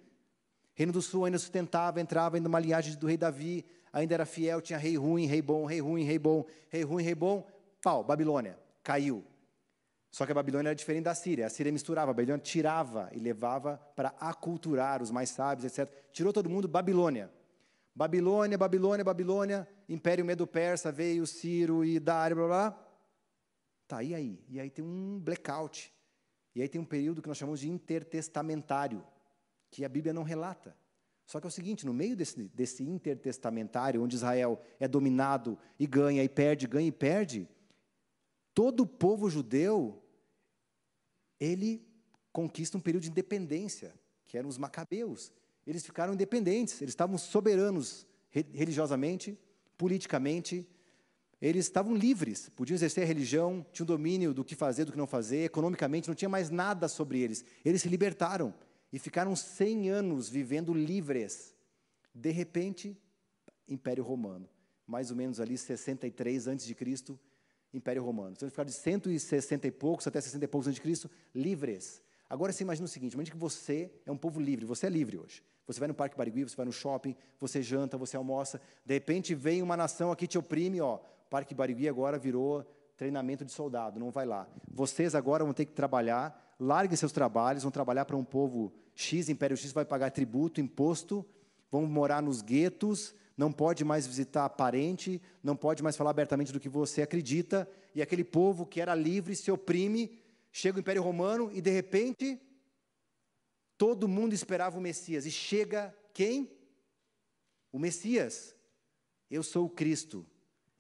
Reino 0.75 0.93
do 0.93 1.01
Sul 1.01 1.25
ainda 1.25 1.39
sustentava, 1.39 2.03
entrava 2.03 2.37
ainda 2.37 2.47
numa 2.47 2.61
linhagem 2.61 2.95
do 2.95 3.07
rei 3.07 3.17
Davi, 3.17 3.65
ainda 3.91 4.13
era 4.13 4.27
fiel, 4.27 4.61
tinha 4.61 4.79
rei 4.79 4.99
ruim, 4.99 5.25
rei 5.25 5.41
bom, 5.41 5.65
rei 5.65 5.81
ruim, 5.81 6.05
rei 6.05 6.19
bom, 6.19 6.45
rei 6.69 6.83
ruim, 6.83 7.03
rei 7.03 7.15
bom, 7.15 7.47
pau, 7.83 8.05
Babilônia, 8.05 8.59
caiu. 8.83 9.25
Só 10.11 10.25
que 10.25 10.33
a 10.33 10.35
Babilônia 10.35 10.71
era 10.71 10.75
diferente 10.75 11.05
da 11.05 11.15
Síria. 11.15 11.47
A 11.47 11.51
Síria 11.51 11.73
misturava, 11.73 12.11
a 12.11 12.15
Babilônia 12.15 12.43
tirava 12.43 13.11
e 13.13 13.19
levava 13.19 13.77
para 13.95 14.15
aculturar 14.19 15.03
os 15.03 15.11
mais 15.11 15.31
sábios, 15.31 15.65
etc. 15.65 15.93
Tirou 16.13 16.33
todo 16.33 16.49
mundo, 16.49 16.67
Babilônia. 16.67 17.31
Babilônia, 17.95 18.57
Babilônia, 18.57 19.05
Babilônia, 19.05 19.69
Império 19.89 20.25
Medo-Persa, 20.25 20.93
veio 20.93 21.27
Ciro 21.27 21.85
e 21.85 21.99
Dário, 21.99 22.37
blá, 22.37 22.47
blá. 22.47 22.89
Tá, 23.89 24.03
e 24.03 24.15
aí? 24.15 24.45
E 24.49 24.61
aí 24.61 24.71
tem 24.71 24.85
um 24.85 25.19
blackout. 25.19 25.93
E 26.55 26.63
aí 26.63 26.69
tem 26.69 26.81
um 26.81 26.85
período 26.85 27.21
que 27.21 27.29
nós 27.29 27.37
chamamos 27.37 27.61
de 27.61 27.69
intertestamentário, 27.69 29.05
que 29.71 29.85
a 29.85 29.89
Bíblia 29.89 30.13
não 30.13 30.23
relata. 30.23 30.77
Só 31.27 31.41
que 31.41 31.47
é 31.47 31.49
o 31.49 31.51
seguinte, 31.51 31.85
no 31.85 31.93
meio 31.93 32.17
desse, 32.17 32.49
desse 32.49 32.83
intertestamentário, 32.83 34.03
onde 34.03 34.17
Israel 34.17 34.63
é 34.81 34.89
dominado 34.89 35.59
e 35.79 35.87
ganha 35.87 36.25
e 36.25 36.29
perde, 36.29 36.67
ganha 36.67 36.89
e 36.89 36.93
perde, 36.93 37.49
todo 38.59 38.81
o 38.81 38.87
povo 38.87 39.31
judeu, 39.31 40.03
ele 41.39 41.87
conquista 42.33 42.77
um 42.77 42.81
período 42.81 43.05
de 43.05 43.11
independência, 43.11 43.95
que 44.27 44.37
eram 44.37 44.49
os 44.49 44.59
macabeus. 44.59 45.31
Eles 45.65 45.87
ficaram 45.87 46.13
independentes, 46.13 46.83
eles 46.83 46.91
estavam 46.91 47.17
soberanos 47.17 48.05
religiosamente, 48.33 49.39
politicamente, 49.77 50.69
eles 51.41 51.67
estavam 51.67 51.95
livres, 51.95 52.49
podiam 52.49 52.75
exercer 52.75 53.05
a 53.05 53.07
religião, 53.07 53.65
tinham 53.73 53.87
domínio 53.87 54.35
do 54.35 54.45
que 54.45 54.57
fazer, 54.57 54.85
do 54.85 54.91
que 54.91 54.99
não 54.99 55.07
fazer, 55.07 55.45
economicamente 55.45 56.09
não 56.09 56.17
tinha 56.17 56.29
mais 56.29 56.51
nada 56.51 56.89
sobre 56.89 57.21
eles. 57.21 57.45
Eles 57.65 57.83
se 57.83 57.89
libertaram 57.89 58.53
e 58.93 58.99
ficaram 58.99 59.37
100 59.37 59.89
anos 59.89 60.29
vivendo 60.29 60.75
livres. 60.75 61.55
De 62.13 62.33
repente, 62.33 63.01
Império 63.69 64.03
Romano, 64.03 64.49
mais 64.85 65.13
ou 65.13 65.17
menos 65.17 65.39
ali 65.39 65.57
63 65.57 66.49
antes 66.49 66.67
de 66.67 66.75
Cristo, 66.75 67.17
Império 67.73 68.03
Romano. 68.03 68.33
Então 68.33 68.47
eles 68.47 68.53
ficaram 68.53 68.69
de 68.69 68.75
160 68.75 69.67
e 69.67 69.71
poucos 69.71 70.07
até 70.07 70.21
60 70.21 70.45
e 70.45 70.49
poucos 70.49 70.67
antes 70.67 70.77
de 70.77 70.81
Cristo 70.81 71.11
livres. 71.35 72.03
Agora 72.29 72.53
você 72.53 72.63
imagina 72.63 72.85
o 72.85 72.89
seguinte, 72.89 73.15
imagine 73.15 73.33
que 73.33 73.41
você 73.41 73.91
é 74.05 74.13
um 74.13 74.17
povo 74.17 74.41
livre, 74.41 74.65
você 74.67 74.87
é 74.87 74.91
livre 74.91 75.19
hoje. 75.19 75.43
Você 75.67 75.79
vai 75.79 75.89
no 75.89 75.95
Parque 75.95 76.17
Barigui, 76.17 76.45
você 76.45 76.57
vai 76.57 76.67
no 76.67 76.73
shopping, 76.73 77.15
você 77.39 77.63
janta, 77.63 77.97
você 77.99 78.17
almoça, 78.17 78.61
de 78.85 78.95
repente 78.95 79.35
vem 79.35 79.63
uma 79.63 79.77
nação 79.77 80.11
aqui 80.11 80.27
te 80.27 80.39
oprime, 80.39 80.81
ó, 80.81 80.99
Parque 81.29 81.55
Barigui 81.55 81.89
agora 81.89 82.19
virou 82.19 82.65
treinamento 82.97 83.45
de 83.45 83.53
soldado, 83.53 84.01
não 84.01 84.11
vai 84.11 84.27
lá. 84.27 84.49
Vocês 84.71 85.15
agora 85.15 85.45
vão 85.45 85.53
ter 85.53 85.67
que 85.67 85.73
trabalhar, 85.73 86.55
larguem 86.59 86.97
seus 86.97 87.13
trabalhos, 87.13 87.63
vão 87.63 87.71
trabalhar 87.71 88.05
para 88.05 88.17
um 88.17 88.25
povo 88.25 88.73
X, 88.95 89.29
Império 89.29 89.57
X 89.57 89.73
vai 89.73 89.85
pagar 89.85 90.11
tributo, 90.11 90.61
imposto, 90.61 91.25
vão 91.71 91.87
morar 91.87 92.23
nos 92.23 92.43
guetos, 92.43 93.15
não 93.39 93.53
pode 93.53 93.85
mais 93.85 94.05
visitar 94.05 94.49
parente, 94.51 95.23
não 95.45 95.57
pode 95.57 95.81
mais 95.81 95.97
falar 95.97 96.11
abertamente 96.11 96.53
do 96.53 96.59
que 96.59 96.69
você 96.69 97.03
acredita, 97.03 97.71
e 97.95 98.03
aquele 98.03 98.25
povo 98.25 98.67
que 98.67 98.81
era 98.81 98.97
livre 98.97 99.37
se 99.37 99.49
oprime, 99.49 100.21
chega 100.51 100.77
o 100.77 100.81
Império 100.81 101.03
Romano 101.03 101.49
e 101.55 101.61
de 101.61 101.71
repente 101.71 102.41
todo 103.79 104.09
mundo 104.09 104.33
esperava 104.35 104.77
o 104.77 104.81
Messias 104.81 105.25
e 105.25 105.31
chega 105.31 105.97
quem? 106.13 106.51
O 107.71 107.79
Messias. 107.79 108.57
Eu 109.31 109.45
sou 109.45 109.67
o 109.67 109.71
Cristo. 109.71 110.27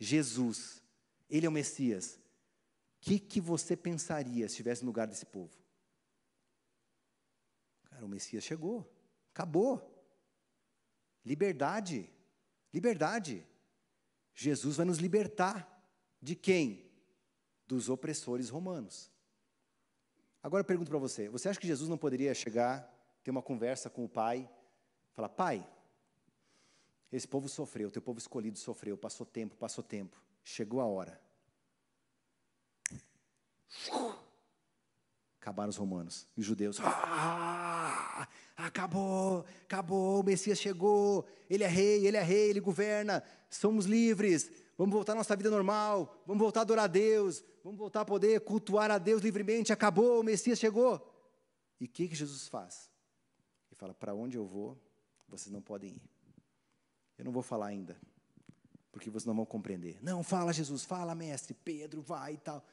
Jesus, 0.00 0.82
ele 1.30 1.46
é 1.46 1.48
o 1.48 1.52
Messias, 1.52 2.14
o 2.14 3.00
que, 3.00 3.18
que 3.18 3.40
você 3.40 3.76
pensaria 3.76 4.46
se 4.46 4.54
estivesse 4.54 4.82
no 4.82 4.88
lugar 4.88 5.06
desse 5.06 5.26
povo? 5.26 5.56
Cara, 7.84 8.04
o 8.04 8.08
Messias 8.08 8.44
chegou, 8.44 8.88
acabou. 9.32 9.94
Liberdade, 11.24 12.08
liberdade. 12.72 13.46
Jesus 14.34 14.76
vai 14.76 14.86
nos 14.86 14.98
libertar 14.98 15.66
de 16.20 16.34
quem? 16.34 16.88
Dos 17.66 17.88
opressores 17.88 18.48
romanos. 18.48 19.10
Agora 20.42 20.60
eu 20.60 20.64
pergunto 20.64 20.90
para 20.90 20.98
você: 20.98 21.28
você 21.28 21.48
acha 21.48 21.60
que 21.60 21.66
Jesus 21.66 21.88
não 21.88 21.98
poderia 21.98 22.34
chegar, 22.34 22.88
ter 23.22 23.30
uma 23.30 23.42
conversa 23.42 23.90
com 23.90 24.04
o 24.04 24.08
Pai, 24.08 24.48
falar, 25.14 25.28
Pai, 25.28 25.66
esse 27.10 27.26
povo 27.26 27.48
sofreu, 27.48 27.90
teu 27.90 28.02
povo 28.02 28.18
escolhido 28.18 28.58
sofreu, 28.58 28.96
passou 28.96 29.26
tempo, 29.26 29.56
passou 29.56 29.82
tempo. 29.82 30.22
Chegou 30.44 30.80
a 30.80 30.86
hora. 30.86 31.20
Acabaram 35.40 35.70
os 35.70 35.76
romanos 35.76 36.26
e 36.36 36.40
os 36.40 36.46
judeus. 36.46 36.78
Ah, 36.80 37.67
acabou, 38.66 39.44
acabou, 39.62 40.20
o 40.20 40.24
Messias 40.24 40.58
chegou, 40.58 41.24
ele 41.48 41.62
é 41.62 41.68
rei, 41.68 42.06
ele 42.06 42.16
é 42.16 42.22
rei, 42.22 42.50
ele 42.50 42.60
governa, 42.60 43.22
somos 43.48 43.86
livres, 43.86 44.50
vamos 44.76 44.92
voltar 44.92 45.12
à 45.12 45.14
nossa 45.14 45.36
vida 45.36 45.48
normal, 45.48 46.22
vamos 46.26 46.42
voltar 46.42 46.60
a 46.60 46.62
adorar 46.62 46.84
a 46.86 46.88
Deus, 46.88 47.44
vamos 47.62 47.78
voltar 47.78 48.00
a 48.00 48.04
poder 48.04 48.40
cultuar 48.40 48.90
a 48.90 48.98
Deus 48.98 49.22
livremente, 49.22 49.72
acabou, 49.72 50.20
o 50.20 50.24
Messias 50.24 50.58
chegou. 50.58 51.14
E 51.80 51.84
o 51.84 51.88
que, 51.88 52.08
que 52.08 52.16
Jesus 52.16 52.48
faz? 52.48 52.90
Ele 53.70 53.78
fala: 53.78 53.94
para 53.94 54.12
onde 54.12 54.36
eu 54.36 54.44
vou, 54.44 54.76
vocês 55.28 55.52
não 55.52 55.62
podem 55.62 55.90
ir. 55.90 56.10
Eu 57.16 57.24
não 57.24 57.32
vou 57.32 57.42
falar 57.42 57.66
ainda, 57.66 57.96
porque 58.90 59.08
vocês 59.08 59.24
não 59.24 59.34
vão 59.34 59.46
compreender. 59.46 59.98
Não, 60.02 60.24
fala 60.24 60.52
Jesus, 60.52 60.84
fala 60.84 61.14
mestre, 61.14 61.54
Pedro, 61.54 62.02
vai 62.02 62.34
e 62.34 62.38
tal. 62.38 62.64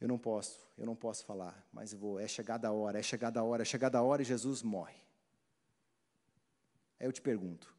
Eu 0.00 0.06
não 0.06 0.18
posso, 0.18 0.66
eu 0.76 0.86
não 0.86 0.94
posso 0.94 1.24
falar, 1.24 1.66
mas 1.72 1.92
eu 1.92 1.98
vou, 1.98 2.20
é 2.20 2.28
chegada 2.28 2.68
a 2.68 2.72
hora, 2.72 2.98
é 2.98 3.02
chegada 3.02 3.40
a 3.40 3.42
hora, 3.42 3.62
é 3.62 3.64
chegada 3.64 3.98
a 3.98 4.02
hora 4.02 4.22
e 4.22 4.24
Jesus 4.24 4.62
morre. 4.62 4.96
Aí 7.00 7.06
eu 7.06 7.12
te 7.12 7.20
pergunto, 7.20 7.74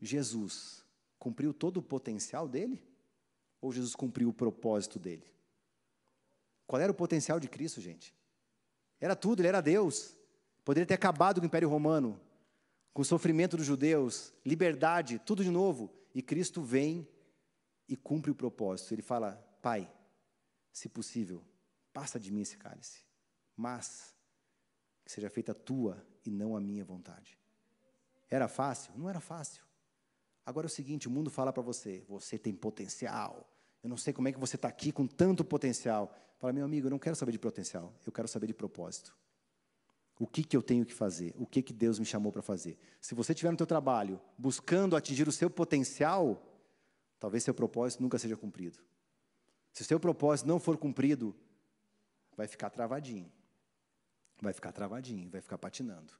Jesus 0.00 0.84
cumpriu 1.18 1.52
todo 1.52 1.78
o 1.78 1.82
potencial 1.82 2.48
dele? 2.48 2.82
Ou 3.60 3.72
Jesus 3.72 3.94
cumpriu 3.94 4.30
o 4.30 4.32
propósito 4.32 4.98
dele? 4.98 5.26
Qual 6.66 6.80
era 6.80 6.90
o 6.90 6.94
potencial 6.94 7.38
de 7.38 7.48
Cristo, 7.48 7.80
gente? 7.80 8.14
Era 9.00 9.14
tudo, 9.14 9.40
ele 9.40 9.48
era 9.48 9.60
Deus. 9.60 10.16
Poderia 10.64 10.86
ter 10.86 10.94
acabado 10.94 11.40
com 11.40 11.44
o 11.44 11.46
Império 11.46 11.68
Romano, 11.68 12.18
com 12.94 13.02
o 13.02 13.04
sofrimento 13.04 13.56
dos 13.56 13.66
judeus, 13.66 14.32
liberdade, 14.44 15.18
tudo 15.18 15.44
de 15.44 15.50
novo. 15.50 15.92
E 16.14 16.22
Cristo 16.22 16.62
vem 16.62 17.06
e 17.88 17.96
cumpre 17.96 18.30
o 18.30 18.34
propósito. 18.34 18.94
Ele 18.94 19.02
fala: 19.02 19.32
Pai, 19.60 19.90
se 20.72 20.88
possível, 20.88 21.44
passa 21.92 22.18
de 22.18 22.32
mim 22.32 22.42
esse 22.42 22.56
cálice, 22.56 23.04
mas 23.56 24.14
que 25.04 25.10
seja 25.10 25.28
feita 25.28 25.52
a 25.52 25.54
tua 25.54 26.06
e 26.24 26.30
não 26.30 26.56
a 26.56 26.60
minha 26.60 26.84
vontade. 26.84 27.38
Era 28.28 28.48
fácil? 28.48 28.92
Não 28.96 29.08
era 29.08 29.20
fácil. 29.20 29.64
Agora 30.46 30.66
é 30.66 30.68
o 30.68 30.70
seguinte: 30.70 31.08
o 31.08 31.10
mundo 31.10 31.30
fala 31.30 31.52
para 31.52 31.62
você, 31.62 32.04
você 32.08 32.38
tem 32.38 32.54
potencial. 32.54 33.48
Eu 33.82 33.88
não 33.88 33.96
sei 33.96 34.12
como 34.12 34.28
é 34.28 34.32
que 34.32 34.38
você 34.38 34.56
está 34.56 34.68
aqui 34.68 34.92
com 34.92 35.06
tanto 35.06 35.44
potencial. 35.44 36.14
Fala, 36.38 36.52
meu 36.52 36.64
amigo, 36.64 36.86
eu 36.86 36.90
não 36.90 36.98
quero 36.98 37.16
saber 37.16 37.32
de 37.32 37.38
potencial, 37.38 37.94
eu 38.06 38.12
quero 38.12 38.28
saber 38.28 38.46
de 38.46 38.54
propósito. 38.54 39.16
O 40.18 40.26
que, 40.26 40.44
que 40.44 40.56
eu 40.56 40.62
tenho 40.62 40.84
que 40.84 40.92
fazer? 40.92 41.34
O 41.38 41.46
que, 41.46 41.62
que 41.62 41.72
Deus 41.72 41.98
me 41.98 42.04
chamou 42.04 42.30
para 42.30 42.42
fazer? 42.42 42.78
Se 43.00 43.14
você 43.14 43.32
estiver 43.32 43.50
no 43.50 43.56
teu 43.56 43.66
trabalho 43.66 44.20
buscando 44.36 44.94
atingir 44.94 45.26
o 45.26 45.32
seu 45.32 45.48
potencial, 45.48 46.42
talvez 47.18 47.42
seu 47.42 47.54
propósito 47.54 48.02
nunca 48.02 48.18
seja 48.18 48.36
cumprido. 48.36 48.78
Se 49.72 49.82
o 49.82 49.84
seu 49.84 50.00
propósito 50.00 50.46
não 50.46 50.58
for 50.58 50.76
cumprido, 50.76 51.34
vai 52.36 52.46
ficar 52.46 52.70
travadinho. 52.70 53.30
Vai 54.40 54.52
ficar 54.52 54.72
travadinho, 54.72 55.28
vai 55.30 55.40
ficar 55.40 55.58
patinando. 55.58 56.12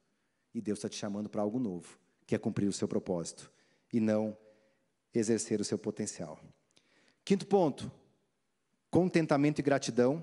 E 0.55 0.61
Deus 0.61 0.78
está 0.78 0.88
te 0.88 0.96
chamando 0.96 1.28
para 1.28 1.42
algo 1.42 1.59
novo, 1.59 1.98
que 2.26 2.34
é 2.34 2.38
cumprir 2.38 2.68
o 2.68 2.72
seu 2.72 2.86
propósito 2.86 3.51
e 3.92 4.01
não 4.01 4.36
exercer 5.14 5.61
o 5.61 5.64
seu 5.64 5.78
potencial. 5.78 6.38
Quinto 7.24 7.46
ponto: 7.46 7.90
contentamento 8.90 9.61
e 9.61 9.62
gratidão. 9.62 10.22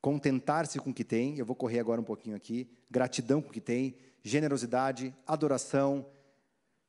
Contentar-se 0.00 0.78
com 0.80 0.90
o 0.90 0.94
que 0.94 1.04
tem, 1.04 1.36
eu 1.36 1.44
vou 1.44 1.54
correr 1.54 1.78
agora 1.78 2.00
um 2.00 2.04
pouquinho 2.04 2.34
aqui. 2.34 2.70
Gratidão 2.90 3.42
com 3.42 3.50
o 3.50 3.52
que 3.52 3.60
tem, 3.60 3.98
generosidade, 4.22 5.14
adoração, 5.26 6.10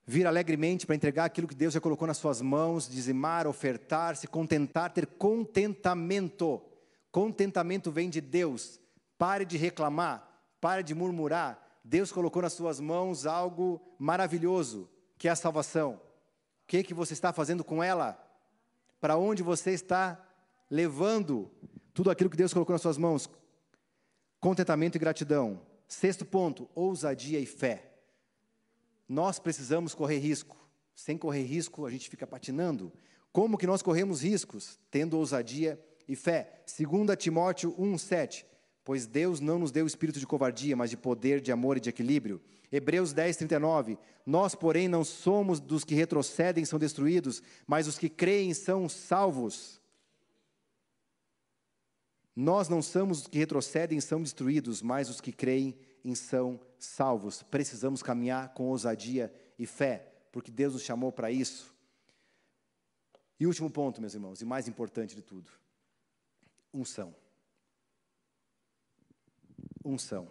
vir 0.05 0.25
alegremente 0.25 0.85
para 0.85 0.95
entregar 0.95 1.25
aquilo 1.25 1.47
que 1.47 1.55
Deus 1.55 1.73
já 1.73 1.81
colocou 1.81 2.07
nas 2.07 2.17
suas 2.17 2.41
mãos, 2.41 2.89
dizimar, 2.89 3.47
ofertar, 3.47 4.15
se 4.15 4.27
contentar, 4.27 4.91
ter 4.91 5.05
contentamento. 5.05 6.61
Contentamento 7.11 7.91
vem 7.91 8.09
de 8.09 8.21
Deus. 8.21 8.79
Pare 9.17 9.45
de 9.45 9.57
reclamar, 9.57 10.27
pare 10.59 10.83
de 10.83 10.95
murmurar. 10.95 11.61
Deus 11.83 12.11
colocou 12.11 12.41
nas 12.41 12.53
suas 12.53 12.79
mãos 12.79 13.25
algo 13.25 13.81
maravilhoso, 13.97 14.89
que 15.17 15.27
é 15.27 15.31
a 15.31 15.35
salvação. 15.35 15.93
O 15.93 15.99
que, 16.67 16.83
que 16.83 16.93
você 16.93 17.13
está 17.13 17.33
fazendo 17.33 17.63
com 17.63 17.83
ela? 17.83 18.17
Para 18.99 19.17
onde 19.17 19.43
você 19.43 19.71
está 19.71 20.19
levando 20.69 21.51
tudo 21.93 22.09
aquilo 22.09 22.29
que 22.29 22.37
Deus 22.37 22.53
colocou 22.53 22.73
nas 22.73 22.81
suas 22.81 22.97
mãos? 22.97 23.29
Contentamento 24.39 24.95
e 24.95 24.99
gratidão. 24.99 25.61
Sexto 25.87 26.25
ponto, 26.25 26.69
ousadia 26.73 27.39
e 27.39 27.45
fé. 27.45 27.90
Nós 29.11 29.39
precisamos 29.39 29.93
correr 29.93 30.19
risco. 30.19 30.55
Sem 30.95 31.17
correr 31.17 31.43
risco, 31.43 31.85
a 31.85 31.91
gente 31.91 32.09
fica 32.09 32.25
patinando. 32.25 32.93
Como 33.33 33.57
que 33.57 33.67
nós 33.67 33.81
corremos 33.81 34.23
riscos? 34.23 34.79
Tendo 34.89 35.17
ousadia 35.17 35.77
e 36.07 36.15
fé. 36.15 36.63
2 36.65 37.17
Timóteo 37.17 37.75
1:7. 37.77 38.45
Pois 38.85 39.05
Deus 39.05 39.41
não 39.41 39.59
nos 39.59 39.69
deu 39.69 39.85
espírito 39.85 40.17
de 40.17 40.25
covardia, 40.25 40.77
mas 40.77 40.89
de 40.89 40.95
poder, 40.95 41.41
de 41.41 41.51
amor 41.51 41.75
e 41.75 41.81
de 41.81 41.89
equilíbrio. 41.89 42.41
Hebreus 42.71 43.11
10, 43.11 43.35
39. 43.35 43.97
Nós, 44.25 44.55
porém, 44.55 44.87
não 44.87 45.03
somos 45.03 45.59
dos 45.59 45.83
que 45.83 45.93
retrocedem 45.93 46.63
são 46.63 46.79
destruídos, 46.79 47.43
mas 47.67 47.87
os 47.87 47.97
que 47.97 48.07
creem 48.07 48.53
são 48.53 48.87
salvos. 48.87 49.81
Nós 52.33 52.69
não 52.69 52.81
somos 52.81 53.23
os 53.23 53.27
que 53.27 53.39
retrocedem 53.39 53.99
são 53.99 54.23
destruídos, 54.23 54.81
mas 54.81 55.09
os 55.09 55.19
que 55.19 55.33
creem 55.33 55.75
e 56.03 56.15
são 56.15 56.59
salvos. 56.77 57.43
Precisamos 57.43 58.01
caminhar 58.01 58.53
com 58.53 58.67
ousadia 58.67 59.33
e 59.57 59.65
fé, 59.65 60.11
porque 60.31 60.51
Deus 60.51 60.73
nos 60.73 60.83
chamou 60.83 61.11
para 61.11 61.31
isso. 61.31 61.75
E 63.39 63.47
último 63.47 63.71
ponto, 63.71 63.99
meus 63.99 64.13
irmãos, 64.13 64.41
e 64.41 64.45
mais 64.45 64.67
importante 64.67 65.15
de 65.15 65.21
tudo: 65.21 65.51
unção. 66.73 67.15
Unção. 69.83 70.29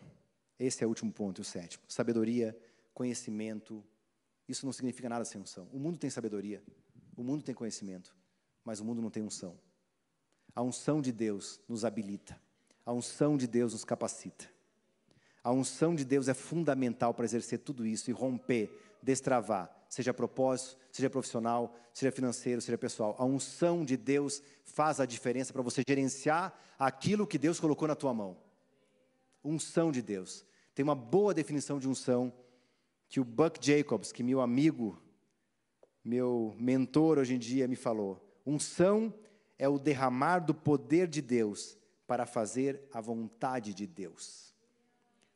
Esse 0.58 0.84
é 0.84 0.86
o 0.86 0.90
último 0.90 1.12
ponto, 1.12 1.40
o 1.40 1.44
sétimo. 1.44 1.82
Sabedoria, 1.88 2.56
conhecimento. 2.94 3.84
Isso 4.46 4.66
não 4.66 4.72
significa 4.72 5.08
nada 5.08 5.24
sem 5.24 5.40
unção. 5.40 5.68
O 5.72 5.78
mundo 5.78 5.98
tem 5.98 6.10
sabedoria, 6.10 6.62
o 7.16 7.22
mundo 7.22 7.42
tem 7.42 7.54
conhecimento, 7.54 8.14
mas 8.64 8.80
o 8.80 8.84
mundo 8.84 9.00
não 9.00 9.10
tem 9.10 9.22
unção. 9.22 9.58
A 10.54 10.62
unção 10.62 11.00
de 11.00 11.12
Deus 11.12 11.60
nos 11.68 11.84
habilita, 11.84 12.40
a 12.84 12.92
unção 12.92 13.36
de 13.36 13.46
Deus 13.46 13.72
nos 13.72 13.84
capacita. 13.84 14.48
A 15.42 15.50
unção 15.52 15.94
de 15.94 16.04
Deus 16.04 16.28
é 16.28 16.34
fundamental 16.34 17.14
para 17.14 17.24
exercer 17.24 17.60
tudo 17.60 17.86
isso 17.86 18.10
e 18.10 18.12
romper, 18.12 18.70
destravar, 19.02 19.74
seja 19.88 20.12
propósito, 20.12 20.76
seja 20.92 21.08
profissional, 21.08 21.74
seja 21.92 22.12
financeiro, 22.12 22.60
seja 22.60 22.76
pessoal. 22.76 23.16
A 23.18 23.24
unção 23.24 23.84
de 23.84 23.96
Deus 23.96 24.42
faz 24.64 25.00
a 25.00 25.06
diferença 25.06 25.52
para 25.52 25.62
você 25.62 25.82
gerenciar 25.86 26.54
aquilo 26.78 27.26
que 27.26 27.38
Deus 27.38 27.58
colocou 27.58 27.88
na 27.88 27.94
tua 27.94 28.12
mão. 28.12 28.36
Unção 29.42 29.90
de 29.90 30.02
Deus. 30.02 30.44
Tem 30.74 30.82
uma 30.82 30.94
boa 30.94 31.32
definição 31.32 31.78
de 31.78 31.88
unção 31.88 32.32
que 33.08 33.18
o 33.18 33.24
Buck 33.24 33.58
Jacobs, 33.64 34.12
que 34.12 34.22
meu 34.22 34.40
amigo, 34.40 35.02
meu 36.04 36.54
mentor 36.58 37.18
hoje 37.18 37.34
em 37.34 37.38
dia, 37.38 37.66
me 37.66 37.76
falou. 37.76 38.24
Unção 38.44 39.12
é 39.58 39.68
o 39.68 39.78
derramar 39.78 40.40
do 40.40 40.54
poder 40.54 41.08
de 41.08 41.22
Deus 41.22 41.76
para 42.06 42.26
fazer 42.26 42.88
a 42.92 43.00
vontade 43.00 43.72
de 43.74 43.86
Deus. 43.86 44.49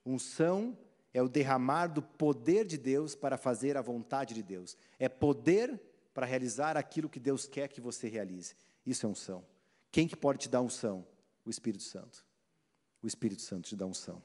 Unção 0.04 0.76
é 1.12 1.22
o 1.22 1.28
derramar 1.28 1.86
do 1.86 2.02
poder 2.02 2.64
de 2.64 2.76
Deus 2.76 3.14
para 3.14 3.38
fazer 3.38 3.76
a 3.76 3.82
vontade 3.82 4.34
de 4.34 4.42
Deus. 4.42 4.76
É 4.98 5.08
poder 5.08 5.80
para 6.12 6.26
realizar 6.26 6.76
aquilo 6.76 7.08
que 7.08 7.20
Deus 7.20 7.46
quer 7.46 7.68
que 7.68 7.80
você 7.80 8.08
realize. 8.08 8.54
Isso 8.84 9.06
é 9.06 9.08
unção. 9.08 9.44
Quem 9.90 10.08
que 10.08 10.16
pode 10.16 10.40
te 10.40 10.48
dar 10.48 10.60
unção? 10.60 11.06
O 11.44 11.50
Espírito 11.50 11.84
Santo. 11.84 12.24
O 13.02 13.06
Espírito 13.06 13.42
Santo 13.42 13.68
te 13.68 13.76
dá 13.76 13.86
unção. 13.86 14.22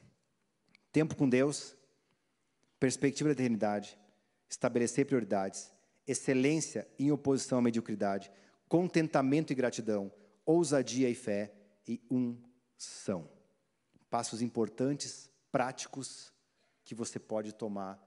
Tempo 0.92 1.14
com 1.14 1.28
Deus, 1.28 1.76
perspectiva 2.78 3.28
da 3.28 3.34
eternidade, 3.34 3.96
estabelecer 4.48 5.06
prioridades, 5.06 5.72
excelência 6.06 6.88
em 6.98 7.12
oposição 7.12 7.58
à 7.58 7.62
mediocridade, 7.62 8.32
contentamento 8.68 9.52
e 9.52 9.56
gratidão, 9.56 10.12
ousadia 10.44 11.08
e 11.08 11.14
fé 11.14 11.52
e 11.86 12.00
unção. 12.10 13.30
Passos 14.08 14.42
importantes, 14.42 15.29
práticos, 15.50 16.32
que 16.84 16.94
você 16.94 17.18
pode 17.18 17.52
tomar 17.52 18.00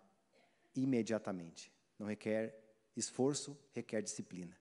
imediatamente. 0.75 1.71
Não 1.97 2.07
requer 2.07 2.59
esforço, 2.95 3.57
requer 3.71 4.01
disciplina. 4.01 4.57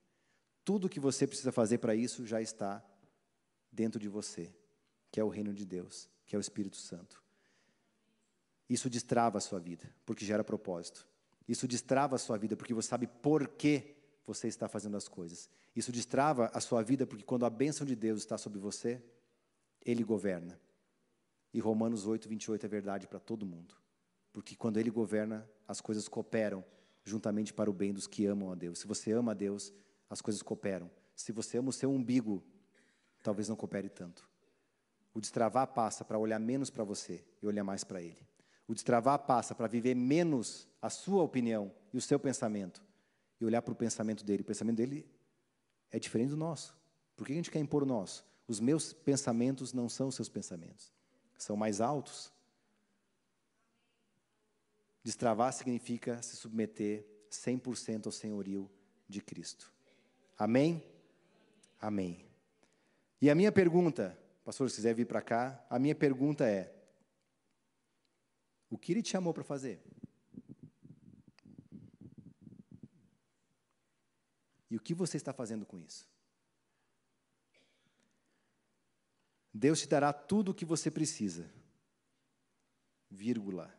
Tudo 0.64 0.88
que 0.88 1.00
você 1.00 1.26
precisa 1.26 1.50
fazer 1.50 1.78
para 1.78 1.94
isso 1.94 2.24
já 2.26 2.40
está 2.40 2.84
dentro 3.70 3.98
de 3.98 4.08
você, 4.08 4.54
que 5.10 5.18
é 5.18 5.24
o 5.24 5.28
reino 5.28 5.52
de 5.52 5.64
Deus, 5.64 6.08
que 6.24 6.36
é 6.36 6.38
o 6.38 6.40
Espírito 6.40 6.76
Santo. 6.76 7.22
Isso 8.68 8.88
destrava 8.88 9.38
a 9.38 9.40
sua 9.40 9.58
vida, 9.58 9.92
porque 10.06 10.24
gera 10.24 10.44
propósito. 10.44 11.06
Isso 11.48 11.66
destrava 11.66 12.16
a 12.16 12.18
sua 12.18 12.38
vida, 12.38 12.56
porque 12.56 12.72
você 12.72 12.88
sabe 12.88 13.06
por 13.06 13.48
que 13.48 13.96
você 14.24 14.46
está 14.46 14.68
fazendo 14.68 14.96
as 14.96 15.08
coisas. 15.08 15.50
Isso 15.74 15.90
destrava 15.90 16.50
a 16.54 16.60
sua 16.60 16.82
vida, 16.82 17.06
porque 17.06 17.24
quando 17.24 17.44
a 17.44 17.50
bênção 17.50 17.86
de 17.86 17.96
Deus 17.96 18.20
está 18.20 18.38
sobre 18.38 18.58
você, 18.58 19.02
Ele 19.84 20.04
governa. 20.04 20.60
E 21.52 21.60
Romanos 21.60 22.06
8, 22.06 22.28
28 22.28 22.64
é 22.64 22.68
verdade 22.68 23.06
para 23.06 23.18
todo 23.18 23.44
mundo. 23.44 23.74
Porque 24.32 24.56
quando 24.56 24.78
Ele 24.78 24.90
governa, 24.90 25.48
as 25.68 25.80
coisas 25.80 26.08
cooperam 26.08 26.64
juntamente 27.04 27.52
para 27.52 27.68
o 27.68 27.72
bem 27.72 27.92
dos 27.92 28.06
que 28.06 28.24
amam 28.26 28.50
a 28.50 28.54
Deus. 28.54 28.78
Se 28.78 28.86
você 28.86 29.12
ama 29.12 29.32
a 29.32 29.34
Deus, 29.34 29.72
as 30.08 30.20
coisas 30.20 30.42
cooperam. 30.42 30.90
Se 31.14 31.32
você 31.32 31.58
ama 31.58 31.70
o 31.70 31.72
seu 31.72 31.90
umbigo, 31.90 32.42
talvez 33.22 33.48
não 33.48 33.56
coopere 33.56 33.88
tanto. 33.88 34.28
O 35.14 35.20
destravar 35.20 35.66
passa 35.68 36.04
para 36.04 36.18
olhar 36.18 36.38
menos 36.38 36.70
para 36.70 36.84
você 36.84 37.24
e 37.42 37.46
olhar 37.46 37.64
mais 37.64 37.84
para 37.84 38.00
Ele. 38.00 38.26
O 38.66 38.74
destravar 38.74 39.18
passa 39.20 39.54
para 39.54 39.66
viver 39.66 39.94
menos 39.94 40.66
a 40.80 40.88
sua 40.88 41.22
opinião 41.22 41.70
e 41.92 41.98
o 41.98 42.00
seu 42.00 42.18
pensamento 42.18 42.82
e 43.40 43.44
olhar 43.44 43.60
para 43.60 43.72
o 43.72 43.76
pensamento 43.76 44.24
dele. 44.24 44.42
O 44.42 44.46
pensamento 44.46 44.76
dele 44.76 45.06
é 45.90 45.98
diferente 45.98 46.30
do 46.30 46.36
nosso. 46.36 46.74
Por 47.16 47.26
que 47.26 47.32
a 47.32 47.36
gente 47.36 47.50
quer 47.50 47.58
impor 47.58 47.82
o 47.82 47.86
nosso? 47.86 48.24
Os 48.48 48.60
meus 48.60 48.92
pensamentos 48.92 49.72
não 49.72 49.88
são 49.88 50.08
os 50.08 50.14
seus 50.14 50.28
pensamentos. 50.28 50.92
São 51.42 51.56
mais 51.56 51.80
altos. 51.80 52.32
Destravar 55.02 55.52
significa 55.52 56.22
se 56.22 56.36
submeter 56.36 57.04
100% 57.28 58.06
ao 58.06 58.12
senhorio 58.12 58.70
de 59.08 59.20
Cristo. 59.20 59.72
Amém? 60.38 60.88
Amém. 61.80 62.24
E 63.20 63.28
a 63.28 63.34
minha 63.34 63.50
pergunta, 63.50 64.16
pastor, 64.44 64.70
se 64.70 64.76
quiser 64.76 64.94
vir 64.94 65.06
para 65.06 65.20
cá, 65.20 65.66
a 65.68 65.80
minha 65.80 65.96
pergunta 65.96 66.48
é: 66.48 66.72
o 68.70 68.78
que 68.78 68.92
ele 68.92 69.02
te 69.02 69.10
chamou 69.10 69.34
para 69.34 69.42
fazer? 69.42 69.82
E 74.70 74.76
o 74.76 74.80
que 74.80 74.94
você 74.94 75.16
está 75.16 75.32
fazendo 75.32 75.66
com 75.66 75.76
isso? 75.76 76.08
Deus 79.52 79.80
te 79.80 79.88
dará 79.88 80.12
tudo 80.12 80.50
o 80.50 80.54
que 80.54 80.64
você 80.64 80.90
precisa, 80.90 81.50
vírgula, 83.10 83.72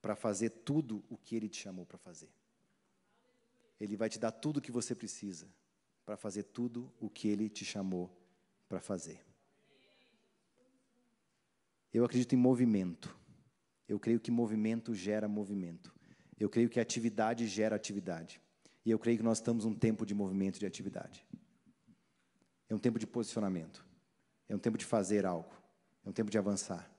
para 0.00 0.16
fazer 0.16 0.50
tudo 0.50 1.04
o 1.08 1.16
que 1.16 1.36
Ele 1.36 1.48
te 1.48 1.60
chamou 1.60 1.86
para 1.86 1.98
fazer. 1.98 2.30
Ele 3.78 3.96
vai 3.96 4.08
te 4.08 4.18
dar 4.18 4.32
tudo 4.32 4.56
o 4.56 4.60
que 4.60 4.72
você 4.72 4.94
precisa 4.94 5.48
para 6.04 6.16
fazer 6.16 6.44
tudo 6.44 6.92
o 7.00 7.08
que 7.08 7.28
Ele 7.28 7.48
te 7.48 7.64
chamou 7.64 8.10
para 8.68 8.80
fazer. 8.80 9.24
Eu 11.92 12.04
acredito 12.04 12.34
em 12.34 12.38
movimento. 12.38 13.14
Eu 13.88 14.00
creio 14.00 14.18
que 14.18 14.30
movimento 14.30 14.94
gera 14.94 15.28
movimento. 15.28 15.94
Eu 16.40 16.48
creio 16.48 16.68
que 16.68 16.80
atividade 16.80 17.46
gera 17.46 17.76
atividade. 17.76 18.40
E 18.84 18.90
eu 18.90 18.98
creio 18.98 19.18
que 19.18 19.24
nós 19.24 19.38
estamos 19.38 19.64
num 19.64 19.74
tempo 19.74 20.04
de 20.04 20.14
movimento 20.14 20.58
de 20.58 20.66
atividade. 20.66 21.24
É 22.68 22.74
um 22.74 22.78
tempo 22.78 22.98
de 22.98 23.06
posicionamento. 23.06 23.84
É 24.48 24.54
um 24.54 24.58
tempo 24.58 24.76
de 24.76 24.84
fazer 24.84 25.24
algo. 25.24 25.50
É 26.04 26.08
um 26.08 26.12
tempo 26.12 26.30
de 26.30 26.38
avançar. 26.38 26.90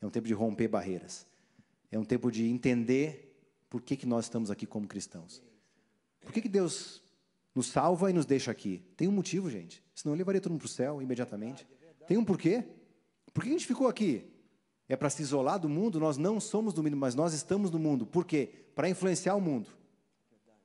É 0.00 0.06
um 0.06 0.10
tempo 0.10 0.26
de 0.26 0.34
romper 0.34 0.68
barreiras. 0.68 1.26
É 1.90 1.98
um 1.98 2.04
tempo 2.04 2.30
de 2.30 2.46
entender 2.46 3.26
por 3.68 3.82
que, 3.82 3.96
que 3.96 4.06
nós 4.06 4.26
estamos 4.26 4.50
aqui 4.50 4.66
como 4.66 4.86
cristãos. 4.86 5.42
Por 6.20 6.32
que, 6.32 6.42
que 6.42 6.48
Deus 6.48 7.02
nos 7.54 7.68
salva 7.68 8.10
e 8.10 8.12
nos 8.12 8.26
deixa 8.26 8.50
aqui? 8.50 8.82
Tem 8.96 9.08
um 9.08 9.12
motivo, 9.12 9.50
gente. 9.50 9.82
Senão 9.94 10.14
eu 10.14 10.18
levaria 10.18 10.40
todo 10.40 10.52
mundo 10.52 10.60
para 10.60 10.66
o 10.66 10.70
céu 10.70 11.00
imediatamente. 11.00 11.66
Tem 12.06 12.16
um 12.16 12.24
porquê. 12.24 12.64
Por 13.32 13.42
que 13.42 13.50
a 13.50 13.52
gente 13.52 13.66
ficou 13.66 13.88
aqui? 13.88 14.30
É 14.88 14.96
para 14.96 15.10
se 15.10 15.22
isolar 15.22 15.58
do 15.58 15.68
mundo? 15.68 15.98
Nós 15.98 16.16
não 16.16 16.40
somos 16.40 16.72
do 16.72 16.82
mundo, 16.82 16.96
mas 16.96 17.14
nós 17.14 17.32
estamos 17.34 17.70
no 17.70 17.78
mundo. 17.78 18.06
Por 18.06 18.24
quê? 18.24 18.50
Para 18.74 18.88
influenciar 18.88 19.34
o 19.34 19.40
mundo. 19.40 19.70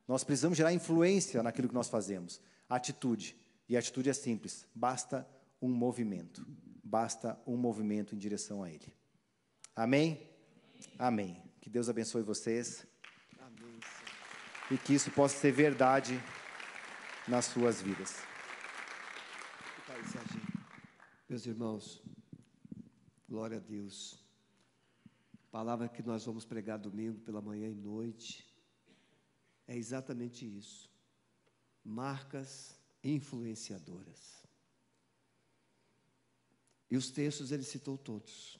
Nós 0.08 0.24
precisamos 0.24 0.58
gerar 0.58 0.74
influência 0.74 1.42
naquilo 1.42 1.68
que 1.68 1.74
nós 1.74 1.88
fazemos. 1.88 2.42
Atitude. 2.70 3.36
E 3.68 3.76
a 3.76 3.80
atitude 3.80 4.10
é 4.10 4.14
simples. 4.14 4.68
Basta 4.76 5.28
um 5.62 5.70
movimento. 5.70 6.46
Basta 6.84 7.40
um 7.46 7.56
movimento 7.56 8.16
em 8.16 8.18
direção 8.18 8.64
a 8.64 8.70
Ele. 8.70 8.94
Amém? 9.76 10.30
Amém. 10.98 11.42
Que 11.62 11.70
Deus 11.70 11.88
abençoe 11.88 12.24
vocês. 12.24 12.86
Amém, 13.40 13.80
e 14.72 14.78
que 14.78 14.94
isso 14.94 15.12
possa 15.12 15.38
ser 15.38 15.52
verdade 15.52 16.20
nas 17.28 17.46
suas 17.46 17.82
vidas. 17.82 18.32
Meus 21.32 21.46
irmãos, 21.46 22.04
glória 23.30 23.56
a 23.56 23.60
Deus. 23.62 24.20
palavra 25.50 25.88
que 25.88 26.04
nós 26.04 26.26
vamos 26.26 26.44
pregar 26.44 26.78
domingo 26.78 27.22
pela 27.22 27.42
manhã 27.42 27.70
e 27.70 27.74
noite 27.74 28.46
é 29.66 29.78
exatamente 29.78 30.46
isso. 30.46 30.92
Marcas 31.86 32.78
influenciadoras. 33.02 34.41
E 36.92 36.98
os 36.98 37.10
textos 37.10 37.54
ele 37.54 37.64
citou 37.64 37.98
todos. 37.98 38.60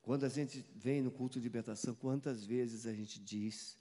Quando 0.00 0.24
a 0.24 0.28
gente 0.28 0.60
vem 0.74 1.02
no 1.02 1.10
culto 1.10 1.40
de 1.40 1.44
libertação, 1.44 1.96
quantas 1.96 2.44
vezes 2.44 2.86
a 2.86 2.94
gente 2.94 3.18
diz: 3.18 3.76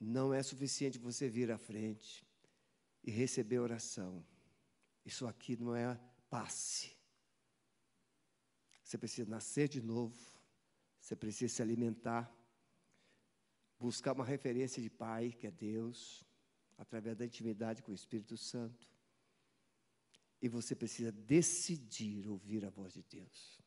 não 0.00 0.32
é 0.32 0.40
suficiente 0.40 1.00
você 1.00 1.28
vir 1.28 1.50
à 1.50 1.58
frente 1.58 2.24
e 3.02 3.10
receber 3.10 3.58
oração. 3.58 4.24
Isso 5.04 5.26
aqui 5.26 5.56
não 5.56 5.74
é 5.74 6.00
passe. 6.30 6.96
Você 8.84 8.96
precisa 8.96 9.28
nascer 9.28 9.68
de 9.68 9.82
novo, 9.82 10.16
você 11.00 11.16
precisa 11.16 11.52
se 11.52 11.60
alimentar, 11.60 12.32
buscar 13.80 14.12
uma 14.12 14.24
referência 14.24 14.80
de 14.80 14.88
Pai, 14.88 15.32
que 15.32 15.48
é 15.48 15.50
Deus, 15.50 16.24
através 16.78 17.16
da 17.16 17.26
intimidade 17.26 17.82
com 17.82 17.90
o 17.90 17.94
Espírito 17.94 18.36
Santo. 18.36 18.91
E 20.42 20.48
você 20.48 20.74
precisa 20.74 21.12
decidir 21.12 22.28
ouvir 22.28 22.64
a 22.64 22.70
voz 22.70 22.92
de 22.94 23.02
Deus. 23.04 23.62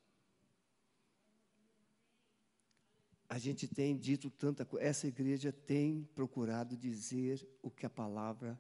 A 3.28 3.40
gente 3.40 3.68
tem 3.68 3.98
dito 3.98 4.30
tanta 4.30 4.66
coisa, 4.66 4.86
essa 4.86 5.08
igreja 5.08 5.52
tem 5.52 6.04
procurado 6.14 6.78
dizer 6.78 7.48
o 7.62 7.72
que 7.72 7.86
a 7.86 7.90
palavra 7.90 8.60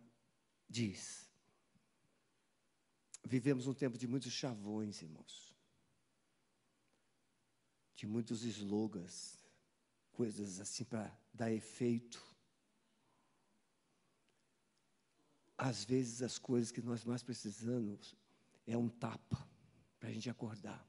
diz. 0.67 1.29
Vivemos 3.23 3.67
um 3.67 3.73
tempo 3.73 3.97
de 3.97 4.07
muitos 4.07 4.31
chavões, 4.31 5.01
irmãos. 5.01 5.55
De 7.95 8.07
muitos 8.07 8.43
slogans, 8.43 9.45
coisas 10.11 10.59
assim 10.59 10.83
para 10.83 11.15
dar 11.33 11.51
efeito. 11.51 12.34
Às 15.57 15.85
vezes 15.85 16.21
as 16.21 16.37
coisas 16.37 16.71
que 16.71 16.81
nós 16.81 17.03
mais 17.05 17.23
precisamos 17.23 18.15
é 18.67 18.77
um 18.77 18.89
tapa 18.89 19.47
para 19.99 20.09
a 20.09 20.11
gente 20.11 20.29
acordar. 20.29 20.85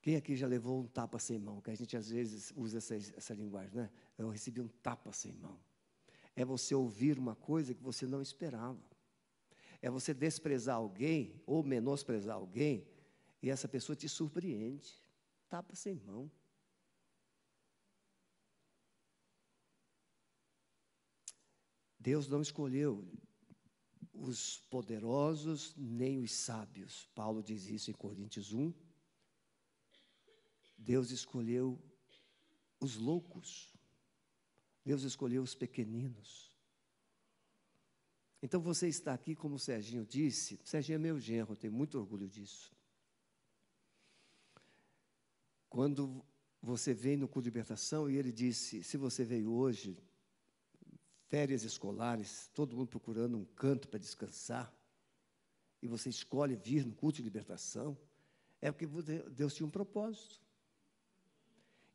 Quem 0.00 0.14
aqui 0.14 0.36
já 0.36 0.46
levou 0.46 0.80
um 0.80 0.86
tapa 0.86 1.18
sem 1.18 1.36
mão? 1.36 1.60
Que 1.60 1.70
a 1.70 1.74
gente 1.74 1.96
às 1.96 2.08
vezes 2.10 2.52
usa 2.54 2.78
essa, 2.78 2.94
essa 2.94 3.34
linguagem, 3.34 3.74
né? 3.74 3.90
Eu 4.16 4.28
recebi 4.28 4.60
um 4.60 4.68
tapa 4.68 5.12
sem 5.12 5.32
mão. 5.32 5.58
É 6.36 6.44
você 6.44 6.76
ouvir 6.76 7.18
uma 7.18 7.34
coisa 7.34 7.74
que 7.74 7.82
você 7.82 8.06
não 8.06 8.22
esperava. 8.22 8.78
É 9.82 9.90
você 9.90 10.14
desprezar 10.14 10.76
alguém 10.76 11.42
ou 11.44 11.64
menosprezar 11.64 12.36
alguém 12.36 12.86
e 13.42 13.50
essa 13.50 13.66
pessoa 13.66 13.96
te 13.96 14.08
surpreende. 14.08 15.02
Tapa 15.48 15.74
sem 15.74 15.96
mão. 15.96 16.30
Deus 22.06 22.28
não 22.28 22.40
escolheu 22.40 23.04
os 24.14 24.58
poderosos 24.70 25.74
nem 25.76 26.20
os 26.20 26.30
sábios. 26.30 27.08
Paulo 27.16 27.42
diz 27.42 27.66
isso 27.66 27.90
em 27.90 27.94
Coríntios 27.94 28.52
1, 28.52 28.72
Deus 30.78 31.10
escolheu 31.10 31.76
os 32.78 32.94
loucos. 32.94 33.74
Deus 34.84 35.02
escolheu 35.02 35.42
os 35.42 35.52
pequeninos. 35.52 36.54
Então 38.40 38.60
você 38.60 38.86
está 38.86 39.12
aqui, 39.12 39.34
como 39.34 39.56
o 39.56 39.58
Serginho 39.58 40.06
disse, 40.06 40.60
Serginho 40.62 40.94
é 40.94 40.98
meu 41.00 41.18
genro, 41.18 41.54
eu 41.54 41.56
tenho 41.56 41.72
muito 41.72 41.98
orgulho 41.98 42.28
disso. 42.28 42.72
Quando 45.68 46.24
você 46.62 46.94
vem 46.94 47.16
no 47.16 47.26
culto 47.26 47.46
de 47.46 47.48
libertação 47.50 48.08
e 48.08 48.14
ele 48.14 48.30
disse: 48.30 48.84
se 48.84 48.96
você 48.96 49.24
veio 49.24 49.50
hoje, 49.50 49.98
férias 51.28 51.62
escolares, 51.64 52.50
todo 52.54 52.76
mundo 52.76 52.88
procurando 52.88 53.36
um 53.36 53.44
canto 53.44 53.88
para 53.88 53.98
descansar, 53.98 54.72
e 55.82 55.88
você 55.88 56.08
escolhe 56.08 56.56
vir 56.56 56.84
no 56.84 56.94
culto 56.94 57.16
de 57.16 57.22
libertação, 57.22 57.96
é 58.60 58.72
porque 58.72 58.86
Deus 59.30 59.54
tinha 59.54 59.66
um 59.66 59.70
propósito. 59.70 60.40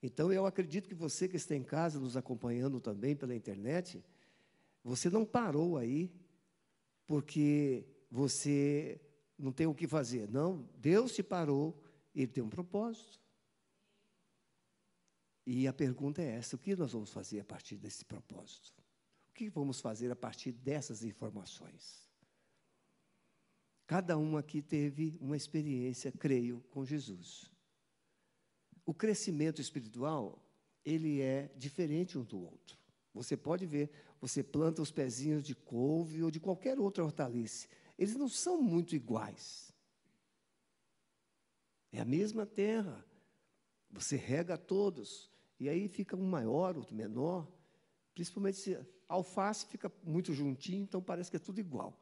Então 0.02 0.32
eu 0.32 0.46
acredito 0.46 0.88
que 0.88 0.96
você 0.96 1.28
que 1.28 1.36
está 1.36 1.56
em 1.56 1.64
casa 1.64 2.00
nos 2.00 2.18
acompanhando 2.18 2.80
também 2.80 3.16
pela 3.16 3.36
internet, 3.36 4.04
você 4.84 5.10
não 5.10 5.26
parou 5.26 5.78
aí 5.78 6.12
porque 7.06 7.86
você 8.10 9.00
não 9.38 9.52
tem 9.52 9.68
o 9.68 9.76
que 9.76 9.88
fazer. 9.88 10.30
Não, 10.30 10.68
Deus 10.78 11.14
te 11.14 11.22
parou, 11.22 11.80
ele 12.16 12.28
tem 12.28 12.44
um 12.44 12.50
propósito. 12.50 13.20
E 15.46 15.68
a 15.68 15.74
pergunta 15.74 16.22
é 16.22 16.36
essa: 16.36 16.56
o 16.56 16.60
que 16.60 16.76
nós 16.76 16.94
vamos 16.94 17.12
fazer 17.12 17.40
a 17.40 17.46
partir 17.46 17.76
desse 17.76 18.06
propósito? 18.06 18.81
Que 19.42 19.50
vamos 19.50 19.82
fazer 19.82 20.12
a 20.12 20.16
partir 20.16 20.52
dessas 20.52 21.04
informações? 21.04 22.08
Cada 23.88 24.16
um 24.16 24.38
aqui 24.38 24.62
teve 24.62 25.18
uma 25.20 25.36
experiência, 25.36 26.12
creio, 26.12 26.62
com 26.70 26.86
Jesus. 26.86 27.52
O 28.86 28.94
crescimento 28.94 29.60
espiritual, 29.60 30.39
ele 30.86 31.22
é 31.22 31.52
diferente 31.58 32.20
um 32.20 32.24
do 32.24 32.39
outro. 32.39 32.78
Você 33.16 33.36
pode 33.36 33.66
ver, 33.66 33.89
você 34.20 34.44
planta 34.44 34.80
os 34.80 34.92
pezinhos 34.92 35.44
de 35.44 35.56
couve 35.56 36.22
ou 36.22 36.30
de 36.30 36.39
qualquer 36.39 36.80
outra 36.80 37.04
hortaliça. 37.04 37.68
Eles 37.98 38.16
não 38.16 38.30
são 38.30 38.62
muito 38.62 38.96
iguais. 38.96 39.74
É 41.92 42.00
a 42.00 42.06
mesma 42.06 42.46
terra. 42.46 43.04
Você 43.89 44.16
rega 44.16 44.56
todos. 44.56 45.32
E 45.60 45.68
aí 45.68 45.88
fica 45.88 46.16
um 46.16 46.30
maior, 46.30 46.78
outro 46.78 46.96
menor. 46.96 47.52
Principalmente 48.14 48.60
se 48.60 48.78
a 49.12 49.16
alface 49.16 49.66
fica 49.66 49.91
muito 50.03 50.34
juntinho, 50.34 50.84
então 50.84 51.01
parece 51.01 51.30
que 51.30 51.38
é 51.38 51.39
tudo 51.39 51.59
igual. 51.59 51.97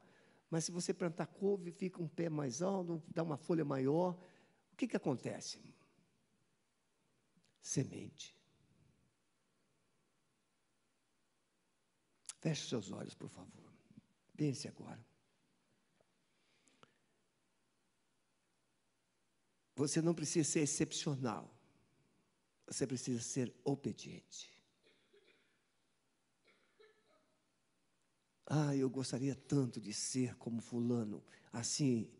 Mas 0.49 0.65
se 0.65 0.71
você 0.71 0.93
plantar 0.93 1.27
couve, 1.27 1.71
fica 1.71 2.01
um 2.01 2.07
pé 2.07 2.29
mais 2.29 2.61
alto, 2.61 3.01
dá 3.13 3.23
uma 3.23 3.37
folha 3.37 3.65
maior. 3.65 4.17
O 4.71 4.75
que, 4.75 4.87
que 4.87 4.97
acontece? 4.97 5.59
semente. 7.61 8.35
Feche 12.39 12.67
seus 12.67 12.91
olhos, 12.91 13.13
por 13.13 13.29
favor. 13.29 13.71
Pense 14.35 14.67
agora. 14.67 15.05
Você 19.75 20.01
não 20.01 20.13
precisa 20.13 20.49
ser 20.49 20.61
excepcional. 20.61 21.53
Você 22.65 22.87
precisa 22.87 23.21
ser 23.21 23.53
obediente. 23.63 24.58
Ah, 28.49 28.75
eu 28.75 28.89
gostaria 28.89 29.35
tanto 29.35 29.79
de 29.79 29.93
ser 29.93 30.35
como 30.35 30.59
Fulano, 30.59 31.23
assim, 31.53 32.11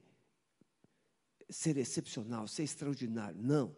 ser 1.50 1.76
excepcional, 1.78 2.48
ser 2.48 2.64
extraordinário. 2.64 3.42
Não. 3.42 3.76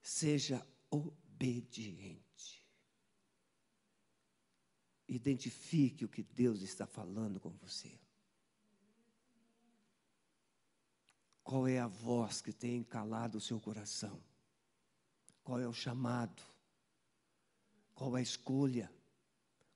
Seja 0.00 0.66
obediente. 0.90 2.66
Identifique 5.06 6.04
o 6.04 6.08
que 6.08 6.22
Deus 6.22 6.62
está 6.62 6.86
falando 6.86 7.38
com 7.38 7.50
você. 7.50 8.00
Qual 11.44 11.68
é 11.68 11.78
a 11.78 11.86
voz 11.86 12.40
que 12.40 12.52
tem 12.52 12.82
calado 12.82 13.36
o 13.36 13.40
seu 13.40 13.60
coração? 13.60 14.20
qual 15.42 15.60
é 15.60 15.66
o 15.66 15.72
chamado, 15.72 16.42
qual 17.94 18.14
a 18.14 18.22
escolha, 18.22 18.90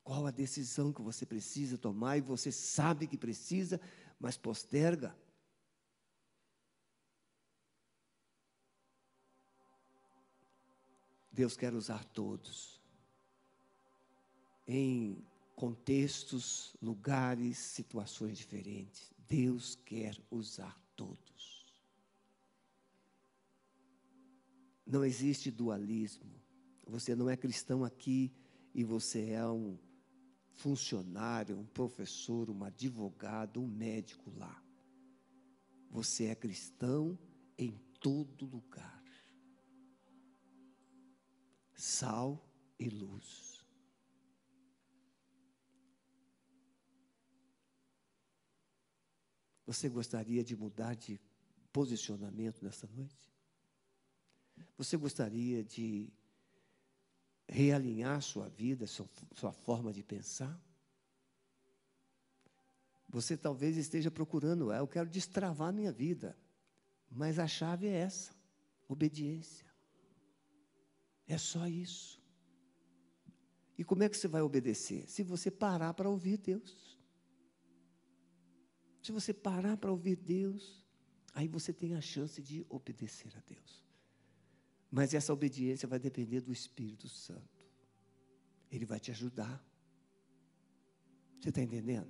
qual 0.06 0.24
a 0.24 0.30
decisão 0.30 0.92
que 0.92 1.02
você 1.02 1.26
precisa 1.26 1.76
tomar 1.76 2.16
e 2.16 2.20
você 2.20 2.52
sabe 2.52 3.08
que 3.08 3.18
precisa, 3.18 3.80
mas 4.20 4.36
posterga. 4.36 5.12
Deus 11.32 11.56
quer 11.56 11.74
usar 11.74 12.04
todos 12.04 12.80
em 14.64 15.20
contextos, 15.56 16.76
lugares, 16.80 17.58
situações 17.58 18.38
diferentes. 18.38 19.12
Deus 19.26 19.74
quer 19.74 20.16
usar 20.30 20.80
todos. 20.94 21.66
Não 24.86 25.04
existe 25.04 25.50
dualismo. 25.50 26.30
Você 26.86 27.16
não 27.16 27.28
é 27.28 27.36
cristão 27.36 27.84
aqui 27.84 28.32
e 28.72 28.84
você 28.84 29.30
é 29.30 29.44
um 29.44 29.76
funcionário, 30.56 31.58
um 31.58 31.66
professor, 31.66 32.50
um 32.50 32.64
advogado, 32.64 33.62
um 33.62 33.68
médico 33.68 34.30
lá. 34.36 34.62
Você 35.90 36.26
é 36.26 36.34
cristão 36.34 37.18
em 37.56 37.72
todo 38.00 38.46
lugar. 38.46 39.02
Sal 41.74 42.42
e 42.78 42.88
luz. 42.88 43.64
Você 49.66 49.88
gostaria 49.88 50.44
de 50.44 50.56
mudar 50.56 50.94
de 50.94 51.20
posicionamento 51.72 52.64
nessa 52.64 52.86
noite? 52.86 53.26
Você 54.78 54.96
gostaria 54.96 55.62
de 55.64 56.12
realinhar 57.48 58.20
sua 58.22 58.48
vida, 58.48 58.86
sua, 58.86 59.08
sua 59.34 59.52
forma 59.52 59.92
de 59.92 60.02
pensar? 60.02 60.60
Você 63.08 63.36
talvez 63.36 63.76
esteja 63.76 64.10
procurando, 64.10 64.70
ah, 64.70 64.78
eu 64.78 64.88
quero 64.88 65.08
destravar 65.08 65.72
minha 65.72 65.92
vida, 65.92 66.36
mas 67.10 67.38
a 67.38 67.46
chave 67.46 67.86
é 67.86 67.92
essa: 67.92 68.34
obediência. 68.88 69.66
É 71.26 71.38
só 71.38 71.66
isso. 71.66 72.22
E 73.78 73.84
como 73.84 74.02
é 74.02 74.08
que 74.08 74.16
você 74.16 74.28
vai 74.28 74.42
obedecer? 74.42 75.08
Se 75.08 75.22
você 75.22 75.50
parar 75.50 75.92
para 75.94 76.08
ouvir 76.08 76.38
Deus. 76.38 76.96
Se 79.02 79.12
você 79.12 79.32
parar 79.32 79.76
para 79.76 79.92
ouvir 79.92 80.16
Deus, 80.16 80.84
aí 81.32 81.46
você 81.46 81.72
tem 81.72 81.94
a 81.94 82.00
chance 82.00 82.42
de 82.42 82.66
obedecer 82.68 83.32
a 83.36 83.40
Deus. 83.46 83.85
Mas 84.96 85.12
essa 85.12 85.30
obediência 85.30 85.86
vai 85.86 85.98
depender 85.98 86.40
do 86.40 86.50
Espírito 86.50 87.06
Santo. 87.06 87.62
Ele 88.72 88.86
vai 88.86 88.98
te 88.98 89.10
ajudar. 89.10 89.62
Você 91.38 91.50
está 91.50 91.60
entendendo? 91.60 92.08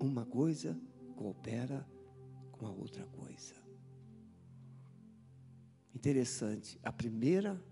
Uma 0.00 0.24
coisa 0.24 0.80
coopera 1.14 1.86
com 2.50 2.66
a 2.66 2.70
outra 2.70 3.06
coisa. 3.08 3.54
Interessante. 5.94 6.80
A 6.82 6.90
primeira 6.90 7.62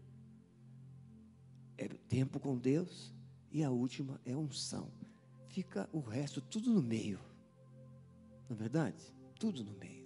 é 1.79 1.89
tempo 1.89 2.39
com 2.39 2.59
Deus 2.59 3.15
e 3.51 3.65
a 3.65 3.71
última 3.71 4.21
é 4.27 4.37
unção. 4.37 4.93
Fica 5.49 5.89
o 5.95 6.01
resto 6.01 6.43
tudo 6.43 6.71
no 6.75 6.83
meio. 6.83 7.19
Não 8.51 8.55
é 8.55 8.59
verdade? 8.59 9.03
Tudo 9.39 9.65
no 9.65 9.73
meio. 9.79 10.00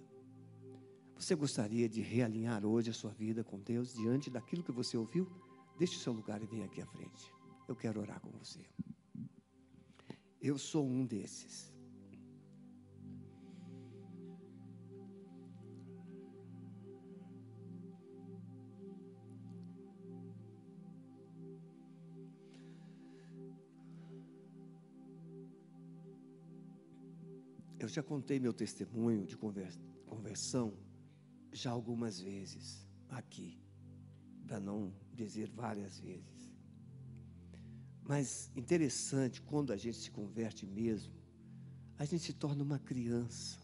Você 1.17 1.33
gostaria 1.33 1.87
de 1.87 2.01
realinhar 2.01 2.65
hoje 2.65 2.89
a 2.89 2.93
sua 2.93 3.11
vida 3.11 3.43
com 3.43 3.57
Deus 3.59 3.93
diante 3.93 4.29
daquilo 4.29 4.61
que 4.61 4.71
você 4.71 4.97
ouviu? 4.97 5.27
Deixe 5.79 5.95
o 5.95 5.99
seu 5.99 6.13
lugar 6.13 6.41
e 6.43 6.45
venha 6.45 6.65
aqui 6.65 6.81
à 6.81 6.85
frente. 6.85 7.31
Eu 7.67 7.75
quero 7.75 8.01
orar 8.01 8.19
com 8.19 8.29
você. 8.31 8.59
Eu 10.41 10.57
sou 10.57 10.85
um 10.85 11.05
desses. 11.05 11.73
Eu 27.79 27.87
já 27.87 28.03
contei 28.03 28.39
meu 28.39 28.53
testemunho 28.53 29.25
de 29.25 29.37
conversão 29.37 30.73
já 31.55 31.71
algumas 31.71 32.19
vezes 32.19 32.85
aqui, 33.09 33.57
para 34.45 34.59
não 34.59 34.93
dizer 35.13 35.49
várias 35.49 35.99
vezes. 35.99 36.51
Mas 38.03 38.51
interessante, 38.55 39.41
quando 39.41 39.71
a 39.71 39.77
gente 39.77 39.97
se 39.97 40.11
converte 40.11 40.65
mesmo, 40.65 41.13
a 41.97 42.05
gente 42.05 42.23
se 42.25 42.33
torna 42.33 42.61
uma 42.61 42.77
criança. 42.77 43.57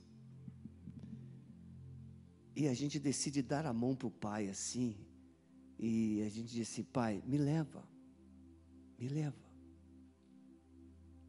E 2.55 2.67
a 2.67 2.73
gente 2.73 2.97
decide 2.97 3.41
dar 3.41 3.65
a 3.65 3.73
mão 3.73 3.95
para 3.95 4.07
o 4.07 4.11
pai 4.11 4.47
assim, 4.47 4.95
e 5.77 6.21
a 6.21 6.29
gente 6.29 6.53
diz 6.53 6.69
assim: 6.69 6.83
pai, 6.83 7.21
me 7.25 7.37
leva, 7.37 7.83
me 8.97 9.07
leva, 9.07 9.51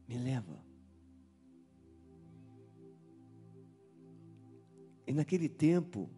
me 0.07 0.17
leva. 0.17 0.63
E 5.05 5.13
naquele 5.13 5.49
tempo, 5.49 6.09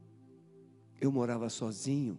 eu 0.99 1.11
morava 1.11 1.49
sozinho 1.49 2.17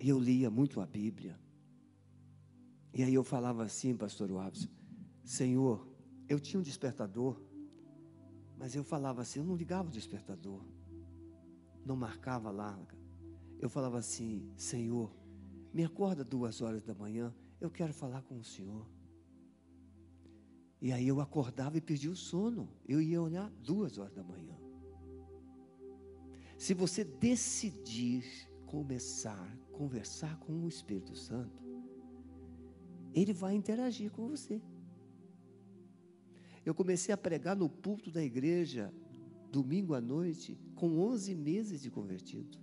e 0.00 0.08
eu 0.08 0.18
lia 0.18 0.50
muito 0.50 0.80
a 0.80 0.86
Bíblia. 0.86 1.38
E 2.92 3.02
aí 3.02 3.14
eu 3.14 3.22
falava 3.22 3.62
assim, 3.62 3.96
pastor 3.96 4.30
Waves, 4.30 4.68
Senhor, 5.24 5.86
eu 6.28 6.40
tinha 6.40 6.58
um 6.58 6.62
despertador, 6.62 7.40
mas 8.58 8.74
eu 8.74 8.82
falava 8.82 9.22
assim, 9.22 9.40
eu 9.40 9.44
não 9.44 9.56
ligava 9.56 9.88
o 9.88 9.92
despertador, 9.92 10.64
não 11.84 11.96
marcava 11.96 12.50
lá. 12.50 12.78
Eu 13.58 13.68
falava 13.68 13.98
assim, 13.98 14.50
Senhor, 14.56 15.14
me 15.72 15.84
acorda 15.84 16.24
duas 16.24 16.60
horas 16.60 16.82
da 16.82 16.94
manhã, 16.94 17.34
eu 17.60 17.70
quero 17.70 17.92
falar 17.92 18.22
com 18.22 18.38
o 18.38 18.44
Senhor. 18.44 18.86
E 20.80 20.92
aí 20.92 21.06
eu 21.06 21.20
acordava 21.20 21.76
e 21.76 21.80
perdia 21.80 22.10
o 22.10 22.16
sono. 22.16 22.68
Eu 22.88 23.00
ia 23.02 23.20
olhar 23.20 23.50
duas 23.50 23.98
horas 23.98 24.14
da 24.14 24.24
manhã. 24.24 24.59
Se 26.60 26.74
você 26.74 27.02
decidir 27.02 28.22
começar 28.66 29.32
a 29.32 29.74
conversar 29.74 30.38
com 30.40 30.52
o 30.62 30.68
Espírito 30.68 31.16
Santo, 31.16 31.64
ele 33.14 33.32
vai 33.32 33.54
interagir 33.54 34.10
com 34.10 34.28
você. 34.28 34.60
Eu 36.62 36.74
comecei 36.74 37.14
a 37.14 37.16
pregar 37.16 37.56
no 37.56 37.66
púlpito 37.66 38.10
da 38.10 38.22
igreja 38.22 38.92
domingo 39.50 39.94
à 39.94 40.02
noite 40.02 40.60
com 40.74 40.98
11 40.98 41.34
meses 41.34 41.80
de 41.80 41.90
convertido. 41.90 42.58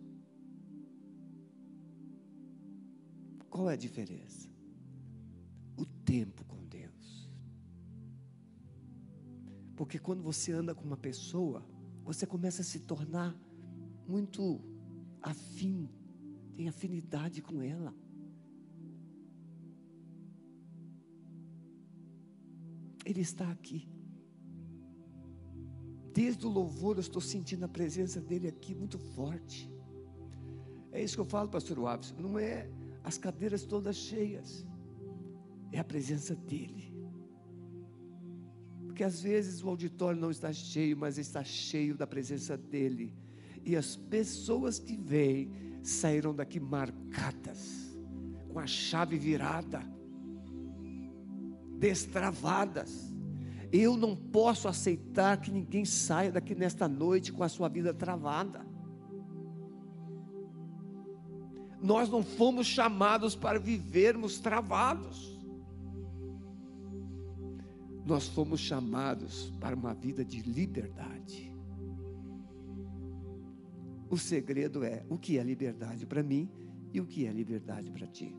Qual 3.50 3.68
é 3.68 3.74
a 3.74 3.78
diferença? 3.78 4.48
O 5.76 5.88
tempo 6.06 6.46
com 6.46 6.64
Deus. 6.68 7.32
Porque 9.76 9.98
quando 9.98 10.22
você 10.22 10.52
anda 10.52 10.76
com 10.76 10.84
uma 10.84 10.98
pessoa, 10.98 11.66
você 12.04 12.28
começa 12.28 12.62
a 12.62 12.66
se 12.66 12.82
tornar 12.82 13.36
muito 14.08 14.62
afim, 15.22 15.90
tem 16.56 16.68
afinidade 16.68 17.42
com 17.42 17.62
ela. 17.62 17.94
Ele 23.06 23.22
está 23.22 23.50
aqui. 23.52 23.88
Desde 26.14 26.46
o 26.46 26.50
louvor 26.50 26.96
eu 26.96 27.02
estou 27.02 27.22
sentindo 27.22 27.64
a 27.66 27.68
presença 27.68 28.20
dele 28.20 28.48
aqui 28.48 28.74
muito 28.74 28.98
forte. 28.98 29.72
É 30.92 31.04
isso 31.04 31.16
que 31.16 31.22
eu 31.22 31.26
falo, 31.26 31.50
pastor 31.50 31.80
Waves. 31.80 32.14
Não 32.18 32.40
é 32.40 32.70
as 33.04 33.18
cadeiras 33.18 33.64
todas 33.66 33.96
cheias, 33.96 34.66
é 35.72 35.80
a 35.80 35.84
presença 35.84 36.36
dele. 36.36 36.94
Porque 38.86 39.04
às 39.04 39.22
vezes 39.22 39.64
o 39.64 39.70
auditório 39.70 40.20
não 40.20 40.32
está 40.32 40.52
cheio, 40.52 40.98
mas 40.98 41.18
está 41.18 41.44
cheio 41.44 41.96
da 41.96 42.08
presença 42.08 42.58
dele 42.58 43.14
e 43.68 43.76
as 43.76 43.98
pessoas 43.98 44.80
que 44.80 44.96
vêm 44.96 45.52
saíram 45.84 46.34
daqui 46.34 46.58
marcadas, 46.58 47.94
com 48.48 48.58
a 48.58 48.66
chave 48.66 49.18
virada, 49.18 49.84
destravadas. 51.78 53.14
Eu 53.70 53.98
não 53.98 54.16
posso 54.16 54.70
aceitar 54.70 55.42
que 55.42 55.52
ninguém 55.52 55.84
saia 55.84 56.32
daqui 56.32 56.56
nesta 56.56 56.88
noite 56.88 57.34
com 57.34 57.44
a 57.44 57.50
sua 57.50 57.68
vida 57.68 57.94
travada. 57.94 58.66
Nós 61.82 62.08
não 62.08 62.24
fomos 62.24 62.66
chamados 62.66 63.36
para 63.36 63.60
vivermos 63.60 64.40
travados. 64.40 65.38
Nós 68.06 68.30
fomos 68.30 68.62
chamados 68.62 69.52
para 69.60 69.76
uma 69.76 69.94
vida 69.94 70.24
de 70.24 70.42
liberdade. 70.42 71.57
O 74.10 74.18
segredo 74.18 74.84
é 74.84 75.04
o 75.10 75.18
que 75.18 75.38
é 75.38 75.44
liberdade 75.44 76.06
para 76.06 76.24
mim 76.24 76.50
e 76.94 77.02
o 77.02 77.06
que 77.06 77.26
é 77.26 77.32
liberdade 77.32 77.92
para 77.92 78.08
ti. 78.08 78.36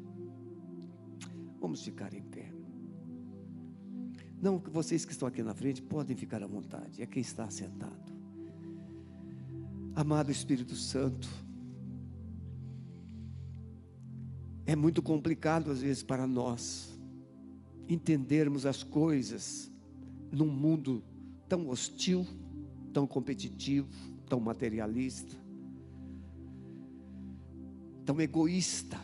Vamos 1.60 1.82
ficar 1.82 2.14
em 2.14 2.22
pé. 2.22 2.52
Não, 4.40 4.58
vocês 4.58 5.04
que 5.04 5.12
estão 5.12 5.26
aqui 5.26 5.42
na 5.42 5.54
frente 5.54 5.82
podem 5.82 6.16
ficar 6.16 6.42
à 6.42 6.46
vontade, 6.46 7.02
é 7.02 7.06
quem 7.06 7.20
está 7.20 7.50
sentado. 7.50 8.12
Amado 9.94 10.30
Espírito 10.30 10.76
Santo, 10.76 11.28
é 14.64 14.76
muito 14.76 15.02
complicado 15.02 15.70
às 15.70 15.80
vezes 15.80 16.02
para 16.02 16.26
nós 16.26 16.96
entendermos 17.88 18.64
as 18.64 18.82
coisas 18.82 19.72
num 20.30 20.46
mundo 20.46 21.02
tão 21.48 21.68
hostil, 21.68 22.24
tão 22.92 23.06
competitivo, 23.06 23.88
tão 24.28 24.38
materialista, 24.38 25.34
tão 28.08 28.18
egoísta. 28.22 28.98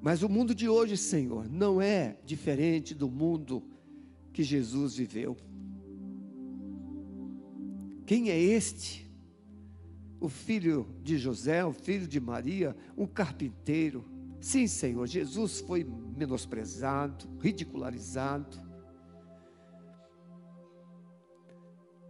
Mas 0.00 0.22
o 0.22 0.28
mundo 0.28 0.54
de 0.54 0.68
hoje, 0.68 0.96
Senhor, 0.96 1.48
não 1.48 1.82
é 1.82 2.16
diferente 2.24 2.94
do 2.94 3.10
mundo 3.10 3.64
que 4.32 4.44
Jesus 4.44 4.94
viveu. 4.94 5.36
Quem 8.06 8.30
é 8.30 8.38
este? 8.38 9.10
O 10.20 10.28
filho 10.28 10.86
de 11.02 11.18
José, 11.18 11.64
o 11.64 11.72
filho 11.72 12.06
de 12.06 12.20
Maria, 12.20 12.76
um 12.96 13.08
carpinteiro. 13.08 14.04
Sim, 14.40 14.68
Senhor, 14.68 15.04
Jesus 15.08 15.58
foi 15.58 15.82
menosprezado, 15.82 17.28
ridicularizado, 17.40 18.56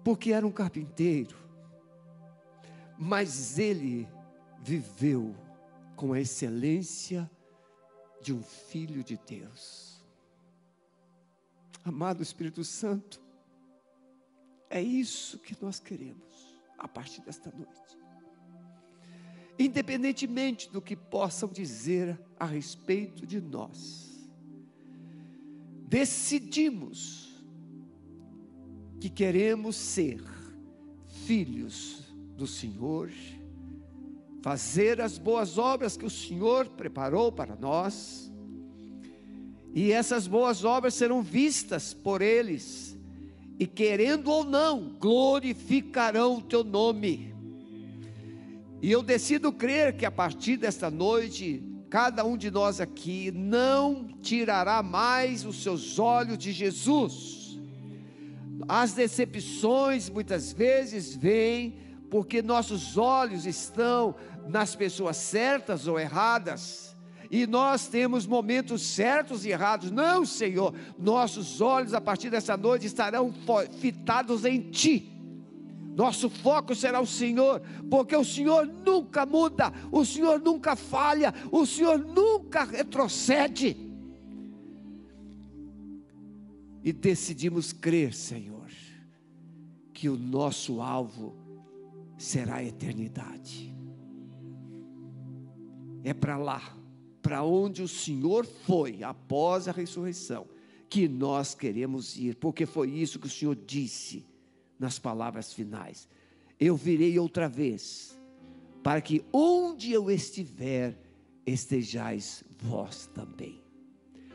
porque 0.04 0.30
era 0.30 0.46
um 0.46 0.52
carpinteiro, 0.52 1.38
mas 2.98 3.58
ele 3.58 4.06
viveu 4.64 5.36
com 5.94 6.14
a 6.14 6.20
excelência 6.20 7.30
de 8.22 8.32
um 8.32 8.42
filho 8.42 9.04
de 9.04 9.18
Deus. 9.18 10.02
Amado 11.84 12.22
Espírito 12.22 12.64
Santo, 12.64 13.20
é 14.70 14.80
isso 14.80 15.38
que 15.38 15.54
nós 15.60 15.78
queremos 15.78 16.58
a 16.78 16.88
partir 16.88 17.20
desta 17.20 17.50
noite. 17.50 17.98
Independentemente 19.58 20.70
do 20.70 20.80
que 20.80 20.96
possam 20.96 21.50
dizer 21.50 22.18
a 22.40 22.46
respeito 22.46 23.26
de 23.26 23.42
nós, 23.42 24.26
decidimos 25.86 27.44
que 28.98 29.10
queremos 29.10 29.76
ser 29.76 30.24
filhos 31.26 32.02
do 32.34 32.46
Senhor 32.46 33.12
fazer 34.44 35.00
as 35.00 35.16
boas 35.16 35.56
obras 35.56 35.96
que 35.96 36.04
o 36.04 36.10
Senhor 36.10 36.68
preparou 36.68 37.32
para 37.32 37.56
nós, 37.56 38.30
e 39.72 39.90
essas 39.90 40.26
boas 40.26 40.66
obras 40.66 40.92
serão 40.92 41.22
vistas 41.22 41.94
por 41.94 42.20
eles, 42.20 42.94
e 43.58 43.66
querendo 43.66 44.30
ou 44.30 44.44
não, 44.44 44.96
glorificarão 45.00 46.36
o 46.36 46.42
teu 46.42 46.62
nome. 46.62 47.34
E 48.82 48.92
eu 48.92 49.02
decido 49.02 49.50
crer 49.50 49.96
que 49.96 50.04
a 50.04 50.10
partir 50.10 50.58
desta 50.58 50.90
noite, 50.90 51.62
cada 51.88 52.22
um 52.22 52.36
de 52.36 52.50
nós 52.50 52.82
aqui 52.82 53.30
não 53.30 54.08
tirará 54.20 54.82
mais 54.82 55.46
os 55.46 55.62
seus 55.62 55.98
olhos 55.98 56.36
de 56.36 56.52
Jesus. 56.52 57.58
As 58.68 58.92
decepções 58.92 60.10
muitas 60.10 60.52
vezes 60.52 61.16
vêm 61.16 61.82
porque 62.14 62.42
nossos 62.42 62.96
olhos 62.96 63.44
estão 63.44 64.14
nas 64.48 64.74
pessoas 64.74 65.16
certas 65.16 65.86
ou 65.86 65.98
erradas. 65.98 66.94
E 67.30 67.46
nós 67.46 67.88
temos 67.88 68.26
momentos 68.26 68.82
certos 68.82 69.44
e 69.44 69.50
errados. 69.50 69.90
Não, 69.90 70.24
Senhor, 70.24 70.74
nossos 70.98 71.60
olhos 71.60 71.94
a 71.94 72.00
partir 72.00 72.30
dessa 72.30 72.56
noite 72.56 72.86
estarão 72.86 73.34
fitados 73.80 74.44
em 74.44 74.70
Ti. 74.70 75.10
Nosso 75.96 76.28
foco 76.28 76.74
será 76.74 77.00
o 77.00 77.06
Senhor, 77.06 77.62
porque 77.88 78.16
o 78.16 78.24
Senhor 78.24 78.66
nunca 78.66 79.24
muda, 79.24 79.72
o 79.92 80.04
Senhor 80.04 80.40
nunca 80.40 80.74
falha, 80.74 81.32
o 81.52 81.64
Senhor 81.64 81.98
nunca 81.98 82.64
retrocede. 82.64 83.76
E 86.82 86.92
decidimos 86.92 87.72
crer, 87.72 88.12
Senhor, 88.12 88.68
que 89.92 90.08
o 90.08 90.16
nosso 90.16 90.82
alvo 90.82 91.34
será 92.18 92.56
a 92.56 92.64
eternidade 92.64 93.73
é 96.04 96.12
para 96.12 96.36
lá, 96.36 96.76
para 97.22 97.42
onde 97.42 97.82
o 97.82 97.88
Senhor 97.88 98.44
foi 98.44 99.02
após 99.02 99.66
a 99.66 99.72
ressurreição, 99.72 100.46
que 100.88 101.08
nós 101.08 101.54
queremos 101.54 102.16
ir, 102.16 102.36
porque 102.36 102.66
foi 102.66 102.90
isso 102.90 103.18
que 103.18 103.26
o 103.26 103.30
Senhor 103.30 103.56
disse 103.56 104.24
nas 104.78 104.98
palavras 104.98 105.52
finais: 105.52 106.06
Eu 106.60 106.76
virei 106.76 107.18
outra 107.18 107.48
vez, 107.48 108.20
para 108.82 109.00
que 109.00 109.24
onde 109.32 109.90
eu 109.90 110.10
estiver, 110.10 110.96
estejais 111.46 112.44
vós 112.58 113.08
também. 113.14 113.62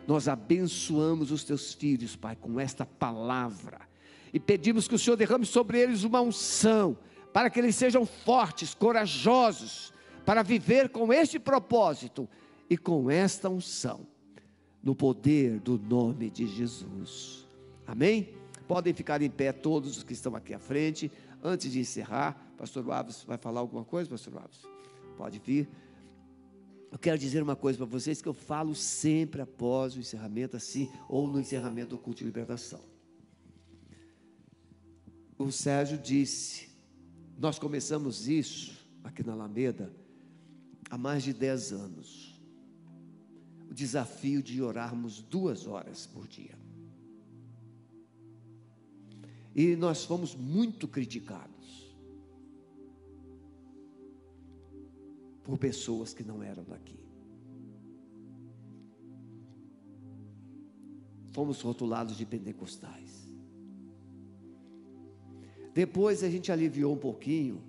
Nós 0.08 0.28
abençoamos 0.28 1.32
os 1.32 1.44
teus 1.44 1.74
filhos, 1.74 2.16
Pai, 2.16 2.36
com 2.36 2.60
esta 2.60 2.84
palavra, 2.84 3.82
e 4.34 4.40
pedimos 4.40 4.88
que 4.88 4.96
o 4.96 5.00
Senhor 5.00 5.16
derrame 5.16 5.46
sobre 5.46 5.80
eles 5.80 6.04
uma 6.04 6.20
unção, 6.20 6.98
para 7.32 7.48
que 7.48 7.60
eles 7.60 7.76
sejam 7.76 8.08
fortes, 8.08 8.74
corajosos, 8.74 9.94
para 10.30 10.44
viver 10.44 10.90
com 10.90 11.12
este 11.12 11.40
propósito 11.40 12.30
e 12.70 12.78
com 12.78 13.10
esta 13.10 13.50
unção, 13.50 14.06
no 14.84 14.94
poder 14.94 15.60
do 15.60 15.80
nome 15.80 16.30
de 16.30 16.46
Jesus. 16.46 17.48
Amém? 17.88 18.36
Podem 18.68 18.94
ficar 18.94 19.24
em 19.24 19.30
pé 19.32 19.52
todos 19.52 19.98
os 19.98 20.04
que 20.04 20.14
estão 20.14 20.36
aqui 20.36 20.54
à 20.54 20.60
frente. 20.60 21.12
Antes 21.44 21.72
de 21.72 21.80
encerrar, 21.80 22.54
Pastor 22.56 22.92
Alves 22.92 23.24
vai 23.24 23.40
falar 23.40 23.60
alguma 23.60 23.84
coisa, 23.84 24.08
Pastor 24.08 24.38
Alves? 24.38 24.62
Pode 25.18 25.40
vir. 25.40 25.68
Eu 26.92 27.00
quero 27.00 27.18
dizer 27.18 27.42
uma 27.42 27.56
coisa 27.56 27.80
para 27.80 27.88
vocês 27.88 28.22
que 28.22 28.30
eu 28.30 28.34
falo 28.36 28.76
sempre 28.76 29.42
após 29.42 29.96
o 29.96 30.00
encerramento, 30.00 30.56
assim, 30.56 30.92
ou 31.08 31.28
no 31.28 31.40
encerramento 31.40 31.90
do 31.90 31.98
culto 31.98 32.20
de 32.20 32.26
libertação. 32.26 32.82
O 35.40 35.52
Sérgio 35.52 35.98
disse, 35.98 36.70
nós 37.36 37.58
começamos 37.58 38.28
isso 38.28 38.88
aqui 39.04 39.26
na 39.26 39.34
Alameda 39.34 39.98
há 40.90 40.98
mais 40.98 41.24
de 41.24 41.34
10 41.34 41.72
anos 41.72 42.30
o 43.70 43.74
desafio 43.74 44.42
de 44.42 44.62
orarmos 44.62 45.22
duas 45.22 45.68
horas 45.68 46.08
por 46.08 46.28
dia. 46.28 46.58
E 49.56 49.76
nós 49.76 50.04
fomos 50.04 50.36
muito 50.36 50.88
criticados 50.88 51.96
por 55.44 55.58
pessoas 55.58 56.14
que 56.14 56.24
não 56.24 56.42
eram 56.42 56.64
daqui. 56.64 57.00
Fomos 61.32 61.62
rotulados 61.62 62.18
de 62.18 62.26
pentecostais. 62.26 63.28
Depois 65.74 66.24
a 66.24 66.30
gente 66.30 66.52
aliviou 66.52 66.94
um 66.96 66.98
pouquinho 66.98 67.62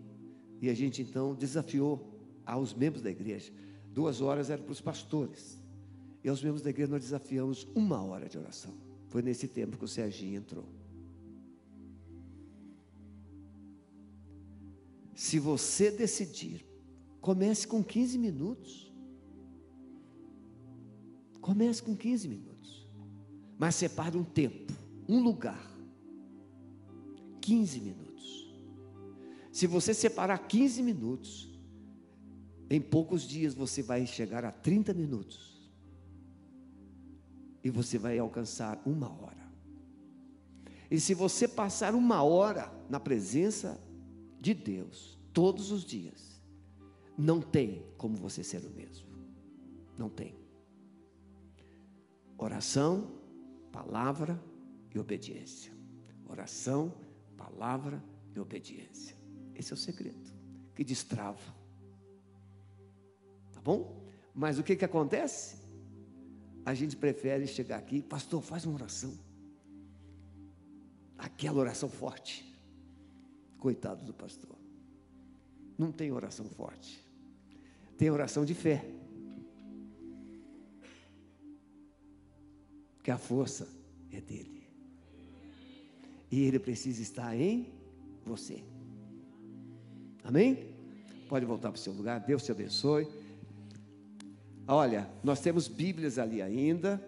e 0.63 0.71
a 0.71 0.75
gente 0.75 1.03
então 1.03 1.35
desafiou 1.35 2.10
aos 2.53 2.75
membros 2.75 3.03
da 3.03 3.11
igreja. 3.11 3.53
Duas 3.93 4.21
horas 4.21 4.51
eram 4.51 4.65
para 4.65 4.73
os 4.73 4.81
pastores. 4.81 5.59
E 6.23 6.29
aos 6.29 6.43
membros 6.43 6.63
da 6.63 6.71
igreja 6.71 6.91
nós 6.91 7.03
desafiamos 7.03 7.67
uma 7.75 8.03
hora 8.03 8.29
de 8.29 8.39
oração. 8.39 8.75
Foi 9.09 9.23
nesse 9.23 9.49
tempo 9.49 9.79
que 9.79 9.85
o 9.85 9.89
Serginho 9.89 10.39
entrou. 10.39 10.65
Se 15.15 15.39
você 15.39 15.91
decidir, 15.91 16.65
comece 17.21 17.67
com 17.67 17.83
15 17.83 18.19
minutos. 18.19 18.93
Comece 21.41 21.83
com 21.83 21.97
15 21.97 22.29
minutos. 22.29 22.89
Mas 23.59 23.75
separe 23.75 24.17
um 24.17 24.25
tempo, 24.25 24.73
um 25.09 25.23
lugar. 25.23 25.69
15 27.41 27.81
minutos. 27.81 28.51
Se 29.51 29.67
você 29.67 29.93
separar 29.93 30.39
15 30.39 30.83
minutos, 30.83 31.50
em 32.71 32.81
poucos 32.81 33.23
dias 33.23 33.53
você 33.53 33.83
vai 33.83 34.07
chegar 34.07 34.45
a 34.45 34.53
30 34.53 34.95
minutos. 34.95 35.69
E 37.65 37.69
você 37.69 37.99
vai 37.99 38.17
alcançar 38.17 38.81
uma 38.87 39.11
hora. 39.11 39.51
E 40.89 41.01
se 41.01 41.13
você 41.13 41.49
passar 41.49 41.95
uma 41.95 42.23
hora 42.23 42.73
na 42.89 43.01
presença 43.01 43.79
de 44.41 44.55
Deus, 44.55 45.19
todos 45.33 45.73
os 45.73 45.85
dias, 45.85 46.41
não 47.19 47.43
tem 47.43 47.85
como 47.99 48.17
você 48.17 48.43
ser 48.45 48.65
o 48.65 48.71
mesmo. 48.71 49.07
Não 49.99 50.09
tem. 50.09 50.37
Oração, 52.39 53.21
palavra 53.71 54.43
e 54.95 54.99
obediência. 54.99 55.73
Oração, 56.27 56.95
palavra 57.37 58.03
e 58.35 58.39
obediência. 58.39 59.17
Esse 59.55 59.73
é 59.73 59.75
o 59.75 59.77
segredo 59.77 60.33
que 60.75 60.83
destrava 60.83 61.60
Tá 63.61 63.65
bom? 63.65 64.03
Mas 64.35 64.59
o 64.59 64.63
que, 64.63 64.75
que 64.75 64.87
acontece? 64.87 65.57
A 66.65 66.73
gente 66.73 66.97
prefere 66.97 67.47
chegar 67.47 67.77
aqui, 67.77 68.01
pastor, 68.01 68.41
faz 68.41 68.65
uma 68.65 68.75
oração. 68.75 69.13
Aquela 71.19 71.61
oração 71.61 71.91
forte. 71.91 72.59
Coitado 73.59 74.03
do 74.03 74.15
pastor. 74.15 74.57
Não 75.77 75.93
tem 75.93 76.11
oração 76.11 76.47
forte. 76.47 77.07
Tem 77.99 78.11
oração 78.11 78.47
de 78.47 78.55
fé. 78.55 78.83
Que 83.03 83.11
a 83.11 83.19
força 83.19 83.69
é 84.11 84.23
dele. 84.23 84.67
E 86.31 86.41
ele 86.45 86.59
precisa 86.59 87.03
estar 87.03 87.37
em 87.37 87.71
você. 88.25 88.65
Amém? 90.25 90.75
Pode 91.29 91.45
voltar 91.45 91.71
para 91.71 91.79
o 91.79 91.81
seu 91.81 91.93
lugar. 91.93 92.21
Deus 92.21 92.43
te 92.43 92.53
abençoe. 92.53 93.20
Olha, 94.73 95.11
nós 95.25 95.41
temos 95.41 95.67
Bíblias 95.67 96.17
ali 96.17 96.41
ainda. 96.41 97.05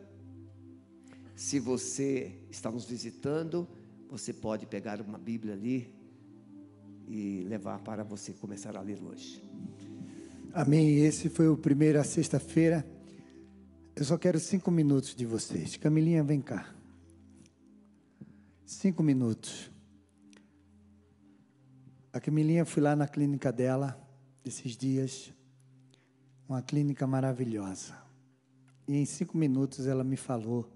Se 1.37 1.61
você 1.61 2.33
está 2.51 2.73
nos 2.73 2.87
visitando, 2.87 3.69
você 4.11 4.33
pode 4.33 4.67
pegar 4.67 5.01
uma 5.01 5.17
Bíblia 5.17 5.55
ali 5.55 5.95
e 7.07 7.45
levar 7.49 7.79
para 7.79 8.03
você 8.03 8.33
começar 8.33 8.77
a 8.77 8.81
ler 8.81 9.01
hoje. 9.01 9.41
Amém. 10.53 11.05
Esse 11.05 11.29
foi 11.29 11.47
o 11.47 11.57
primeiro 11.57 12.01
a 12.01 12.03
sexta-feira. 12.03 12.85
Eu 13.95 14.05
só 14.05 14.19
quero 14.19 14.41
cinco 14.41 14.69
minutos 14.73 15.15
de 15.15 15.25
vocês. 15.25 15.77
Camilinha, 15.77 16.25
vem 16.25 16.41
cá. 16.41 16.75
Cinco 18.67 19.05
minutos. 19.05 19.71
A 22.13 22.19
Camilinha 22.19 22.65
fui 22.65 22.83
lá 22.83 22.97
na 22.97 23.07
clínica 23.07 23.53
dela 23.53 23.97
esses 24.45 24.77
dias. 24.77 25.33
Uma 26.49 26.63
clínica 26.63 27.07
maravilhosa. 27.07 27.97
E 28.87 28.97
em 28.97 29.05
cinco 29.05 29.37
minutos 29.37 29.87
ela 29.87 30.05
me 30.05 30.17
falou 30.17 30.69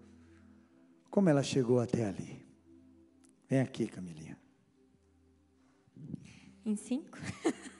como 1.10 1.28
ela 1.28 1.42
chegou 1.42 1.80
até 1.80 2.04
ali. 2.06 2.46
Vem 3.48 3.60
aqui, 3.60 3.86
Camilinha. 3.86 4.38
Em 6.64 6.76
cinco? 6.76 7.18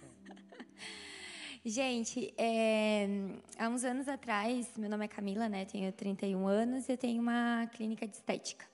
Gente, 1.65 2.33
é, 2.39 3.09
há 3.59 3.69
uns 3.69 3.83
anos 3.83 4.07
atrás, 4.07 4.69
meu 4.77 4.89
nome 4.89 5.05
é 5.05 5.09
Camila, 5.09 5.49
né? 5.49 5.65
Tenho 5.65 5.93
31 5.93 6.47
anos 6.47 6.89
e 6.89 6.93
eu 6.93 6.97
tenho 6.97 7.21
uma 7.21 7.67
clínica 7.75 8.07
de 8.07 8.15
estética. 8.15 8.65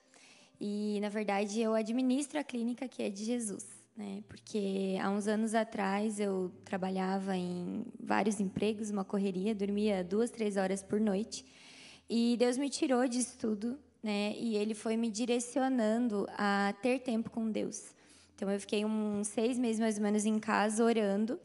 E, 0.61 0.99
na 1.01 1.09
verdade, 1.09 1.59
eu 1.59 1.73
administro 1.73 2.39
a 2.39 2.43
clínica 2.43 2.87
que 2.87 3.01
é 3.01 3.09
de 3.09 3.25
Jesus, 3.25 3.65
né? 3.95 4.23
Porque 4.27 4.97
há 5.01 5.09
uns 5.09 5.27
anos 5.27 5.53
atrás 5.53 6.19
eu 6.19 6.51
trabalhava 6.65 7.35
em 7.35 7.85
vários 7.99 8.39
empregos, 8.39 8.89
uma 8.89 9.03
correria, 9.05 9.53
dormia 9.53 10.03
duas, 10.03 10.29
três 10.29 10.57
horas 10.57 10.81
por 10.81 10.99
noite. 10.99 11.45
E 12.09 12.35
Deus 12.37 12.57
me 12.57 12.69
tirou 12.69 13.07
disso 13.07 13.37
tudo, 13.37 13.77
né? 14.01 14.35
E 14.37 14.55
Ele 14.55 14.73
foi 14.73 14.97
me 14.97 15.09
direcionando 15.09 16.27
a 16.37 16.73
ter 16.81 16.99
tempo 16.99 17.29
com 17.29 17.49
Deus. 17.49 17.93
Então, 18.35 18.49
eu 18.51 18.59
fiquei 18.59 18.83
uns 18.83 19.27
seis 19.27 19.57
meses 19.57 19.79
mais 19.79 19.97
ou 19.97 20.03
menos 20.03 20.25
em 20.25 20.39
casa 20.39 20.83
orando 20.83 21.39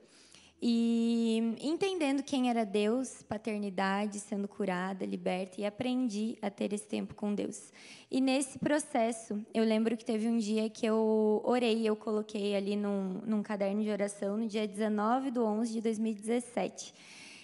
e 0.60 1.56
entendendo 1.60 2.20
quem 2.20 2.50
era 2.50 2.64
Deus, 2.64 3.22
paternidade, 3.22 4.18
sendo 4.18 4.48
curada, 4.48 5.06
liberta, 5.06 5.60
e 5.60 5.64
aprendi 5.64 6.36
a 6.42 6.50
ter 6.50 6.72
esse 6.72 6.86
tempo 6.86 7.14
com 7.14 7.32
Deus. 7.32 7.72
E 8.10 8.20
nesse 8.20 8.58
processo, 8.58 9.40
eu 9.54 9.64
lembro 9.64 9.96
que 9.96 10.04
teve 10.04 10.26
um 10.26 10.36
dia 10.36 10.68
que 10.68 10.84
eu 10.84 11.40
orei, 11.44 11.88
eu 11.88 11.94
coloquei 11.94 12.56
ali 12.56 12.74
num, 12.74 13.20
num 13.24 13.40
caderno 13.40 13.82
de 13.84 13.90
oração, 13.90 14.36
no 14.36 14.48
dia 14.48 14.66
19 14.66 15.30
de 15.30 15.38
11 15.38 15.72
de 15.72 15.80
2017. 15.80 16.92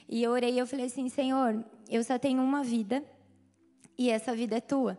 E 0.08 0.22
eu 0.22 0.32
orei 0.32 0.54
e 0.54 0.58
eu 0.58 0.66
falei 0.66 0.86
assim: 0.86 1.08
Senhor, 1.08 1.64
eu 1.88 2.02
só 2.02 2.18
tenho 2.18 2.42
uma 2.42 2.64
vida 2.64 3.04
e 3.96 4.10
essa 4.10 4.34
vida 4.34 4.56
é 4.56 4.60
tua. 4.60 4.98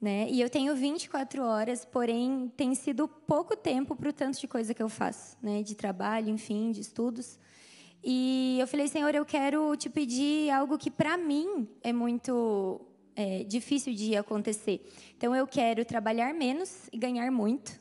Né? 0.00 0.28
E 0.28 0.40
eu 0.40 0.50
tenho 0.50 0.74
24 0.74 1.42
horas, 1.42 1.84
porém 1.84 2.52
tem 2.56 2.74
sido 2.74 3.06
pouco 3.06 3.56
tempo 3.56 3.94
para 3.96 4.10
o 4.10 4.12
tanto 4.12 4.38
de 4.38 4.48
coisa 4.48 4.74
que 4.74 4.82
eu 4.82 4.88
faço, 4.88 5.36
né? 5.40 5.62
de 5.62 5.74
trabalho, 5.74 6.28
enfim, 6.28 6.72
de 6.72 6.80
estudos. 6.80 7.38
E 8.06 8.58
eu 8.60 8.66
falei, 8.66 8.86
Senhor, 8.86 9.14
eu 9.14 9.24
quero 9.24 9.74
te 9.76 9.88
pedir 9.88 10.50
algo 10.50 10.76
que 10.76 10.90
para 10.90 11.16
mim 11.16 11.66
é 11.82 11.90
muito 11.90 12.78
é, 13.16 13.44
difícil 13.44 13.94
de 13.94 14.14
acontecer. 14.14 14.86
Então 15.16 15.34
eu 15.34 15.46
quero 15.46 15.86
trabalhar 15.86 16.34
menos 16.34 16.86
e 16.92 16.98
ganhar 16.98 17.30
muito. 17.30 17.72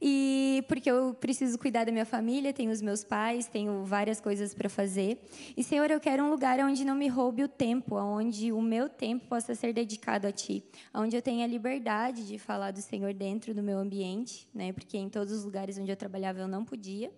E 0.00 0.64
porque 0.66 0.90
eu 0.90 1.12
preciso 1.14 1.58
cuidar 1.58 1.84
da 1.84 1.92
minha 1.92 2.06
família, 2.06 2.50
tenho 2.52 2.72
os 2.72 2.80
meus 2.80 3.04
pais, 3.04 3.46
tenho 3.46 3.84
várias 3.84 4.20
coisas 4.22 4.54
para 4.54 4.70
fazer. 4.70 5.20
E 5.54 5.62
Senhor, 5.62 5.90
eu 5.90 6.00
quero 6.00 6.24
um 6.24 6.30
lugar 6.30 6.58
onde 6.58 6.82
não 6.82 6.94
me 6.96 7.06
roube 7.06 7.44
o 7.44 7.48
tempo, 7.48 7.94
onde 7.96 8.50
o 8.50 8.60
meu 8.62 8.88
tempo 8.88 9.28
possa 9.28 9.54
ser 9.54 9.74
dedicado 9.74 10.26
a 10.26 10.32
Ti, 10.32 10.64
onde 10.94 11.14
eu 11.14 11.20
tenha 11.20 11.46
liberdade 11.46 12.26
de 12.26 12.38
falar 12.38 12.70
do 12.70 12.80
Senhor 12.80 13.12
dentro 13.12 13.52
do 13.54 13.62
meu 13.62 13.78
ambiente, 13.78 14.48
né? 14.52 14.72
Porque 14.72 14.96
em 14.96 15.10
todos 15.10 15.30
os 15.30 15.44
lugares 15.44 15.76
onde 15.76 15.92
eu 15.92 15.96
trabalhava 15.96 16.40
eu 16.40 16.48
não 16.48 16.64
podia 16.64 17.12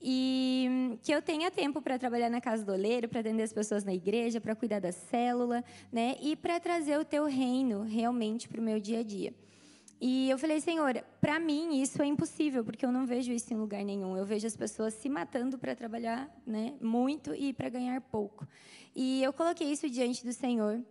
e 0.00 0.98
que 1.02 1.12
eu 1.12 1.22
tenha 1.22 1.50
tempo 1.50 1.80
para 1.80 1.98
trabalhar 1.98 2.28
na 2.28 2.40
casa 2.40 2.64
do 2.64 2.72
oleiro, 2.72 3.08
para 3.08 3.20
atender 3.20 3.42
as 3.42 3.52
pessoas 3.52 3.84
na 3.84 3.94
igreja, 3.94 4.40
para 4.40 4.54
cuidar 4.54 4.80
da 4.80 4.92
célula, 4.92 5.64
né? 5.90 6.16
E 6.20 6.36
para 6.36 6.60
trazer 6.60 6.98
o 6.98 7.04
teu 7.04 7.24
reino 7.24 7.82
realmente 7.82 8.48
para 8.48 8.60
o 8.60 8.64
meu 8.64 8.78
dia 8.78 9.00
a 9.00 9.02
dia. 9.02 9.34
E 9.98 10.28
eu 10.28 10.36
falei, 10.36 10.60
Senhor, 10.60 11.02
para 11.20 11.40
mim 11.40 11.80
isso 11.80 12.02
é 12.02 12.06
impossível, 12.06 12.62
porque 12.62 12.84
eu 12.84 12.92
não 12.92 13.06
vejo 13.06 13.32
isso 13.32 13.52
em 13.52 13.56
lugar 13.56 13.82
nenhum. 13.82 14.16
Eu 14.16 14.26
vejo 14.26 14.46
as 14.46 14.56
pessoas 14.56 14.92
se 14.94 15.08
matando 15.08 15.58
para 15.58 15.74
trabalhar, 15.74 16.30
né, 16.46 16.74
muito 16.80 17.34
e 17.34 17.52
para 17.52 17.70
ganhar 17.70 18.00
pouco. 18.02 18.46
E 18.94 19.22
eu 19.22 19.32
coloquei 19.32 19.72
isso 19.72 19.88
diante 19.88 20.24
do 20.24 20.32
Senhor 20.32 20.82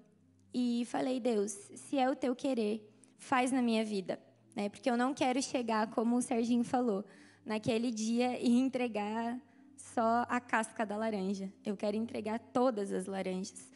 e 0.53 0.86
falei, 0.88 1.20
Deus, 1.20 1.51
se 1.51 1.99
é 1.99 2.10
o 2.10 2.16
teu 2.16 2.36
querer, 2.36 2.91
faz 3.18 3.51
na 3.51 3.62
minha 3.62 3.86
vida, 3.86 4.20
né? 4.56 4.70
Porque 4.70 4.89
eu 4.89 4.97
não 4.97 5.14
quero 5.14 5.41
chegar 5.41 5.91
como 5.91 6.16
o 6.16 6.22
Serginho 6.22 6.64
falou 6.64 7.06
naquele 7.46 7.91
dia 7.91 8.39
e 8.41 8.50
entregar 8.50 9.39
só 9.78 10.26
a 10.28 10.39
casca 10.39 10.86
da 10.86 10.98
laranja. 10.98 11.52
Eu 11.64 11.78
quero 11.78 11.96
entregar 11.96 12.39
todas 12.39 12.91
as 12.91 13.06
laranjas. 13.06 13.72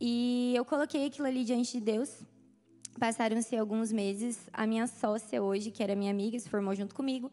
E 0.00 0.52
eu 0.54 0.64
coloquei 0.64 1.06
aquilo 1.06 1.28
ali 1.28 1.44
diante 1.44 1.78
de 1.78 1.80
Deus. 1.80 2.22
Passaram-se 2.98 3.56
alguns 3.56 3.92
meses. 3.92 4.48
A 4.52 4.66
minha 4.66 4.86
sócia 4.86 5.42
hoje, 5.42 5.70
que 5.70 5.82
era 5.82 5.94
minha 5.94 6.10
amiga, 6.10 6.38
se 6.38 6.48
formou 6.48 6.74
junto 6.74 6.94
comigo. 6.94 7.30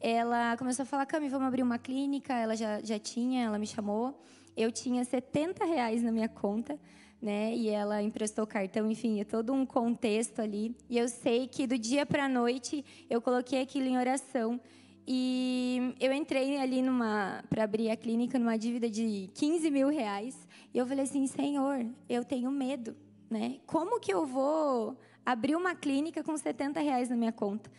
Ela 0.00 0.56
começou 0.56 0.82
a 0.82 0.86
falar, 0.86 1.06
Cami, 1.06 1.28
vamos 1.28 1.46
abrir 1.46 1.62
uma 1.62 1.78
clínica. 1.78 2.34
Ela 2.34 2.56
já, 2.56 2.80
já 2.80 2.98
tinha, 2.98 3.44
ela 3.44 3.58
me 3.58 3.66
chamou. 3.66 4.20
Eu 4.56 4.72
tinha 4.72 5.04
70 5.04 5.64
reais 5.64 6.02
na 6.02 6.10
minha 6.10 6.28
conta. 6.28 6.78
Né? 7.20 7.54
E 7.54 7.68
ela 7.68 8.02
emprestou 8.02 8.46
cartão, 8.46 8.90
enfim, 8.90 9.20
é 9.20 9.24
todo 9.24 9.52
um 9.52 9.64
contexto 9.64 10.40
ali. 10.40 10.76
E 10.88 10.98
eu 10.98 11.08
sei 11.08 11.48
que 11.48 11.66
do 11.66 11.78
dia 11.78 12.04
para 12.04 12.26
a 12.26 12.28
noite 12.28 12.84
eu 13.08 13.22
coloquei 13.22 13.60
aquilo 13.62 13.86
em 13.86 13.96
oração 13.96 14.60
e 15.06 15.94
eu 16.00 16.12
entrei 16.12 16.58
ali 16.58 16.82
numa 16.82 17.44
para 17.48 17.62
abrir 17.62 17.90
a 17.90 17.96
clínica 17.96 18.38
numa 18.38 18.58
dívida 18.58 18.90
de 18.90 19.30
15 19.34 19.70
mil 19.70 19.88
reais. 19.88 20.36
E 20.74 20.78
eu 20.78 20.86
falei 20.86 21.04
assim, 21.04 21.26
Senhor, 21.26 21.86
eu 22.08 22.24
tenho 22.24 22.50
medo, 22.50 22.96
né? 23.30 23.60
Como 23.66 24.00
que 24.00 24.12
eu 24.12 24.26
vou 24.26 24.98
abrir 25.24 25.54
uma 25.54 25.74
clínica 25.74 26.24
com 26.24 26.36
70 26.36 26.80
reais 26.80 27.08
na 27.08 27.16
minha 27.16 27.32
conta? 27.32 27.70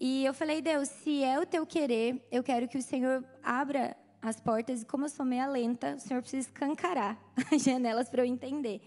E 0.00 0.24
eu 0.24 0.34
falei, 0.34 0.60
Deus, 0.60 0.88
se 0.88 1.22
é 1.22 1.38
o 1.38 1.46
teu 1.46 1.64
querer, 1.64 2.26
eu 2.32 2.42
quero 2.42 2.66
que 2.66 2.76
o 2.76 2.82
Senhor 2.82 3.24
abra 3.40 3.96
as 4.22 4.40
portas. 4.40 4.82
E 4.82 4.86
como 4.86 5.04
eu 5.04 5.08
sou 5.08 5.26
meia 5.26 5.46
lenta, 5.48 5.96
o 5.96 6.00
Senhor 6.00 6.22
precisa 6.22 6.48
escancarar 6.48 7.18
as 7.52 7.62
janelas 7.62 8.08
para 8.08 8.22
eu 8.22 8.26
entender. 8.26 8.80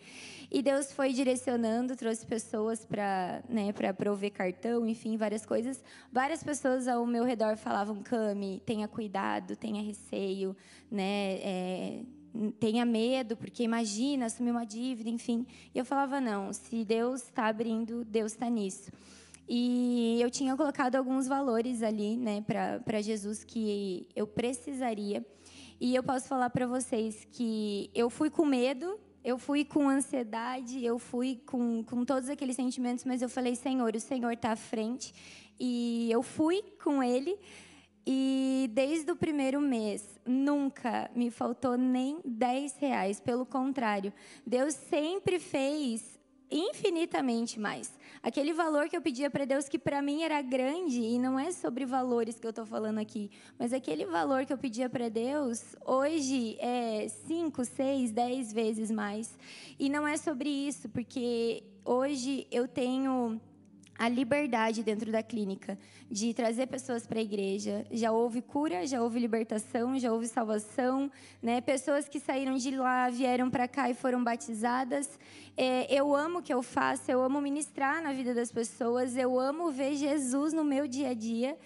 E 0.49 0.61
Deus 0.61 0.91
foi 0.93 1.11
direcionando, 1.11 1.95
trouxe 1.95 2.25
pessoas 2.25 2.85
para 2.85 3.43
né, 3.49 3.73
prover 3.97 4.31
cartão, 4.31 4.87
enfim, 4.87 5.17
várias 5.17 5.45
coisas. 5.45 5.83
Várias 6.11 6.41
pessoas 6.41 6.87
ao 6.87 7.05
meu 7.05 7.25
redor 7.25 7.57
falavam: 7.57 8.01
Cami, 8.01 8.61
tenha 8.65 8.87
cuidado, 8.87 9.55
tenha 9.55 9.81
receio, 9.81 10.55
né? 10.89 11.39
É, 11.41 12.01
tenha 12.59 12.85
medo, 12.85 13.35
porque 13.35 13.63
imagina 13.63 14.25
assumir 14.25 14.51
uma 14.51 14.65
dívida, 14.65 15.09
enfim. 15.09 15.45
E 15.73 15.77
eu 15.77 15.83
falava: 15.83 16.21
não, 16.21 16.53
se 16.53 16.85
Deus 16.85 17.23
está 17.23 17.47
abrindo, 17.47 18.05
Deus 18.05 18.33
está 18.33 18.49
nisso. 18.49 18.91
E 19.47 20.19
eu 20.21 20.29
tinha 20.31 20.55
colocado 20.55 20.95
alguns 20.95 21.27
valores 21.27 21.83
ali, 21.83 22.17
né, 22.17 22.41
para 22.41 23.01
Jesus 23.01 23.43
que 23.43 24.07
eu 24.15 24.25
precisaria. 24.25 25.25
E 25.79 25.93
eu 25.93 26.01
posso 26.01 26.27
falar 26.27 26.49
para 26.49 26.65
vocês 26.65 27.27
que 27.31 27.91
eu 27.93 28.09
fui 28.09 28.29
com 28.29 28.45
medo, 28.45 28.99
eu 29.23 29.37
fui 29.37 29.65
com 29.65 29.89
ansiedade, 29.89 30.83
eu 30.83 30.97
fui 30.97 31.41
com, 31.45 31.83
com 31.83 32.05
todos 32.05 32.29
aqueles 32.29 32.55
sentimentos, 32.55 33.05
mas 33.05 33.21
eu 33.21 33.29
falei, 33.29 33.55
Senhor, 33.55 33.95
o 33.95 33.99
Senhor 33.99 34.31
está 34.31 34.51
à 34.51 34.55
frente. 34.55 35.13
E 35.59 36.09
eu 36.11 36.23
fui 36.23 36.61
com 36.83 37.03
Ele. 37.03 37.37
E 38.07 38.69
desde 38.71 39.11
o 39.11 39.15
primeiro 39.15 39.59
mês, 39.59 40.19
nunca 40.25 41.09
me 41.15 41.31
faltou 41.31 41.75
nem 41.75 42.19
10 42.23 42.77
reais. 42.77 43.19
Pelo 43.19 43.45
contrário, 43.45 44.13
Deus 44.45 44.75
sempre 44.75 45.39
fez 45.39 46.14
infinitamente 46.49 47.59
mais. 47.59 47.91
Aquele 48.21 48.53
valor 48.53 48.89
que 48.89 48.97
eu 48.97 49.01
pedia 49.01 49.29
para 49.29 49.45
Deus 49.45 49.69
que 49.69 49.77
para 49.77 50.01
mim 50.01 50.23
era 50.23 50.41
grande 50.41 50.99
e 50.99 51.19
não 51.19 51.39
é 51.39 51.51
sobre 51.51 51.85
valores 51.85 52.39
que 52.39 52.45
eu 52.45 52.49
estou 52.49 52.65
falando 52.65 52.97
aqui, 52.97 53.29
mas 53.57 53.73
aquele 53.73 54.05
valor 54.05 54.45
que 54.45 54.53
eu 54.53 54.57
pedia 54.57 54.89
para 54.89 55.09
Deus 55.09 55.75
hoje 55.85 56.57
é 56.59 57.07
cinco, 57.27 57.63
seis, 57.63 58.11
dez 58.11 58.51
vezes 58.51 58.89
mais. 58.89 59.37
E 59.79 59.89
não 59.89 60.07
é 60.07 60.17
sobre 60.17 60.49
isso, 60.49 60.89
porque 60.89 61.63
hoje 61.83 62.47
eu 62.51 62.67
tenho 62.67 63.39
a 63.97 64.09
liberdade 64.09 64.83
dentro 64.83 65.11
da 65.11 65.23
clínica 65.23 65.77
de 66.11 66.33
trazer 66.33 66.67
pessoas 66.67 67.07
para 67.07 67.19
a 67.19 67.21
igreja. 67.21 67.85
Já 67.89 68.11
houve 68.11 68.41
cura, 68.41 68.85
já 68.85 69.01
houve 69.01 69.19
libertação, 69.19 69.97
já 69.97 70.11
houve 70.11 70.27
salvação, 70.27 71.09
né? 71.41 71.61
Pessoas 71.61 72.07
que 72.07 72.19
saíram 72.19 72.55
de 72.55 72.71
lá 72.71 73.09
vieram 73.09 73.49
para 73.49 73.67
cá 73.67 73.89
e 73.89 73.93
foram 73.93 74.23
batizadas. 74.23 75.17
É, 75.55 75.93
eu 75.93 76.15
amo 76.15 76.39
o 76.39 76.41
que 76.41 76.53
eu 76.53 76.61
faço, 76.61 77.09
eu 77.09 77.21
amo 77.21 77.39
ministrar 77.39 78.03
na 78.03 78.11
vida 78.11 78.33
das 78.33 78.51
pessoas, 78.51 79.15
eu 79.15 79.39
amo 79.39 79.71
ver 79.71 79.95
Jesus 79.95 80.51
no 80.53 80.63
meu 80.63 80.87
dia 80.87 81.09
a 81.09 81.13
dia 81.13 81.57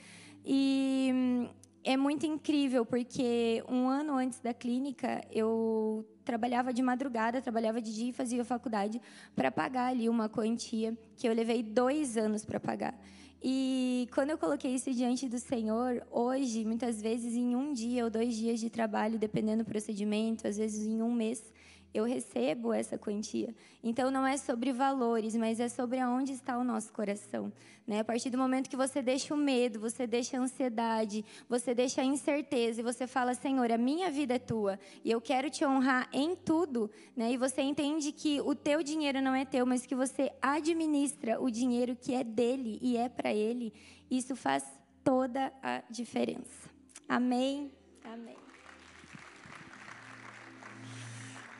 e 0.45 1.11
hum, 1.13 1.49
é 1.83 1.95
muito 1.95 2.25
incrível 2.25 2.85
porque 2.85 3.63
um 3.67 3.87
ano 3.87 4.13
antes 4.13 4.39
da 4.39 4.53
clínica 4.53 5.23
eu 5.31 6.05
trabalhava 6.25 6.73
de 6.73 6.81
madrugada, 6.81 7.41
trabalhava 7.41 7.81
de 7.81 7.93
dia 7.93 8.09
e 8.09 8.13
fazia 8.13 8.43
faculdade 8.43 9.01
para 9.35 9.51
pagar 9.51 9.87
ali 9.87 10.09
uma 10.09 10.29
quantia 10.29 10.97
que 11.15 11.27
eu 11.27 11.33
levei 11.33 11.63
dois 11.63 12.17
anos 12.17 12.45
para 12.45 12.59
pagar. 12.59 12.99
E 13.41 14.09
quando 14.13 14.31
eu 14.31 14.37
coloquei 14.37 14.75
isso 14.75 14.93
diante 14.93 15.29
do 15.29 15.39
Senhor, 15.39 16.05
hoje, 16.11 16.65
muitas 16.65 17.01
vezes 17.01 17.35
em 17.35 17.55
um 17.55 17.71
dia 17.71 18.03
ou 18.03 18.09
dois 18.09 18.35
dias 18.35 18.59
de 18.59 18.69
trabalho, 18.69 19.17
dependendo 19.17 19.63
do 19.63 19.67
procedimento, 19.67 20.45
às 20.45 20.57
vezes 20.57 20.85
em 20.85 21.01
um 21.01 21.13
mês, 21.13 21.53
eu 21.93 22.03
recebo 22.03 22.71
essa 22.71 22.97
quantia. 22.97 23.53
Então 23.83 24.11
não 24.11 24.25
é 24.25 24.37
sobre 24.37 24.71
valores, 24.71 25.35
mas 25.35 25.59
é 25.59 25.67
sobre 25.67 25.99
aonde 25.99 26.33
está 26.33 26.57
o 26.57 26.63
nosso 26.63 26.91
coração. 26.93 27.51
Né? 27.87 27.99
A 27.99 28.03
partir 28.03 28.29
do 28.29 28.37
momento 28.37 28.69
que 28.69 28.77
você 28.77 29.01
deixa 29.01 29.33
o 29.33 29.37
medo, 29.37 29.79
você 29.79 30.05
deixa 30.05 30.37
a 30.37 30.41
ansiedade, 30.41 31.25
você 31.47 31.73
deixa 31.73 32.01
a 32.01 32.05
incerteza 32.05 32.81
e 32.81 32.83
você 32.83 33.07
fala, 33.07 33.33
Senhor, 33.33 33.71
a 33.71 33.77
minha 33.77 34.11
vida 34.11 34.35
é 34.35 34.39
tua 34.39 34.79
e 35.03 35.09
eu 35.09 35.19
quero 35.19 35.49
te 35.49 35.65
honrar 35.65 36.07
em 36.13 36.35
tudo, 36.35 36.89
né? 37.15 37.31
e 37.31 37.37
você 37.37 37.61
entende 37.61 38.11
que 38.11 38.39
o 38.41 38.53
teu 38.53 38.83
dinheiro 38.83 39.21
não 39.21 39.33
é 39.33 39.45
teu, 39.45 39.65
mas 39.65 39.85
que 39.85 39.95
você 39.95 40.31
administra 40.41 41.41
o 41.41 41.49
dinheiro 41.49 41.95
que 41.95 42.13
é 42.13 42.23
dele 42.23 42.77
e 42.81 42.97
é 42.97 43.09
para 43.09 43.33
ele, 43.33 43.73
isso 44.09 44.35
faz 44.35 44.63
toda 45.03 45.51
a 45.63 45.81
diferença. 45.89 46.69
Amém? 47.07 47.71
Amém. 48.03 48.48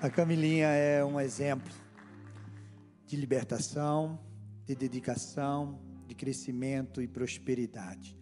A 0.02 0.10
Camilinha 0.10 0.68
é 0.68 1.04
um 1.04 1.20
exemplo 1.20 1.74
de 3.06 3.18
libertação, 3.18 4.18
de 4.66 4.74
dedicação, 4.74 5.78
de 6.08 6.16
crescimento 6.16 7.02
e 7.02 7.08
prosperidade, 7.08 8.18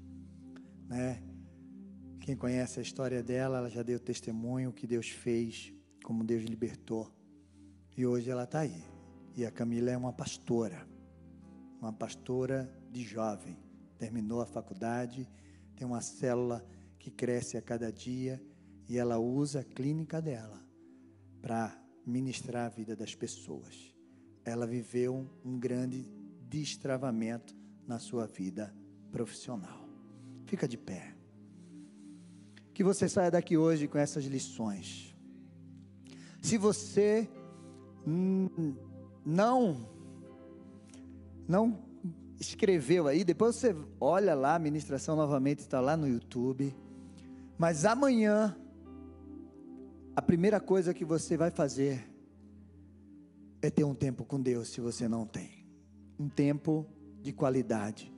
né? 0.87 1.21
Quem 2.19 2.35
conhece 2.35 2.79
a 2.79 2.81
história 2.81 3.21
dela, 3.21 3.59
ela 3.59 3.69
já 3.69 3.83
deu 3.83 3.99
testemunho 3.99 4.73
que 4.73 4.87
Deus 4.87 5.09
fez, 5.09 5.71
como 6.03 6.23
Deus 6.23 6.45
libertou. 6.45 7.13
E 7.95 8.07
hoje 8.07 8.31
ela 8.31 8.45
está 8.45 8.61
aí. 8.61 8.83
E 9.35 9.45
a 9.45 9.51
Camila 9.51 9.91
é 9.91 9.97
uma 9.97 10.11
pastora, 10.11 10.87
uma 11.79 11.93
pastora 11.93 12.75
de 12.89 13.03
jovem. 13.03 13.55
Terminou 13.99 14.41
a 14.41 14.47
faculdade, 14.47 15.29
tem 15.75 15.85
uma 15.85 16.01
célula 16.01 16.65
que 16.97 17.11
cresce 17.11 17.55
a 17.55 17.61
cada 17.61 17.91
dia 17.91 18.41
e 18.89 18.97
ela 18.97 19.19
usa 19.19 19.59
a 19.59 19.63
clínica 19.63 20.19
dela 20.19 20.65
para 21.47 21.73
ministrar 22.05 22.65
a 22.65 22.69
vida 22.69 22.93
das 22.93 23.15
pessoas. 23.15 23.95
Ela 24.43 24.67
viveu 24.67 25.25
um 25.45 25.57
grande 25.57 26.05
destravamento 26.41 27.55
na 27.87 27.99
sua 27.99 28.27
vida 28.27 28.75
profissional. 29.13 29.87
Fica 30.45 30.67
de 30.67 30.77
pé. 30.77 31.15
Que 32.73 32.83
você 32.83 33.07
saia 33.07 33.31
daqui 33.31 33.55
hoje 33.55 33.87
com 33.87 33.97
essas 33.97 34.25
lições. 34.25 35.15
Se 36.41 36.57
você 36.57 37.29
não 39.25 39.89
não 41.47 41.79
escreveu 42.37 43.07
aí, 43.07 43.23
depois 43.23 43.55
você 43.55 43.73
olha 44.01 44.35
lá, 44.35 44.55
a 44.55 44.59
ministração 44.59 45.15
novamente 45.15 45.59
está 45.59 45.79
lá 45.79 45.95
no 45.95 46.09
YouTube. 46.09 46.75
Mas 47.57 47.85
amanhã 47.85 48.53
a 50.17 50.21
primeira 50.23 50.59
coisa 50.59 50.95
que 50.95 51.05
você 51.05 51.37
vai 51.37 51.51
fazer 51.51 52.09
é 53.61 53.69
ter 53.69 53.83
um 53.83 53.93
tempo 53.93 54.25
com 54.25 54.41
Deus, 54.41 54.69
se 54.69 54.81
você 54.81 55.07
não 55.07 55.27
tem. 55.27 55.63
Um 56.17 56.27
tempo 56.27 56.87
de 57.21 57.31
qualidade, 57.31 58.11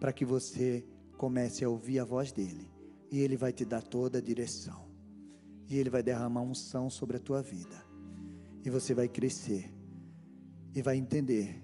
para 0.00 0.12
que 0.12 0.24
você 0.24 0.84
comece 1.16 1.64
a 1.64 1.68
ouvir 1.68 2.00
a 2.00 2.04
voz 2.04 2.32
dele. 2.32 2.68
E 3.08 3.20
ele 3.20 3.36
vai 3.36 3.52
te 3.52 3.64
dar 3.64 3.82
toda 3.82 4.18
a 4.18 4.20
direção. 4.20 4.88
E 5.68 5.78
ele 5.78 5.88
vai 5.88 6.02
derramar 6.02 6.42
unção 6.42 6.90
sobre 6.90 7.18
a 7.18 7.20
tua 7.20 7.40
vida. 7.40 7.86
E 8.64 8.68
você 8.68 8.92
vai 8.92 9.06
crescer. 9.06 9.72
E 10.74 10.82
vai 10.82 10.96
entender 10.96 11.62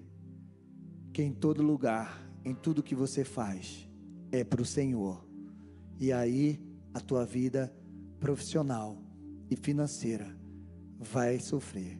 que 1.11 1.21
em 1.21 1.33
todo 1.33 1.61
lugar, 1.61 2.25
em 2.45 2.55
tudo 2.55 2.81
que 2.81 2.95
você 2.95 3.25
faz, 3.25 3.89
é 4.31 4.41
para 4.41 4.61
o 4.61 4.65
Senhor. 4.65 5.21
E 5.99 6.13
aí 6.13 6.65
a 6.93 7.01
tua 7.01 7.25
vida 7.25 7.75
profissional 8.21 9.00
e 9.51 9.55
financeira 9.57 10.33
vai 10.97 11.37
sofrer 11.37 11.99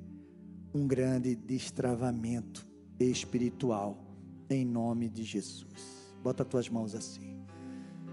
um 0.74 0.88
grande 0.88 1.36
destravamento 1.36 2.66
espiritual 2.98 4.16
em 4.50 4.66
nome 4.66 5.10
de 5.10 5.24
Jesus. 5.24 6.16
Bota 6.24 6.44
as 6.44 6.50
tuas 6.50 6.70
mãos 6.70 6.96
assim. 6.96 7.42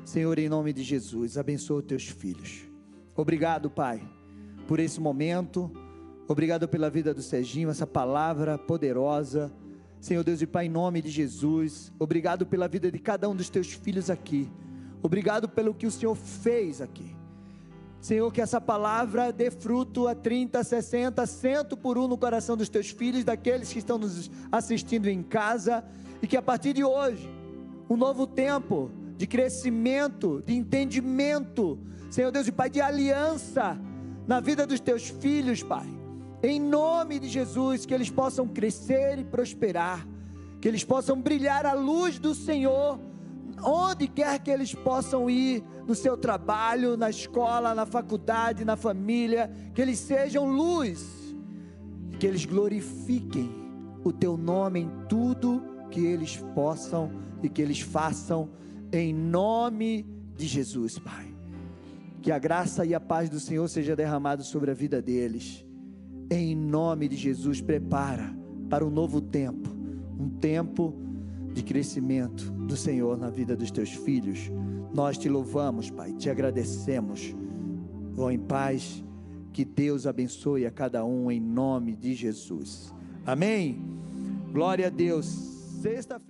Senhor, 0.05 0.39
em 0.39 0.49
nome 0.49 0.73
de 0.73 0.83
Jesus, 0.83 1.39
abençoa 1.39 1.79
os 1.79 1.85
teus 1.85 2.09
filhos. 2.09 2.63
Obrigado, 3.15 3.71
Pai, 3.71 4.03
por 4.67 4.81
esse 4.81 5.01
momento. 5.01 5.71
Obrigado 6.27 6.67
pela 6.67 6.91
vida 6.91 7.15
do 7.15 7.23
Serginho, 7.23 7.71
essa 7.71 7.87
palavra 7.87 8.59
poderosa. 8.59 9.53
Senhor 10.01 10.25
Deus 10.25 10.43
e 10.43 10.47
Pai, 10.47 10.67
em 10.67 10.71
nome 10.71 11.01
de 11.01 11.11
Jesus. 11.11 11.93
Obrigado 11.99 12.45
pela 12.45 12.67
vida 12.67 12.91
de 12.91 12.99
cada 12.99 13.29
um 13.29 13.37
dos 13.37 13.51
teus 13.51 13.73
filhos 13.73 14.11
aqui. 14.11 14.51
Obrigado 15.01 15.49
pelo 15.49 15.75
que 15.75 15.87
o 15.87 15.91
Senhor 15.91 16.15
fez 16.17 16.81
aqui. 16.81 17.18
Senhor, 18.01 18.33
que 18.33 18.41
essa 18.41 18.61
palavra 18.61 19.33
dê 19.33 19.51
fruto 19.51 20.07
a 20.07 20.15
30, 20.15 20.63
60, 20.63 21.27
100 21.27 21.65
por 21.83 21.99
um 21.99 22.07
no 22.07 22.17
coração 22.17 22.57
dos 22.57 22.69
teus 22.69 22.91
filhos, 22.91 23.25
daqueles 23.25 23.73
que 23.73 23.79
estão 23.79 23.99
nos 23.99 24.31
assistindo 24.53 25.09
em 25.09 25.23
casa, 25.23 25.85
e 26.23 26.27
que 26.27 26.37
a 26.37 26.43
partir 26.43 26.73
de 26.73 26.85
hoje, 26.85 27.29
um 27.91 27.97
novo 27.97 28.27
tempo 28.27 28.91
de 29.17 29.27
crescimento, 29.27 30.43
de 30.47 30.55
entendimento, 30.55 31.79
Senhor 32.09 32.31
Deus 32.31 32.47
e 32.47 32.53
Pai, 32.53 32.71
de 32.71 32.81
aliança 32.81 33.79
na 34.27 34.41
vida 34.41 34.67
dos 34.67 34.79
teus 34.79 35.09
filhos, 35.09 35.63
Pai. 35.63 35.89
Em 36.41 36.61
nome 36.61 37.19
de 37.19 37.29
Jesus, 37.29 37.85
que 37.85 37.93
eles 37.93 38.11
possam 38.11 38.47
crescer 38.47 39.19
e 39.19 39.25
prosperar, 39.25 40.07
que 40.61 40.69
eles 40.69 40.85
possam 40.85 41.21
brilhar 41.21 41.67
a 41.67 41.73
luz 41.73 42.19
do 42.19 42.33
Senhor 42.33 43.01
onde 43.63 44.09
quer 44.09 44.39
que 44.39 44.51
eles 44.51 44.75
possam 44.75 45.29
ir, 45.29 45.63
no 45.87 45.95
seu 45.95 46.17
trabalho, 46.17 46.97
na 46.97 47.09
escola, 47.09 47.75
na 47.75 47.87
faculdade, 47.87 48.65
na 48.65 48.77
família, 48.77 49.51
que 49.75 49.81
eles 49.81 49.99
sejam 49.99 50.47
luz, 50.51 51.35
que 52.19 52.27
eles 52.27 52.45
glorifiquem 52.45 53.51
o 54.05 54.13
teu 54.13 54.37
nome 54.37 54.81
em 54.81 54.91
tudo 55.09 55.63
que 55.91 56.05
eles 56.05 56.37
possam 56.55 57.11
e 57.43 57.49
que 57.49 57.63
eles 57.63 57.81
façam, 57.81 58.51
em 58.93 59.15
nome 59.15 60.07
de 60.37 60.47
Jesus, 60.47 60.99
Pai. 60.99 61.27
Que 62.21 62.33
a 62.33 62.39
graça 62.39 62.85
e 62.85 62.95
a 62.95 63.01
paz 63.01 63.31
do 63.31 63.41
Senhor 63.41 63.69
seja 63.69 63.97
derramado 63.97 64.43
sobre 64.43 64.71
a 64.71 64.75
vida 64.75 65.01
deles. 65.01 65.65
Em 66.31 66.55
nome 66.55 67.09
de 67.09 67.17
Jesus, 67.17 67.61
prepara 67.61 68.37
para 68.69 68.85
um 68.85 68.91
novo 68.91 69.21
tempo, 69.21 69.71
um 70.19 70.29
tempo 70.29 71.08
de 71.59 71.65
crescimento 71.65 72.53
do 72.53 72.77
Senhor 72.77 73.19
na 73.19 73.29
vida 73.29 73.57
dos 73.57 73.73
teus 73.73 73.91
filhos. 73.91 74.49
Nós 74.95 75.19
te 75.19 75.29
louvamos, 75.29 75.91
Pai, 75.91 76.13
te 76.13 76.31
agradecemos. 76.31 77.35
Vão 78.13 78.31
em 78.31 78.39
paz, 78.39 79.05
que 79.53 79.65
Deus 79.65 80.07
abençoe 80.07 80.67
a 80.67 80.71
cada 80.71 81.05
um 81.05 81.29
em 81.33 81.41
nome 81.41 81.97
de 81.97 82.15
Jesus. 82.15 82.95
Amém. 83.27 83.83
Glória 84.53 84.87
a 84.87 84.91
Deus. 84.91 85.27
Sexta-feira 85.83 86.28